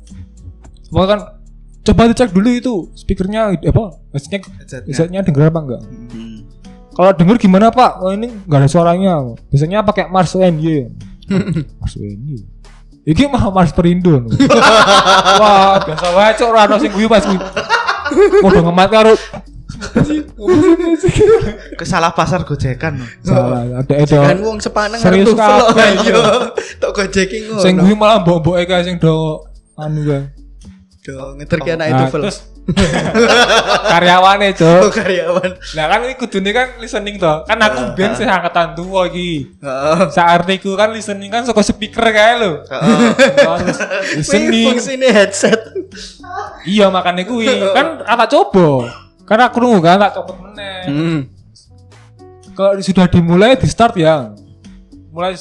Mau 0.96 1.04
kan 1.04 1.44
coba 1.84 2.08
dicek 2.08 2.32
dulu 2.32 2.50
itu 2.56 2.74
speakernya 2.96 3.52
apa? 3.52 4.00
Maksudnya 4.16 4.40
Headsetnya. 4.64 5.20
denger 5.28 5.52
apa 5.52 5.60
enggak? 5.60 5.82
Hmm. 5.84 6.48
Kalau 6.96 7.12
denger 7.16 7.36
gimana 7.36 7.68
Pak? 7.72 8.00
Oh 8.00 8.16
ini 8.16 8.32
enggak 8.32 8.64
ada 8.64 8.70
suaranya. 8.72 9.36
Biasanya 9.52 9.84
pakai 9.84 10.08
Mars 10.08 10.32
UNY. 10.36 10.88
Mars 11.84 11.94
UNY. 12.00 12.48
Iki 13.02 13.28
mah 13.28 13.50
Mars 13.52 13.74
Perindo. 13.76 14.24
Wah, 15.42 15.82
biasa 15.84 16.08
wae 16.16 16.32
cok 16.38 16.48
ora 16.48 16.70
ono 16.70 16.76
sing 16.80 16.92
guyu 16.94 17.10
pas 17.12 17.26
kuwi. 18.12 18.44
Udah 18.44 18.62
ngemat 18.62 18.90
karo 18.90 19.14
Kesalah 21.74 22.12
pasar 22.12 22.44
gojekan. 22.44 23.02
salah 23.22 23.66
ada 23.82 23.94
Kan 24.06 24.38
ada 24.38 24.42
wong 24.42 24.60
sepaneng 24.60 25.00
Serius 25.00 25.34
kabeh, 25.34 25.82
ayo. 25.82 26.02
iya. 26.04 26.22
Tok 26.78 26.92
gojeking 26.94 27.44
ngono. 27.50 27.62
sing 27.62 27.74
kuwi 27.76 27.94
malah 27.94 28.22
mbok-mboke 28.22 28.64
kae 28.64 28.84
sing 28.84 28.96
do 28.98 29.42
anu 29.74 30.02
kae. 30.04 30.22
Do 31.02 31.34
ngeterki 31.36 31.70
anak 31.72 31.88
itu 31.90 32.04
terus 32.12 32.38
karyawane, 33.92 34.54
Oh 34.54 34.86
Cuk. 34.86 34.94
karyawan. 34.94 35.50
Lah 35.74 35.86
kan 35.90 36.00
iki 36.06 36.16
kudune 36.16 36.54
kan 36.54 36.78
listening 36.78 37.18
to. 37.18 37.34
Kan 37.44 37.58
aku 37.58 37.98
ben 37.98 38.14
sih 38.14 38.22
angkatan 38.24 38.78
tua 38.78 39.10
iki. 39.10 39.50
Heeh. 39.58 40.00
Saartiku 40.14 40.78
kan 40.78 40.94
listening 40.94 41.34
kan 41.34 41.42
saka 41.42 41.66
speaker 41.66 42.06
kae 42.06 42.38
lho. 42.38 42.62
Terus 42.62 43.82
Kuwi 44.30 44.46
listening. 44.46 44.66
fungsine 44.78 45.10
headset. 45.10 45.58
Iya 46.64 46.88
makane 46.94 47.28
kuwi 47.28 47.48
kan 47.76 48.04
tak 48.04 48.30
coba. 48.32 48.92
Karena 49.26 49.48
aku 49.48 49.58
nunggu 49.64 49.80
kan 49.80 50.00
tak 50.00 50.14
copot 50.20 50.38
meneh. 50.44 50.80
Hmm. 50.88 51.20
Kalau 52.52 52.76
sudah 52.84 53.08
dimulai 53.08 53.56
di 53.56 53.68
start 53.68 53.96
ya. 53.96 54.36
Mulai 55.12 55.40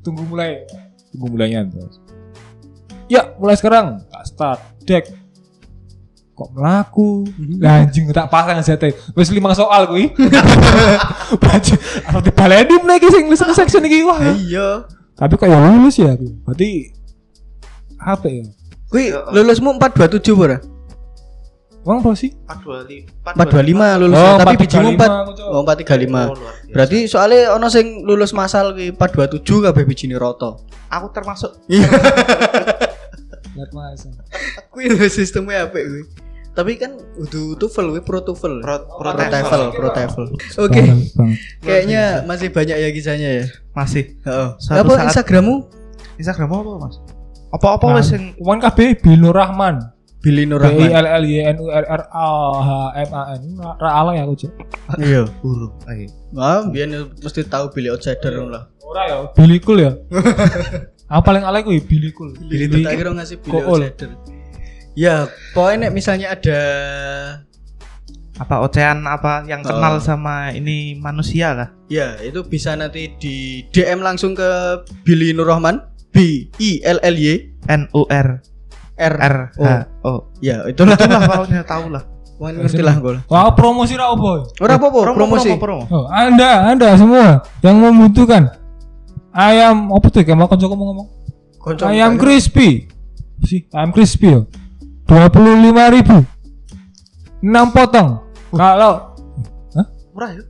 tunggu 0.00 0.24
mulai. 0.24 0.64
Tunggu 1.12 1.36
mulainya 1.36 1.68
terus. 1.68 2.00
Ya, 3.10 3.34
mulai 3.36 3.58
sekarang. 3.60 4.00
Tak 4.08 4.24
start. 4.24 4.60
Dek. 4.88 5.04
Kok 6.32 6.56
melaku? 6.56 7.28
Lah 7.60 7.84
anjing 7.84 8.08
tak 8.08 8.32
pasang 8.32 8.64
ZT. 8.64 9.12
Wis 9.12 9.28
lima 9.28 9.52
soal 9.52 9.84
kuwi. 9.84 10.08
Baju 11.44 11.74
harus 11.76 12.22
dibaleni 12.24 12.74
meneh 12.80 12.96
iki 12.96 13.08
sing 13.12 13.28
listening 13.28 13.56
section 13.56 13.84
iki 13.84 14.00
wah. 14.08 14.16
Iya. 14.32 14.88
Tapi 15.20 15.36
kok 15.36 15.44
ya 15.44 15.60
lulus 15.60 16.00
ya 16.00 16.16
aku. 16.16 16.32
Berarti 16.48 16.96
apa 18.00 18.26
ya? 18.32 18.48
Kuwi 18.90 19.14
lulusmu 19.30 19.78
427 19.78 20.34
ora? 20.34 20.58
Emang 21.80 22.04
apa 22.04 22.12
sih? 22.12 22.36
425. 22.44 23.24
425 23.24 24.04
lulus 24.04 24.20
Oh, 24.20 24.36
tapi 24.36 24.54
bijimu 24.60 25.00
435 25.00 25.00
4 25.00 25.24
aku, 25.24 25.32
Cok. 25.32 25.48
Oh 25.48 25.62
435. 25.64 25.64
Oh, 25.64 25.64
luar 25.64 26.36
biasa. 26.36 26.68
Berarti 26.76 26.98
soalnya 27.08 27.56
ono 27.56 27.66
sing 27.72 28.04
lulus 28.04 28.36
masal 28.36 28.76
ki 28.76 28.92
427 28.98 29.64
kabeh 29.64 29.82
bijine 29.88 30.20
rata. 30.20 30.60
aku 30.90 31.06
termasuk 31.14 31.54
Lihat 31.70 31.86
mas. 33.72 34.02
Kuwi 34.74 34.90
lho 34.92 35.06
sistemnya 35.08 35.70
apik 35.70 35.86
kuwi. 35.86 36.02
Tapi 36.50 36.74
kan 36.76 36.98
udah 36.98 37.56
TOEFL 37.56 37.94
kuwi 37.96 38.02
pro 38.02 38.20
TOEFL. 38.26 38.58
pro 38.60 38.76
pro 39.00 39.10
Pro 39.72 39.88
pro. 39.94 40.24
Oke. 40.66 40.82
Kayaknya 41.62 42.26
masih 42.26 42.50
banyak 42.52 42.76
ya 42.76 42.90
kisahnya 42.90 43.30
ya. 43.40 43.44
masih 43.72 44.18
Heeh. 44.26 44.48
Suatu 44.58 44.98
Apa 44.98 45.06
Instagrammu? 45.08 45.70
Instagram 46.20 46.52
apa 46.52 46.72
mas 46.76 47.00
apa-apa 47.50 47.98
wes 47.98 48.10
sing 48.10 48.34
Pemain 48.38 48.58
KB 48.58 48.78
Bilur 49.00 49.34
Rahman. 49.34 49.78
Billy 50.20 50.44
Nur 50.44 50.60
B 50.60 50.68
I 50.68 50.68
Rahman. 50.68 50.90
L 50.92 51.06
L 51.08 51.24
Y 51.24 51.36
N 51.40 51.56
U 51.58 51.72
R 51.72 51.84
R 51.88 52.02
A 52.12 52.26
H 52.60 52.68
M 52.92 53.10
A 53.10 53.22
N. 53.34 53.42
Ra 53.56 53.90
ala 54.04 54.12
ya 54.12 54.28
aku 54.28 54.36
cek. 54.36 54.52
Iya. 55.00 55.24
burung 55.40 55.72
ayo 55.88 56.06
Wah, 56.30 56.60
biyen 56.68 56.92
mesti 57.16 57.40
tahu 57.42 57.72
Billy 57.72 57.88
Outsider 57.88 58.36
lah. 58.44 58.68
Ora 58.84 59.02
ya. 59.08 59.16
Billy 59.32 59.56
Cool 59.58 59.80
ya. 59.80 59.92
Apa 61.08 61.24
paling 61.32 61.40
alay 61.42 61.64
kuwi 61.64 61.80
Billy 61.80 62.12
Cool. 62.12 62.36
Billy 62.36 62.68
itu 62.68 62.84
tak 62.84 63.00
kira 63.00 63.10
ngasih 63.16 63.40
Billy. 63.40 63.64
Outsider. 63.64 64.10
Ya, 64.92 65.24
pokoknya 65.56 65.88
nek 65.88 65.92
misalnya 65.96 66.36
ada 66.36 66.60
apa 68.36 68.56
ocehan 68.64 69.04
apa 69.04 69.44
yang 69.44 69.60
kenal 69.60 69.96
Oh. 69.96 70.02
sama 70.02 70.48
ini 70.50 70.96
manusia 70.96 71.52
lah 71.52 71.68
ya 71.92 72.16
itu 72.24 72.40
bisa 72.40 72.72
nanti 72.72 73.12
di 73.20 73.68
DM 73.68 74.00
langsung 74.00 74.32
ke 74.32 74.80
Billy 75.04 75.36
Nur 75.36 75.44
Rahman 75.44 75.76
B 76.10 76.48
I 76.58 76.70
L 76.84 76.98
L 77.02 77.16
Y 77.16 77.54
N 77.70 77.86
U 77.94 78.06
R. 78.10 78.28
R. 79.00 79.14
R 79.16 79.36
H 79.56 79.64
O. 80.04 80.28
Ya, 80.44 80.66
itulah. 80.68 80.98
itulah 80.98 81.20
pokoknya 81.24 81.64
tahu 81.64 81.88
lah. 81.94 82.04
Wah, 82.40 82.56
ngerti 82.56 82.80
lah 82.80 82.96
gue. 82.96 83.20
Wah, 83.28 83.52
promosi 83.52 84.00
ra 84.00 84.16
opo? 84.16 84.48
Ora 84.64 84.80
apa-apa, 84.80 85.12
promosi. 85.12 85.52
promo, 85.60 85.84
promo. 85.84 85.92
Oh, 85.92 86.08
Anda, 86.08 86.72
Anda 86.72 86.96
semua 86.96 87.44
yang 87.60 87.76
membutuhkan 87.76 88.48
ayam 89.36 89.92
apa 89.92 90.08
tuh 90.08 90.24
kayak 90.24 90.40
mau 90.40 90.48
konco 90.48 90.66
ngomong 90.66 90.88
ngomong 90.88 91.08
Konco 91.60 91.84
ayam 91.84 92.16
crispy. 92.16 92.88
Sih? 93.44 93.68
Ayam 93.76 93.92
crispy 93.92 94.32
ya 94.32 94.40
dua 95.04 95.28
puluh 95.28 95.52
lima 95.60 95.92
ribu. 95.92 96.24
Enam 97.44 97.76
potong. 97.76 98.24
Kalau 98.56 99.12
murah 100.10 100.34
ya 100.34 100.42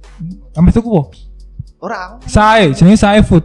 ambil 0.56 0.72
tuku 0.72 0.88
po 0.88 1.02
ora. 1.84 2.16
Aku 2.16 2.24
saya 2.24 2.72
jenis 2.72 3.02
saya 3.02 3.20
food 3.20 3.44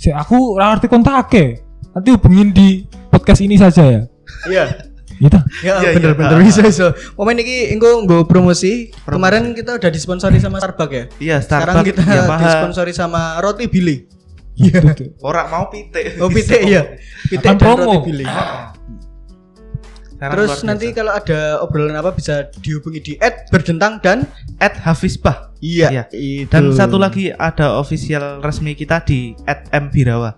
si 0.00 0.08
aku 0.10 0.56
ora 0.56 0.72
ngerti 0.72 0.88
kontake 0.88 1.44
nanti 1.92 2.08
hubungin 2.08 2.48
di 2.50 2.68
podcast 3.08 3.44
ini 3.44 3.54
saja 3.54 3.84
ya 3.84 4.02
Iya. 4.48 4.64
gitu 5.20 5.36
Ya, 5.60 5.84
Iya, 5.84 5.90
bener-bener 5.92 6.40
iya. 6.40 6.46
bisa 6.48 6.60
bisa. 6.64 6.86
Momen 7.12 7.36
ini 7.36 7.76
engko 7.76 8.00
nggo 8.00 8.24
promosi. 8.24 8.88
Kemarin 9.04 9.52
kita 9.52 9.76
udah 9.76 9.90
disponsori 9.92 10.40
sama 10.40 10.56
Starbucks 10.56 10.88
ya. 10.90 11.04
iya 11.20 11.36
Sekarang 11.38 11.84
Starbucks 11.84 11.88
kita 11.92 12.02
Yamaha 12.08 12.40
disponsori 12.40 12.92
sama 12.96 13.36
Roti 13.36 13.68
Billy. 13.68 14.08
Gitu 14.56 14.80
tuh. 14.80 15.08
ora 15.20 15.44
mau 15.46 15.68
pite 15.68 16.16
Oh, 16.16 16.32
Pite 16.32 16.64
iya. 16.64 16.96
Pite 17.28 17.44
dan 17.44 17.60
promo. 17.60 18.00
Roti 18.00 18.08
Billy. 18.08 18.24
Terus 20.20 20.60
nanti 20.68 20.92
biasa. 20.92 20.98
kalau 21.00 21.12
ada 21.16 21.40
obrolan 21.64 21.96
apa 21.96 22.12
bisa 22.12 22.44
dihubungi 22.60 23.00
di 23.00 23.12
@berdentang 23.48 23.96
dan 24.04 24.28
at 24.60 24.76
Hafizbah 24.76 25.56
iya, 25.64 25.88
Iya. 25.88 26.04
itu. 26.12 26.52
dan 26.52 26.76
satu 26.76 27.00
lagi 27.00 27.32
ada 27.32 27.80
official 27.80 28.44
resmi 28.44 28.76
kita 28.76 29.00
di 29.00 29.32
at 29.48 29.64
M 29.72 29.88
Birawa 29.88 30.36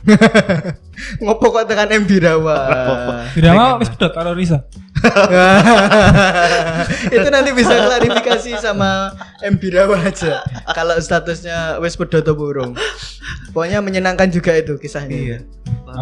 ngopo 1.22 1.46
kok 1.52 1.64
tekan 1.68 1.92
M 1.92 2.04
Birawa. 2.08 2.56
tidak 3.36 3.52
mau 3.58 3.76
wis 3.80 3.90
pedot 3.92 4.12
karo 4.12 4.32
Risa 4.32 4.64
itu 7.16 7.28
nanti 7.32 7.50
bisa 7.56 7.72
klarifikasi 7.72 8.52
sama 8.60 9.16
M 9.40 9.56
Birawa 9.56 9.96
aja. 9.96 10.44
Kalau 10.76 11.00
statusnya 11.00 11.80
wes 11.80 11.96
pedot 11.96 12.20
apa 12.20 12.36
urung. 12.36 12.76
Pokoknya 13.56 13.80
menyenangkan 13.80 14.28
juga 14.28 14.52
itu 14.56 14.76
kisahnya. 14.76 15.16
iya 15.16 15.38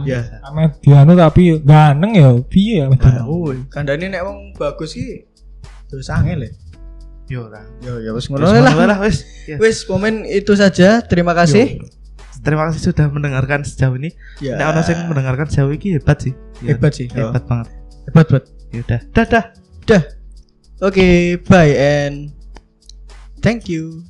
Ya. 0.05 0.21
Ame 0.45 0.69
dianu 0.85 1.17
tapi 1.17 1.57
ganteng 1.65 2.13
ya 2.13 2.29
piye 2.45 2.85
ya. 2.85 2.87
Oh, 3.25 3.55
kandane 3.73 4.13
nek 4.13 4.21
wong 4.21 4.53
bagus 4.59 4.93
ki 4.93 5.25
terus 5.89 6.13
angel 6.13 6.45
ya. 6.45 6.51
Yo 7.29 7.41
ora. 7.49 7.63
Yo 7.81 7.97
ya 8.03 8.13
wis 8.13 8.29
Wis 8.29 8.35
ngono 8.35 8.53
lah. 8.53 8.99
wis. 9.01 9.25
Wis 9.49 9.79
momen 9.89 10.29
itu 10.29 10.53
saja. 10.59 11.01
Terima 11.07 11.33
kasih. 11.33 11.81
Terima 12.45 12.71
kasih 12.71 12.93
sudah 12.93 13.07
mendengarkan 13.11 13.67
sejauh 13.67 13.99
ini. 13.99 14.15
Ya. 14.39 14.57
Nek 14.57 14.67
ono 14.75 14.81
sing 14.87 14.99
mendengarkan 15.11 15.47
sejauh 15.51 15.75
ini 15.75 15.99
hebat 15.99 16.19
sih. 16.23 16.33
Ya, 16.63 16.75
hebat 16.75 16.93
sih. 16.95 17.07
Oh, 17.13 17.31
Hebat 17.31 17.45
banget. 17.47 17.69
Hebat 18.11 18.27
banget. 18.31 18.45
Ya 18.73 18.79
udah. 18.85 19.01
Dadah. 19.13 19.45
Dah. 19.89 20.03
Oke, 20.79 21.35
bye 21.51 21.75
and 21.75 22.31
thank 23.43 23.67
you. 23.67 24.07